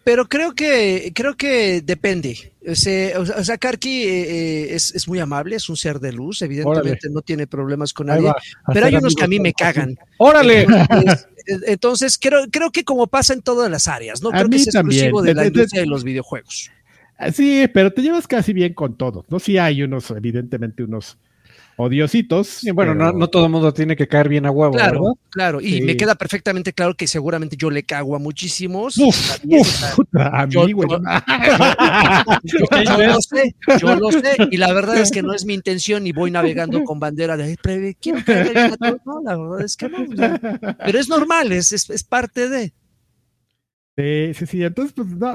[0.04, 2.52] pero creo que creo que depende.
[2.68, 6.14] O sea, o sea, Karki eh, eh, es, es muy amable, es un ser de
[6.14, 8.32] luz, evidentemente no tiene problemas con nadie,
[8.74, 9.98] pero hay unos que a mí me cagan.
[10.18, 10.66] ¡Órale!
[11.06, 11.28] Es-
[11.68, 14.80] Entonces, creo, creo que como pasa en todas las áreas, no A creo que sea
[14.82, 15.36] exclusivo también.
[15.36, 16.72] de la industria de los videojuegos.
[17.18, 19.40] Ah, Sí, pero te llevas casi bien con todos, ¿no?
[19.40, 21.18] Sí hay unos, evidentemente, unos
[21.78, 22.48] odiositos.
[22.48, 25.02] Sí, bueno, pero- no, no todo el mundo tiene que caer bien a huevo, Claro,
[25.02, 25.14] ¿verdad?
[25.30, 25.82] claro, y Sí.
[25.82, 28.98] me queda perfectamente claro que seguramente yo le cago a muchísimos.
[28.98, 29.84] Uf, uf,
[30.16, 30.88] a yo- mí, güey.
[30.90, 31.00] yo-
[32.84, 36.06] yo lo sé, yo lo sé, y la verdad es que no es mi intención
[36.08, 39.02] y voy navegando con bandera de "Ay, pre- quiero caerle bien a todos".
[39.06, 39.98] No, la verdad es que no.
[40.86, 42.74] pero es normal, es, es, es parte de.
[43.96, 44.64] Sí, sí, sí.
[44.64, 45.34] Entonces, pues, no,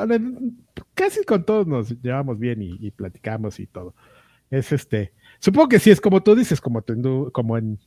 [0.95, 3.95] casi con todos nos llevamos bien y, y platicamos y todo.
[4.51, 5.13] Es este.
[5.41, 7.79] Supongo que sí es como tú dices, como, tu como en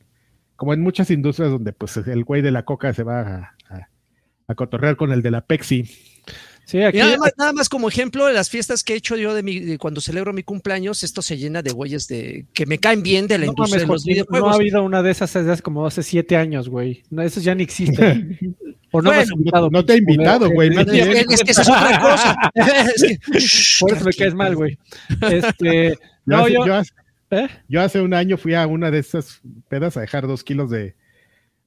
[0.56, 3.88] como en muchas industrias donde pues el güey de la coca se va a, a-
[4.48, 5.84] a cotorrear con el de la Pepsi.
[6.64, 9.16] Sí, aquí Y nada, más, nada más como ejemplo de las fiestas que he hecho
[9.16, 12.66] yo de, mi, de cuando celebro mi cumpleaños, esto se llena de güeyes de que
[12.66, 14.52] me caen bien de la no, industria mames, de los Joaquín, no videojuegos.
[14.52, 17.02] ha habido una de esas desde hace como hace siete años, güey.
[17.10, 18.38] No, esos ya ni existen.
[18.94, 21.08] O no me has Bueno, invitado, no te he invitado, güey, más Es, bien.
[21.16, 22.36] es- es que esa es otra cosa.
[22.54, 23.18] Es que-
[23.80, 24.78] Por eso me caes mal, güey.
[25.30, 25.94] Este, Yo,
[26.26, 26.92] no, hace, yo, yo hace-
[27.32, 27.48] ¿eh?
[27.68, 30.94] yo hace un año fui a una de esas pedas a dejar dos kilos de,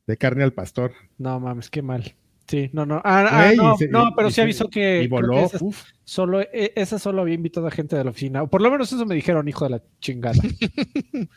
[0.08, 0.94] de carne al pastor.
[1.18, 2.16] No mames, qué mal.
[2.48, 3.02] Sí, no, no.
[3.04, 5.40] Ah, ah, no, se- no, pero sí se- avisó que, y que voló.
[5.40, 5.84] esas uf.
[6.04, 8.44] solo, eh, esa solo había invitado a gente de la oficina.
[8.44, 10.38] O por lo menos eso me dijeron, hijo de la chingada.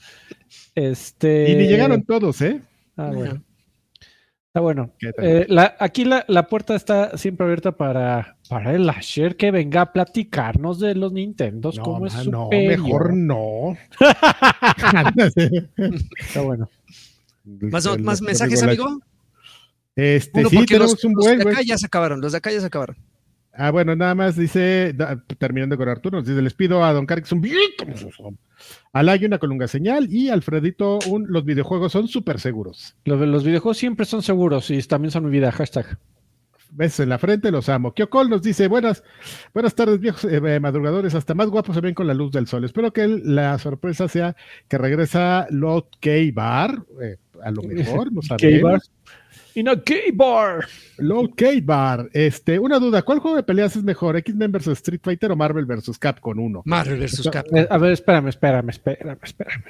[0.75, 1.51] este.
[1.51, 2.61] Y ni llegaron todos, ¿eh?
[2.97, 3.43] Ah, bueno.
[4.59, 4.91] Está bueno.
[5.23, 9.83] Eh, la- aquí la, la puerta está siempre abierta para, para el Asher que venga
[9.83, 11.77] a platicarnos de los Nintendos.
[11.77, 13.77] No, cómo es ma, su no, mejor no.
[16.19, 16.69] Está bueno.
[17.45, 19.01] ¿Más, El- más el- mensajes, amigo?
[19.97, 21.55] Este, Uno, sí, tenemos los, un los buen, de güey.
[21.57, 22.97] acá ya se acabaron, los de acá ya se acabaron.
[23.61, 27.07] Ah, bueno, nada más dice, da- terminando con Arturo, nos dice, les pido a Don
[27.07, 27.43] Carix un
[28.93, 32.95] Alay una colunga señal y Alfredito un los videojuegos son súper seguros.
[33.05, 35.51] Los, los videojuegos siempre son seguros y también son mi vida.
[35.53, 35.99] Hashtag.
[36.71, 37.95] Besos en la frente, los amo.
[37.95, 39.03] Kyokol nos dice, buenas,
[39.55, 42.47] buenas tardes, viejos eh, eh, madrugadores, hasta más guapos se ven con la luz del
[42.47, 42.63] sol.
[42.65, 44.37] Espero que el- la sorpresa sea
[44.69, 48.91] que regresa Lot K Bar, eh, a lo mejor, no sabemos.
[49.55, 50.67] In a gay bar.
[50.99, 52.09] Low Kate Bar.
[52.13, 54.17] Este, una duda, ¿cuál juego de peleas es mejor?
[54.17, 56.63] ¿X-Men vs Street Fighter o Marvel vs Capcom 1?
[56.65, 57.29] Marvel vs.
[57.33, 57.59] Capcom.
[57.59, 59.63] Eh, A ver, espérame, espérame, espérame, espérame.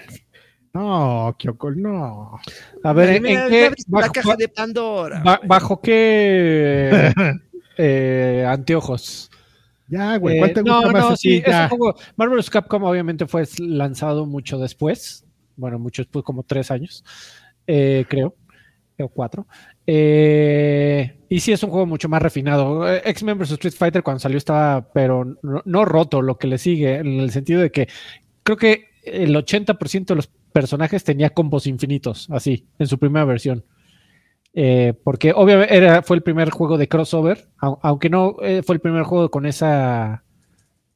[0.74, 2.38] No, Kyoko, no.
[2.84, 5.22] A ver, ¿en, qué, abriste la bajo, caja de Pandora.
[5.24, 7.12] ba- bajo qué
[7.78, 9.30] eh, anteojos?
[9.88, 10.92] Ya, güey, ¿cuál Eh, te no, más?
[10.92, 11.42] no, a sí, ti?
[11.50, 11.64] Ya.
[11.64, 12.50] ese juego, Marvel vs.
[12.50, 15.24] Capcom obviamente fue lanzado mucho después,
[15.56, 17.02] bueno, mucho después, como tres años,
[17.66, 18.34] eh, creo,
[19.02, 19.46] o cuatro.
[19.86, 22.88] Eh, y sí es un juego mucho más refinado.
[22.92, 23.52] Eh, X-Men vs.
[23.52, 27.60] Street Fighter cuando salió estaba, pero no, roto lo que le sigue, en el sentido
[27.60, 27.88] de que
[28.42, 33.64] creo que el 80% de los personajes tenía combos infinitos, así, en su primera versión.
[34.54, 39.02] Eh, porque obviamente fue el primer juego de crossover, au- aunque no fue el primer
[39.04, 40.24] juego con esa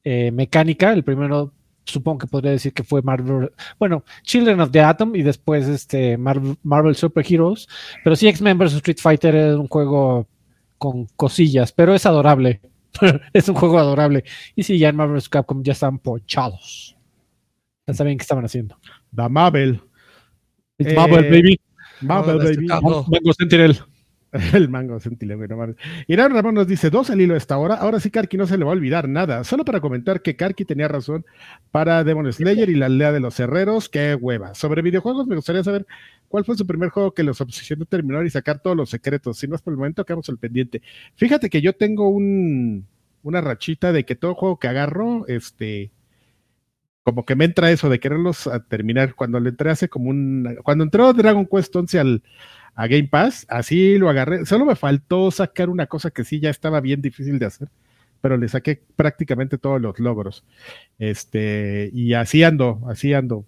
[0.04, 0.92] mecánica.
[0.92, 1.52] El primero,
[1.84, 6.16] supongo que podría decir que fue Marvel, bueno, Children of the Atom y después este
[6.16, 7.68] Marvel, Marvel Super Heroes.
[8.04, 8.74] Pero sí, X-Men vs.
[8.74, 10.28] Street Fighter es un juego
[10.78, 12.60] con cosillas, pero es adorable.
[13.32, 14.24] es un juego adorable.
[14.54, 15.28] Y sí, ya en Marvel vs.
[15.28, 16.96] Capcom ya están ponchados.
[17.86, 18.78] Ya saben qué estaban haciendo.
[19.10, 19.80] Da Mabel.
[20.78, 21.60] It's Eh, Marvel, baby.
[22.00, 22.50] No, baby.
[22.50, 22.66] este.
[23.08, 23.78] Mango Sentinel.
[24.54, 25.74] El mango sentinel, güey, no.
[26.06, 27.74] Irán Ramón nos dice, dos al hilo esta hora.
[27.74, 29.44] Ahora sí, Karki no se le va a olvidar nada.
[29.44, 31.26] Solo para comentar que Karki tenía razón
[31.70, 33.90] para Demon Slayer y la aldea de los herreros.
[33.90, 34.54] Qué hueva.
[34.54, 35.86] Sobre videojuegos, me gustaría saber
[36.28, 39.36] cuál fue su primer juego que los obsesionó terminar y sacar todos los secretos.
[39.36, 40.80] Si no es por el momento, quedamos al pendiente.
[41.16, 42.86] Fíjate que yo tengo un,
[43.22, 45.90] una rachita de que todo juego que agarro, este,
[47.02, 49.14] como que me entra eso de quererlos a terminar.
[49.14, 52.22] Cuando le entré hace como un, cuando entró Dragon Quest 11 al
[52.74, 54.46] a Game Pass, así lo agarré.
[54.46, 57.68] Solo me faltó sacar una cosa que sí ya estaba bien difícil de hacer,
[58.20, 60.44] pero le saqué prácticamente todos los logros.
[60.98, 63.44] Este, y así ando, así ando.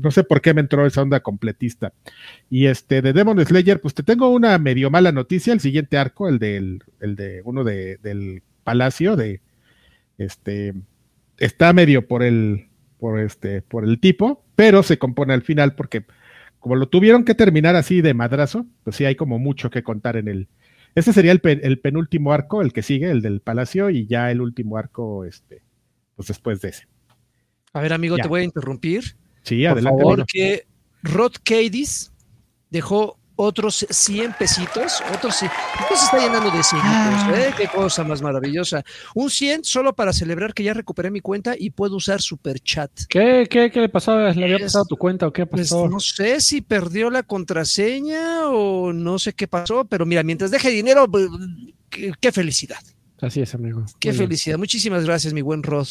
[0.00, 1.92] No sé por qué me entró esa onda completista.
[2.48, 5.52] Y este, de Demon Slayer, pues te tengo una medio mala noticia.
[5.52, 9.42] El siguiente arco, el del, el de uno de, del palacio, de
[10.16, 10.74] este,
[11.38, 12.68] está medio por el,
[12.98, 16.04] por este, por el tipo, pero se compone al final porque
[16.60, 20.16] como lo tuvieron que terminar así de madrazo, pues sí hay como mucho que contar
[20.16, 20.48] en el.
[20.94, 24.30] Ese sería el, pe- el penúltimo arco, el que sigue, el del palacio, y ya
[24.30, 25.62] el último arco, este,
[26.16, 26.86] pues después de ese.
[27.72, 28.22] A ver, amigo, Ya.
[28.24, 29.04] te voy a interrumpir
[29.42, 30.00] Sí, Por adelante.
[30.02, 30.16] favor.
[30.18, 30.66] porque
[31.02, 32.12] Rod Cadiz
[32.70, 35.50] dejó otros 100 pesitos, otros 100.
[35.80, 37.54] Esto se está llenando de ciencitos, ¿eh?
[37.56, 38.82] Qué cosa más maravillosa.
[39.14, 42.90] Un 100 solo para celebrar que ya recuperé mi cuenta y puedo usar Super Chat.
[43.08, 44.16] ¿Qué, qué, qué le pasó?
[44.18, 45.88] ¿Le había pasado tu cuenta o qué Pues pasó?
[45.88, 50.70] no sé si perdió la contraseña o no sé qué pasó, pero mira, mientras deje
[50.70, 51.28] dinero, pues,
[51.88, 52.78] qué, qué felicidad,
[53.20, 53.84] Así es, amigo.
[53.98, 54.28] qué Muy bien.
[54.28, 54.58] felicidad.
[54.58, 55.88] Muchísimas gracias, mi buen Rod.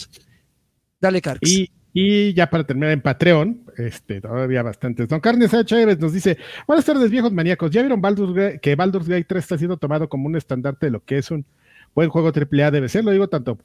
[1.01, 1.49] Dale, Carx.
[1.49, 5.07] Y, y ya para terminar en Patreon, este, todavía bastantes.
[5.07, 5.65] Don Carnes H.
[5.65, 6.37] Chévez nos dice:
[6.67, 7.71] Buenas tardes, viejos maníacos.
[7.71, 11.03] ¿Ya vieron Baldur's que Baldur's Gate 3 está siendo tomado como un estandarte de lo
[11.03, 11.45] que es un
[11.95, 12.71] buen juego AAA?
[12.71, 13.57] Debe ser, lo digo tanto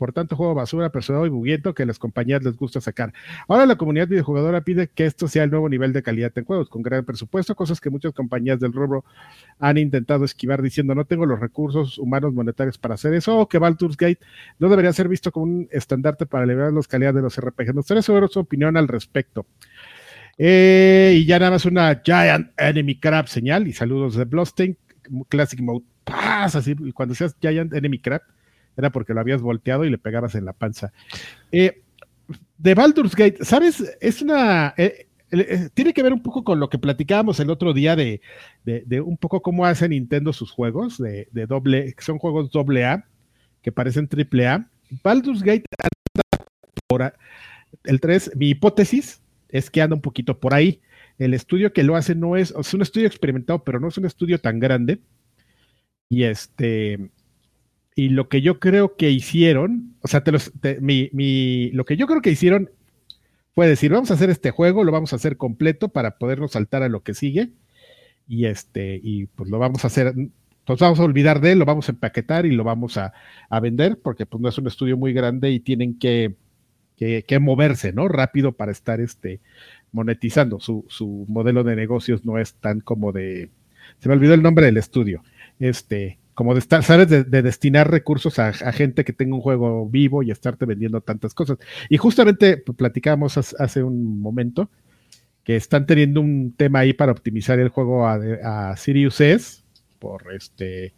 [0.00, 3.12] por tanto juego basura, personal y bugueto que a las compañías les gusta sacar.
[3.46, 6.70] Ahora la comunidad videojugadora pide que esto sea el nuevo nivel de calidad en juegos,
[6.70, 9.04] con gran presupuesto, cosas que muchas compañías del rubro
[9.58, 13.58] han intentado esquivar diciendo no tengo los recursos humanos monetarios para hacer eso, o que
[13.58, 14.20] Baldur's Gate
[14.58, 17.66] no debería ser visto como un estandarte para elevar las calidades de los RPG.
[17.66, 19.44] Me gustaría saber su opinión al respecto.
[20.38, 24.76] Eh, y ya nada más una Giant Enemy Crab señal y saludos de Bloodstained
[25.28, 25.84] Classic Mode.
[26.04, 26.56] ¡Paz!
[26.56, 28.22] Así, cuando seas Giant Enemy Crab,
[28.76, 30.92] era porque lo habías volteado y le pegabas en la panza.
[31.52, 31.82] Eh,
[32.58, 33.96] de Baldur's Gate, ¿sabes?
[34.00, 34.74] Es una.
[34.76, 38.20] eh, eh, tiene que ver un poco con lo que platicábamos el otro día de,
[38.64, 42.50] de, de un poco cómo hace Nintendo sus juegos, de, de doble, que son juegos
[42.50, 43.06] doble A,
[43.62, 44.68] que parecen triple A.
[45.04, 46.46] Baldur's Gate anda
[46.88, 47.14] por
[47.84, 50.80] el 3, mi hipótesis es que anda un poquito por ahí.
[51.20, 54.06] El estudio que lo hace no es, es un estudio experimentado, pero no es un
[54.06, 55.00] estudio tan grande.
[56.08, 57.10] Y este,
[57.94, 61.96] y lo que yo creo que hicieron, o sea, te los, mi, mi- lo que
[61.96, 62.70] yo creo que hicieron
[63.54, 66.82] fue decir, vamos a hacer este juego, lo vamos a hacer completo para podernos saltar
[66.82, 67.50] a lo que sigue.
[68.28, 71.64] Y este, y pues lo vamos a hacer, nos vamos a olvidar de él, lo
[71.64, 73.12] vamos a empaquetar y lo vamos a,
[73.48, 76.36] a vender, porque pues no es un estudio muy grande y tienen que,
[76.96, 78.08] que, que moverse, ¿no?
[78.08, 79.40] Rápido para estar este,
[79.92, 80.60] monetizando.
[80.60, 83.50] Su, su modelo de negocios no es tan como de.
[83.98, 85.22] Se me olvidó el nombre del estudio.
[85.58, 87.08] Este, como de estar, ¿sabes?
[87.08, 91.34] De, de destinar recursos a, gente que tenga un juego vivo y estarte vendiendo tantas
[91.34, 91.58] cosas.
[91.88, 94.70] Y justamente platicábamos hace, hace un momento
[95.44, 99.62] que están teniendo un tema ahí para optimizar el juego a, a Sirius S
[99.98, 100.94] por este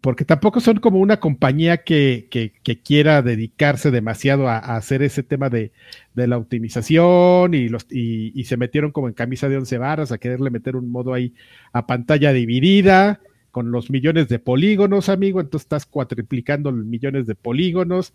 [0.00, 5.50] porque tampoco son como una compañía que, que, quiera dedicarse demasiado a, hacer ese tema
[5.50, 5.72] de,
[6.14, 10.18] de la optimización y, los, y, se metieron como en camisa de once varas a
[10.18, 11.34] quererle meter un modo ahí
[11.72, 13.20] a pantalla dividida
[13.50, 18.12] con los millones de polígonos, amigo, entonces estás cuatriplicando los millones de polígonos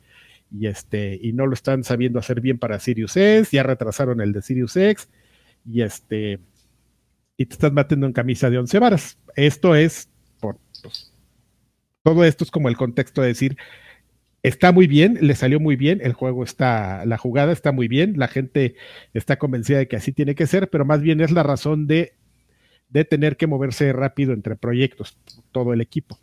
[0.52, 4.34] y este y no lo están sabiendo hacer bien para Sirius X, ya retrasaron el
[4.34, 5.10] de Sirius X
[5.66, 6.40] y este
[7.38, 9.18] y te estás metiendo en camisa de once varas.
[9.36, 10.10] Esto es
[10.40, 11.11] por pues,
[12.04, 13.58] todo esto es como el contexto de decir,
[14.44, 18.14] está muy bien, le salió muy bien, el juego está, la jugada está muy bien,
[18.18, 18.76] la gente
[19.14, 22.14] está convencida de que así tiene que ser, pero más bien es la razón de,
[22.90, 25.18] de tener que moverse rápido entre proyectos,
[25.52, 26.18] todo el equipo.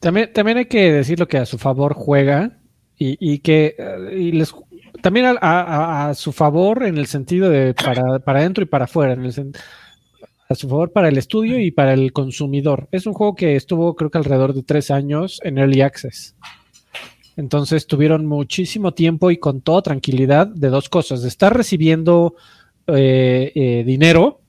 [0.00, 2.58] También, también hay que decir lo que a su favor juega
[2.96, 3.76] y, y que
[4.16, 4.54] y les,
[5.02, 9.12] también a, a, su favor en el sentido de para, para adentro y para afuera,
[9.14, 9.32] en el
[10.52, 12.88] a su favor para el estudio y para el consumidor.
[12.92, 16.36] Es un juego que estuvo creo que alrededor de tres años en Early Access.
[17.36, 22.36] Entonces tuvieron muchísimo tiempo y con toda tranquilidad de dos cosas, de estar recibiendo
[22.86, 24.40] eh, eh, dinero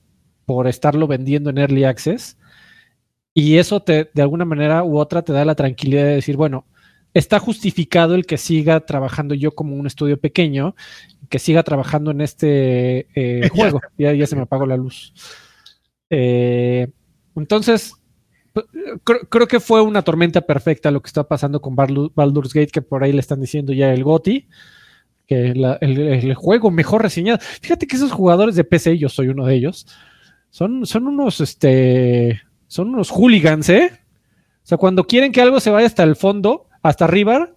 [0.44, 2.36] por estarlo vendiendo en Early Access
[3.34, 6.66] y eso te, de alguna manera u otra te da la tranquilidad de decir, bueno,
[7.14, 10.76] está justificado el que siga trabajando yo como un estudio pequeño,
[11.28, 13.80] que siga trabajando en este eh, juego.
[13.98, 15.12] Ya, ya se me apagó la luz.
[16.10, 16.88] Eh,
[17.36, 17.94] entonces,
[19.28, 23.02] creo, que fue una tormenta perfecta lo que está pasando con Baldur's Gate, que por
[23.02, 24.48] ahí le están diciendo ya el GOTI,
[25.26, 27.38] que el, el, juego mejor reseñado.
[27.60, 29.86] Fíjate que esos jugadores de PC, yo soy uno de ellos,
[30.50, 33.90] son, son unos, este, son unos hooligans, ¿eh?
[34.62, 37.53] O sea, cuando quieren que algo se vaya hasta el fondo, hasta arriba,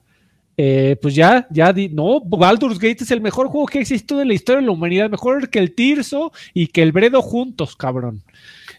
[0.59, 4.21] eh, pues ya, ya, di, no, Baldur's Gate es el mejor juego que ha existido
[4.21, 7.75] en la historia de la humanidad, mejor que el Tirso y que el Bredo juntos,
[7.75, 8.23] cabrón.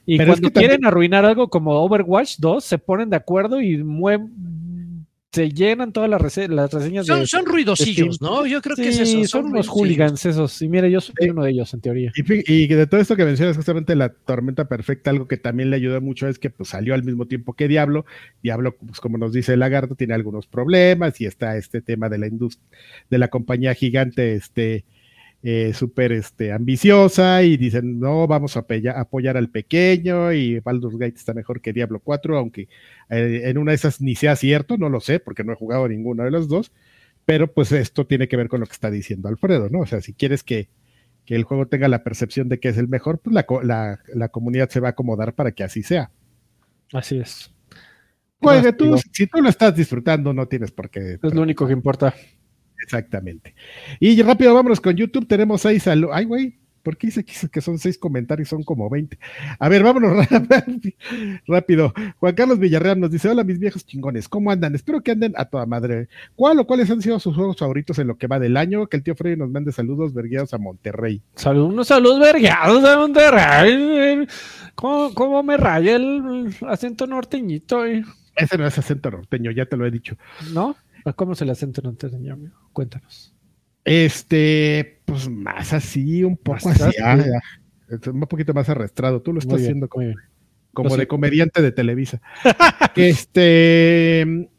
[0.04, 0.88] Y Pero cuando es que quieren también...
[0.88, 4.32] arruinar algo como Overwatch 2, se ponen de acuerdo y mueven,
[5.38, 7.06] se llenan todas las, rese las reseñas.
[7.06, 8.44] Son, de, son ruidosillos, de ¿no?
[8.44, 9.12] Yo creo sí, que es eso.
[9.12, 10.60] Son, son unos hooligans esos.
[10.60, 11.30] Y mira, yo soy sí.
[11.30, 12.12] uno de ellos, en teoría.
[12.16, 15.76] Y, y, de todo esto que mencionas, justamente la tormenta perfecta, algo que también le
[15.76, 18.04] ayudó mucho es que pues, salió al mismo tiempo que Diablo.
[18.42, 22.18] Diablo, pues, como nos dice el lagarto, tiene algunos problemas y está este tema de
[22.18, 22.66] la industria,
[23.08, 24.84] de la compañía gigante, este
[25.42, 28.66] eh, súper este, ambiciosa y dicen, no, vamos a
[28.96, 32.68] apoyar, al pequeño y Baldur's Gate está mejor que Diablo 4, aunque
[33.08, 35.88] eh, en una de esas ni sea cierto, no lo sé, porque no he jugado
[35.88, 36.72] ninguna de las dos,
[37.24, 39.80] pero pues esto tiene que ver con lo que está diciendo Alfredo, ¿no?
[39.80, 40.68] O sea, si quieres que,
[41.24, 44.28] que el juego tenga la percepción de que es el mejor, pues la, la, la
[44.30, 46.10] comunidad se va a acomodar para que así sea.
[46.92, 47.52] Así es.
[48.40, 51.18] Juegue tú, si tú lo estás disfrutando, no tienes por qué.
[51.22, 52.14] Es lo único que importa.
[52.82, 53.54] Exactamente.
[54.00, 55.26] Y rápido, vámonos con YouTube.
[55.26, 56.14] Tenemos seis saludos.
[56.14, 58.48] Ay, güey, ¿por qué dice que son seis comentarios?
[58.48, 59.18] Son como 20.
[59.58, 60.26] A ver, vámonos
[61.46, 61.92] rápido.
[62.18, 64.74] Juan Carlos Villarreal nos dice: Hola, mis viejos chingones, ¿cómo andan?
[64.74, 66.08] Espero que anden a toda madre.
[66.34, 68.86] ¿Cuál o cuáles han sido sus juegos favoritos en lo que va del año?
[68.86, 71.20] Que el tío Freddy nos mande saludos vergueados a Monterrey.
[71.34, 74.26] Saludos, unos saludos vergueados a Monterrey.
[74.74, 77.84] ¿Cómo, cómo me raya el acento norteñito?
[77.84, 78.04] Eh?
[78.38, 80.16] Ese no es acento norteño, ya te lo he dicho.
[80.52, 80.76] ¿No?
[81.16, 82.38] ¿Cómo se le acento norteño?
[82.72, 83.34] Cuéntanos.
[83.84, 89.22] Este, pues más así, un poco así, ah, ya, un poquito más arrastrado.
[89.22, 90.12] Tú lo estás bien, haciendo como,
[90.74, 92.20] como de comediante de Televisa.
[92.96, 94.50] este,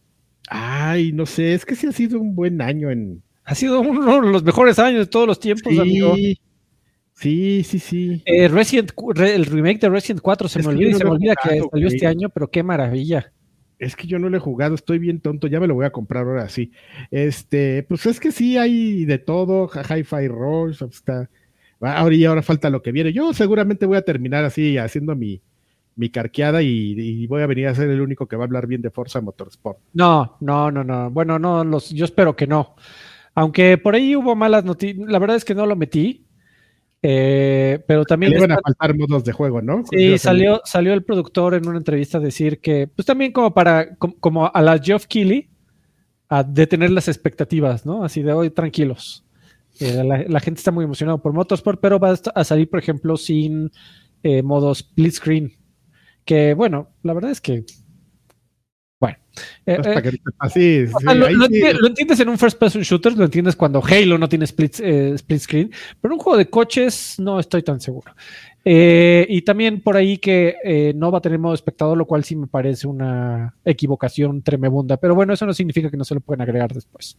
[0.49, 3.21] ay, no sé, es que sí ha sido un buen año en.
[3.43, 5.79] Ha sido uno de los mejores años de todos los tiempos, sí.
[5.79, 6.15] amigo.
[7.13, 8.23] Sí, sí, sí.
[8.25, 11.35] Eh, Resident, el remake de Resident 4 se es me olvida y se me olvida
[11.35, 13.31] que salió este año, pero qué maravilla
[13.79, 15.91] es que yo no lo he jugado, estoy bien tonto, ya me lo voy a
[15.91, 16.71] comprar ahora sí.
[17.09, 21.29] Este, pues es que sí hay de todo, Hi-Fi Rush, está.
[21.79, 23.13] Ahora y ahora falta lo que viene.
[23.13, 25.41] Yo seguramente voy a terminar así haciendo mi,
[25.95, 28.67] mi carqueada y, y, voy a venir a ser el único que va a hablar
[28.67, 29.79] bien de Forza Motorsport.
[29.93, 31.09] No, no, no, no.
[31.09, 32.75] Bueno, no, los, yo espero que no.
[33.33, 36.25] Aunque por ahí hubo malas noticias, la verdad es que no lo metí.
[37.01, 38.31] Eh, pero también.
[38.33, 39.83] Le iban a faltar modos de juego, ¿no?
[39.89, 43.95] Sí, salió, salió el productor en una entrevista a decir que, pues también como para,
[43.95, 45.49] como, como a la Geoff Keighley,
[46.27, 48.03] a detener las expectativas, ¿no?
[48.03, 49.25] Así de hoy, tranquilos.
[49.79, 53.15] Eh, la, la, gente está muy emocionada por Motorsport, pero va a salir, por ejemplo,
[53.15, 53.71] sin
[54.23, 55.53] eh, modo split screen.
[56.25, 57.65] Que bueno, la verdad es que
[58.99, 59.17] bueno,
[59.65, 61.61] eh, eh, así, sí, lo, lo, sí.
[61.79, 65.13] lo, entiendes en un first person shooter, lo entiendes cuando Halo no tiene split, eh,
[65.15, 65.71] split screen,
[66.01, 68.13] pero un juego de coches no estoy tan seguro.
[68.65, 72.35] Eh, y también por ahí que no va a tener modo espectador, lo cual sí
[72.35, 74.97] me parece una equivocación tremenda.
[74.97, 77.17] Pero bueno, eso no significa que no se lo pueden agregar después.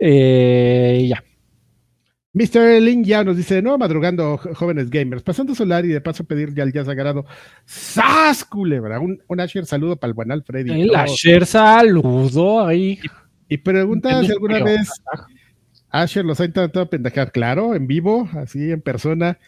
[0.00, 1.22] Eh, ya.
[2.32, 2.80] Mr.
[2.80, 6.62] Link ya nos dice, no, madrugando jóvenes gamers, pasando solar y de paso pedir ya
[6.62, 7.24] el ya sagrado.
[7.64, 9.00] ¡Sas, culebra!
[9.00, 10.82] Un, un Asher saludo para el buen Alfredi.
[10.82, 13.00] El Asher saludo ahí.
[13.48, 14.88] Y, y pregunta si alguna vez
[15.90, 19.38] Asher los ha intentado pendejar, claro, en vivo, así en persona.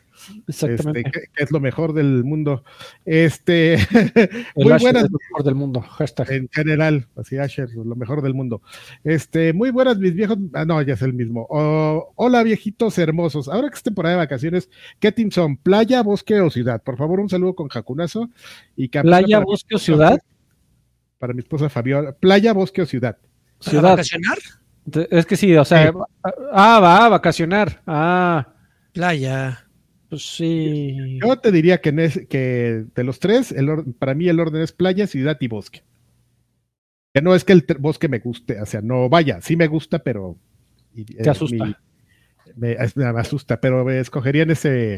[0.47, 1.01] Exactamente.
[1.01, 2.65] Este, que, que es lo mejor del mundo.
[3.05, 3.77] Este,
[4.57, 5.81] muy Asher buenas es lo mejor del mundo.
[5.81, 6.31] Hashtag.
[6.33, 8.63] en general, así Asher, lo mejor del mundo.
[9.05, 11.47] Este, muy buenas mis viejos, ah, no, ya es el mismo.
[11.51, 14.69] Oh, hola viejitos hermosos, ahora que es temporada de vacaciones,
[15.01, 15.57] ¿qué team son?
[15.57, 16.83] ¿Playa, bosque o ciudad?
[16.83, 18.31] Por favor, un saludo con Jacunazo
[18.77, 20.19] y Playa, bosque o ciudad.
[21.19, 22.13] Para mi esposa Fabiola.
[22.13, 23.17] Playa, bosque o ciudad.
[23.59, 23.91] ¿Para Ciudad.
[23.91, 24.39] vacacionar?
[25.11, 25.99] Es que sí, o sea, Sí.
[26.53, 27.81] ah, va a vacacionar.
[27.87, 28.49] Ah,
[28.93, 29.62] Playa.
[30.13, 31.19] Pues sí.
[31.23, 34.61] Yo te diría que, es- que de los tres, el or- para mí el orden
[34.61, 35.83] es playa, ciudad y bosque.
[37.15, 40.01] Que no es que el bosque me guste, o sea, no vaya, sí me gusta,
[40.01, 40.37] pero.
[40.95, 41.65] y- Te asusta.
[41.65, 41.75] mi-
[42.57, 44.95] me, es- me asusta, pero me escogería en ese,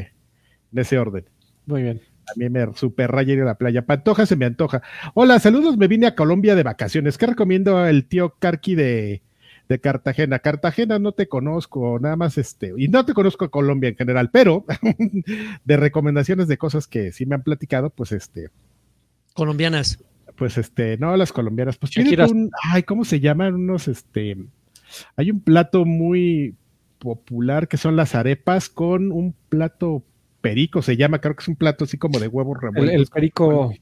[0.73, 1.23] en ese orden.
[1.65, 2.01] Muy bien.
[2.27, 3.85] A mí me super raya ir a la playa.
[3.85, 4.81] Pantoja se me antoja.
[5.13, 5.77] Hola, saludos.
[5.77, 7.17] Me vine a Colombia de vacaciones.
[7.17, 9.21] ¿Qué recomiendo el tío Carqui de,
[9.67, 10.39] de Cartagena?
[10.39, 12.73] Cartagena no te conozco, nada más este.
[12.77, 14.65] Y no te conozco a Colombia en general, pero
[15.65, 18.49] de recomendaciones de cosas que sí me han platicado, pues este,
[19.33, 20.03] Colombianas.
[20.37, 23.55] pues este, no, las colombianas, pues tienen un, ay, ¿cómo se llaman?
[23.55, 24.37] Unos, este,
[25.15, 26.55] hay un plato muy
[26.99, 30.03] popular que son las arepas con un plato
[30.41, 32.95] perico, se llama, creo que es un plato así como de huevos El, revueltos.
[33.01, 33.73] el perico.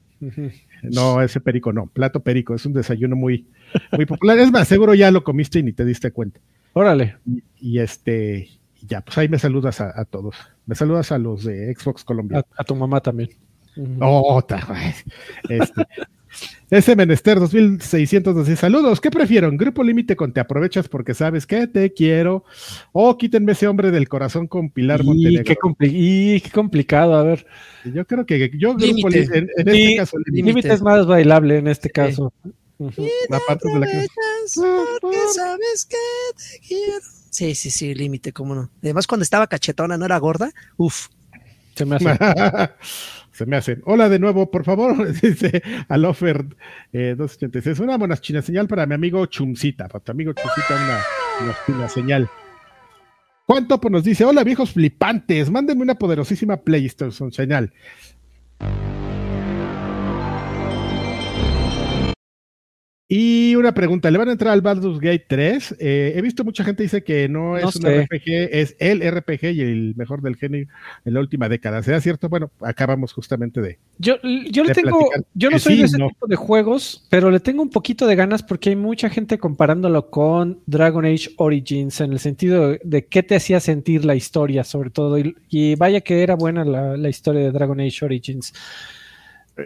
[0.92, 3.46] No, ese perico no, plato perico, es un desayuno muy,
[3.92, 4.38] muy popular.
[4.38, 6.40] Es más, seguro ya lo comiste y ni te diste cuenta.
[6.72, 7.16] Órale.
[7.26, 8.48] Y, y este,
[8.82, 10.36] ya, pues ahí me saludas a, a todos.
[10.66, 12.38] Me saludas a los de Xbox Colombia.
[12.38, 13.30] A, a tu mamá también.
[14.00, 14.42] Oh.
[15.48, 15.86] Este,
[16.70, 19.56] ese menester 2600 nos dice, saludos, ¿qué prefieren?
[19.56, 22.44] Grupo Límite con Te Aprovechas porque sabes que te quiero
[22.92, 25.44] o quítenme ese hombre del corazón con Pilar Y Montenegro.
[25.78, 27.46] qué, y qué complicado, a ver.
[27.84, 29.38] Yo creo que yo Grupo Límite.
[29.38, 32.32] En, en este Y- caso, Límite, es más bailable en este caso.
[32.78, 32.86] De
[33.28, 34.06] la que-
[35.00, 35.96] Porque sabes que
[36.36, 37.00] te quiero.
[37.30, 38.70] Sí, sí, sí, límite, cómo no.
[38.82, 40.50] Además, cuando estaba cachetona, no era gorda.
[40.76, 41.08] Uf.
[41.74, 42.04] Se me hace.
[43.34, 43.82] Se me hacen.
[43.84, 46.46] Hola de nuevo, por favor, dice Alofer
[46.92, 47.80] eh, 286.
[47.80, 49.88] Una buena china señal para mi amigo Chumcita.
[49.88, 51.00] Para tu amigo Chumcita, una,
[51.44, 52.30] una china señal.
[53.46, 57.72] Juan Topo nos dice: Hola viejos flipantes, mándenme una poderosísima PlayStation señal.
[63.06, 65.76] Y una pregunta, ¿le van a entrar al Baldur's Gate 3?
[65.78, 67.82] Eh, he visto mucha gente dice que no es un.
[67.82, 70.70] RPG, es el RPG y el mejor del género
[71.04, 71.82] en la última década.
[71.82, 72.30] ¿Será cierto?
[72.30, 73.78] Bueno, acabamos justamente de...
[73.98, 74.16] Yo,
[74.50, 76.08] yo le tengo, yo no que soy sí, de ese no.
[76.08, 80.08] tipo de juegos, pero le tengo un poquito de ganas porque hay mucha gente comparándolo
[80.08, 84.64] con Dragon Age Origins en el sentido de, de qué te hacía sentir la historia,
[84.64, 85.18] sobre todo.
[85.18, 88.54] Y, y vaya que era buena la, la historia de Dragon Age Origins.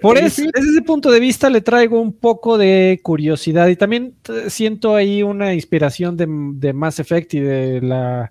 [0.02, 3.76] Por eso, sí, desde ese punto de vista le traigo un poco de curiosidad y
[3.76, 8.30] también eh, siento ahí una inspiración de, de Mass Effect y de la,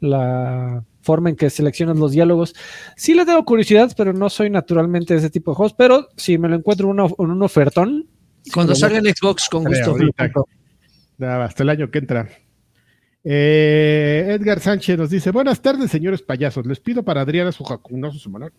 [0.00, 2.54] la forma en que seleccionas los diálogos.
[2.96, 6.36] Sí le tengo curiosidad, pero no soy naturalmente de ese tipo de juegos, pero si
[6.36, 8.08] me lo encuentro en un ofertón.
[8.52, 9.96] Cuando sí, salga en Xbox, con gusto.
[11.16, 12.28] Nada, hasta el año que entra.
[13.24, 16.66] Eh, Edgar Sánchez nos dice: Buenas tardes, señores payasos.
[16.66, 18.52] Les pido para Adriana su jacunoso semanal.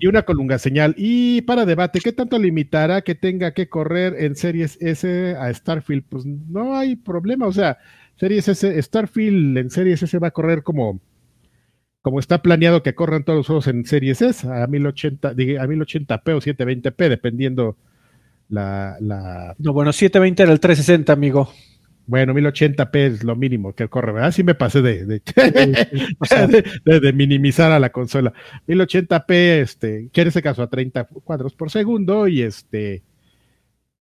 [0.00, 0.94] Y una colunga señal.
[0.96, 6.04] Y para debate, ¿qué tanto limitará que tenga que correr en Series S a Starfield?
[6.08, 7.46] Pues no hay problema.
[7.46, 7.78] O sea,
[8.16, 11.00] Series S, Starfield en Series S va a correr como,
[12.02, 15.66] como está planeado que corran todos los juegos en Series S a 1080, diga, a
[15.66, 17.76] 1080p o 720p, dependiendo
[18.48, 21.50] la, la, No, bueno, 720 era el 360, amigo.
[22.06, 24.30] Bueno, 1080p es lo mínimo que corre, ¿verdad?
[24.32, 25.22] Sí me pasé de, de,
[26.18, 28.32] O sea, de- de- de minimizar a la consola.
[28.68, 33.02] 1080p, este, que en ese caso a 30 cuadros por segundo y este,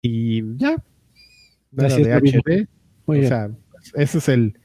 [0.03, 0.77] y ya.
[1.71, 2.15] Nada Así de.
[2.15, 2.69] HD.
[3.07, 3.29] muy o bien.
[3.29, 3.51] sea,
[3.95, 4.59] ese es el,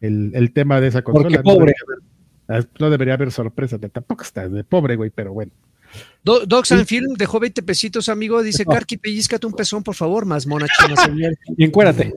[0.00, 1.24] el, el tema de esa consola.
[1.24, 1.58] Porque No pobre.
[1.72, 1.82] debería
[2.48, 5.52] haber- no debería haber sorpresa, tampoco está de pobre, güey, pero bueno.
[6.24, 8.42] Do- and Film dejó 20 pesitos, amigo.
[8.42, 8.72] Dice, No.
[8.72, 10.94] Karki, pellizcate un pezón, por favor, más mona china.
[11.56, 12.14] Y encuérdate.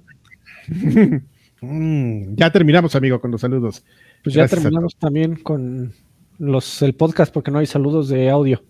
[1.65, 3.85] Mm, ya terminamos, amigo, con los saludos.
[4.21, 5.93] Pues ya Gracias terminamos también con
[6.37, 8.61] los, el podcast porque no hay saludos de audio.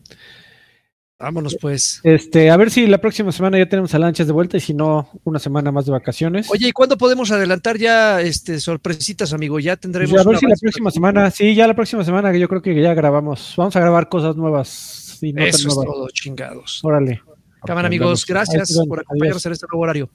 [1.17, 2.01] Vámonos, pues.
[2.03, 4.75] Este, a ver si la próxima semana ya tenemos a Lanchas de vuelta y si
[4.75, 6.51] no, una semana más de vacaciones.
[6.51, 9.59] Oye, ¿y cuándo podemos adelantar ya este sorpresitas, amigo?
[9.59, 10.19] Ya Pues tendremos.
[10.23, 12.79] a ver si la próxima semana, sí, ya la próxima semana que yo creo que
[12.79, 13.55] ya grabamos.
[13.57, 15.85] Vamos a grabar cosas nuevas y no tan Eso es nuevas.
[15.85, 16.79] todo, chingados.
[16.83, 17.21] Órale.
[17.65, 19.45] Cámara, amigos, gracias Ahí por acompañarnos Adiós.
[19.47, 20.09] en este nuevo horario.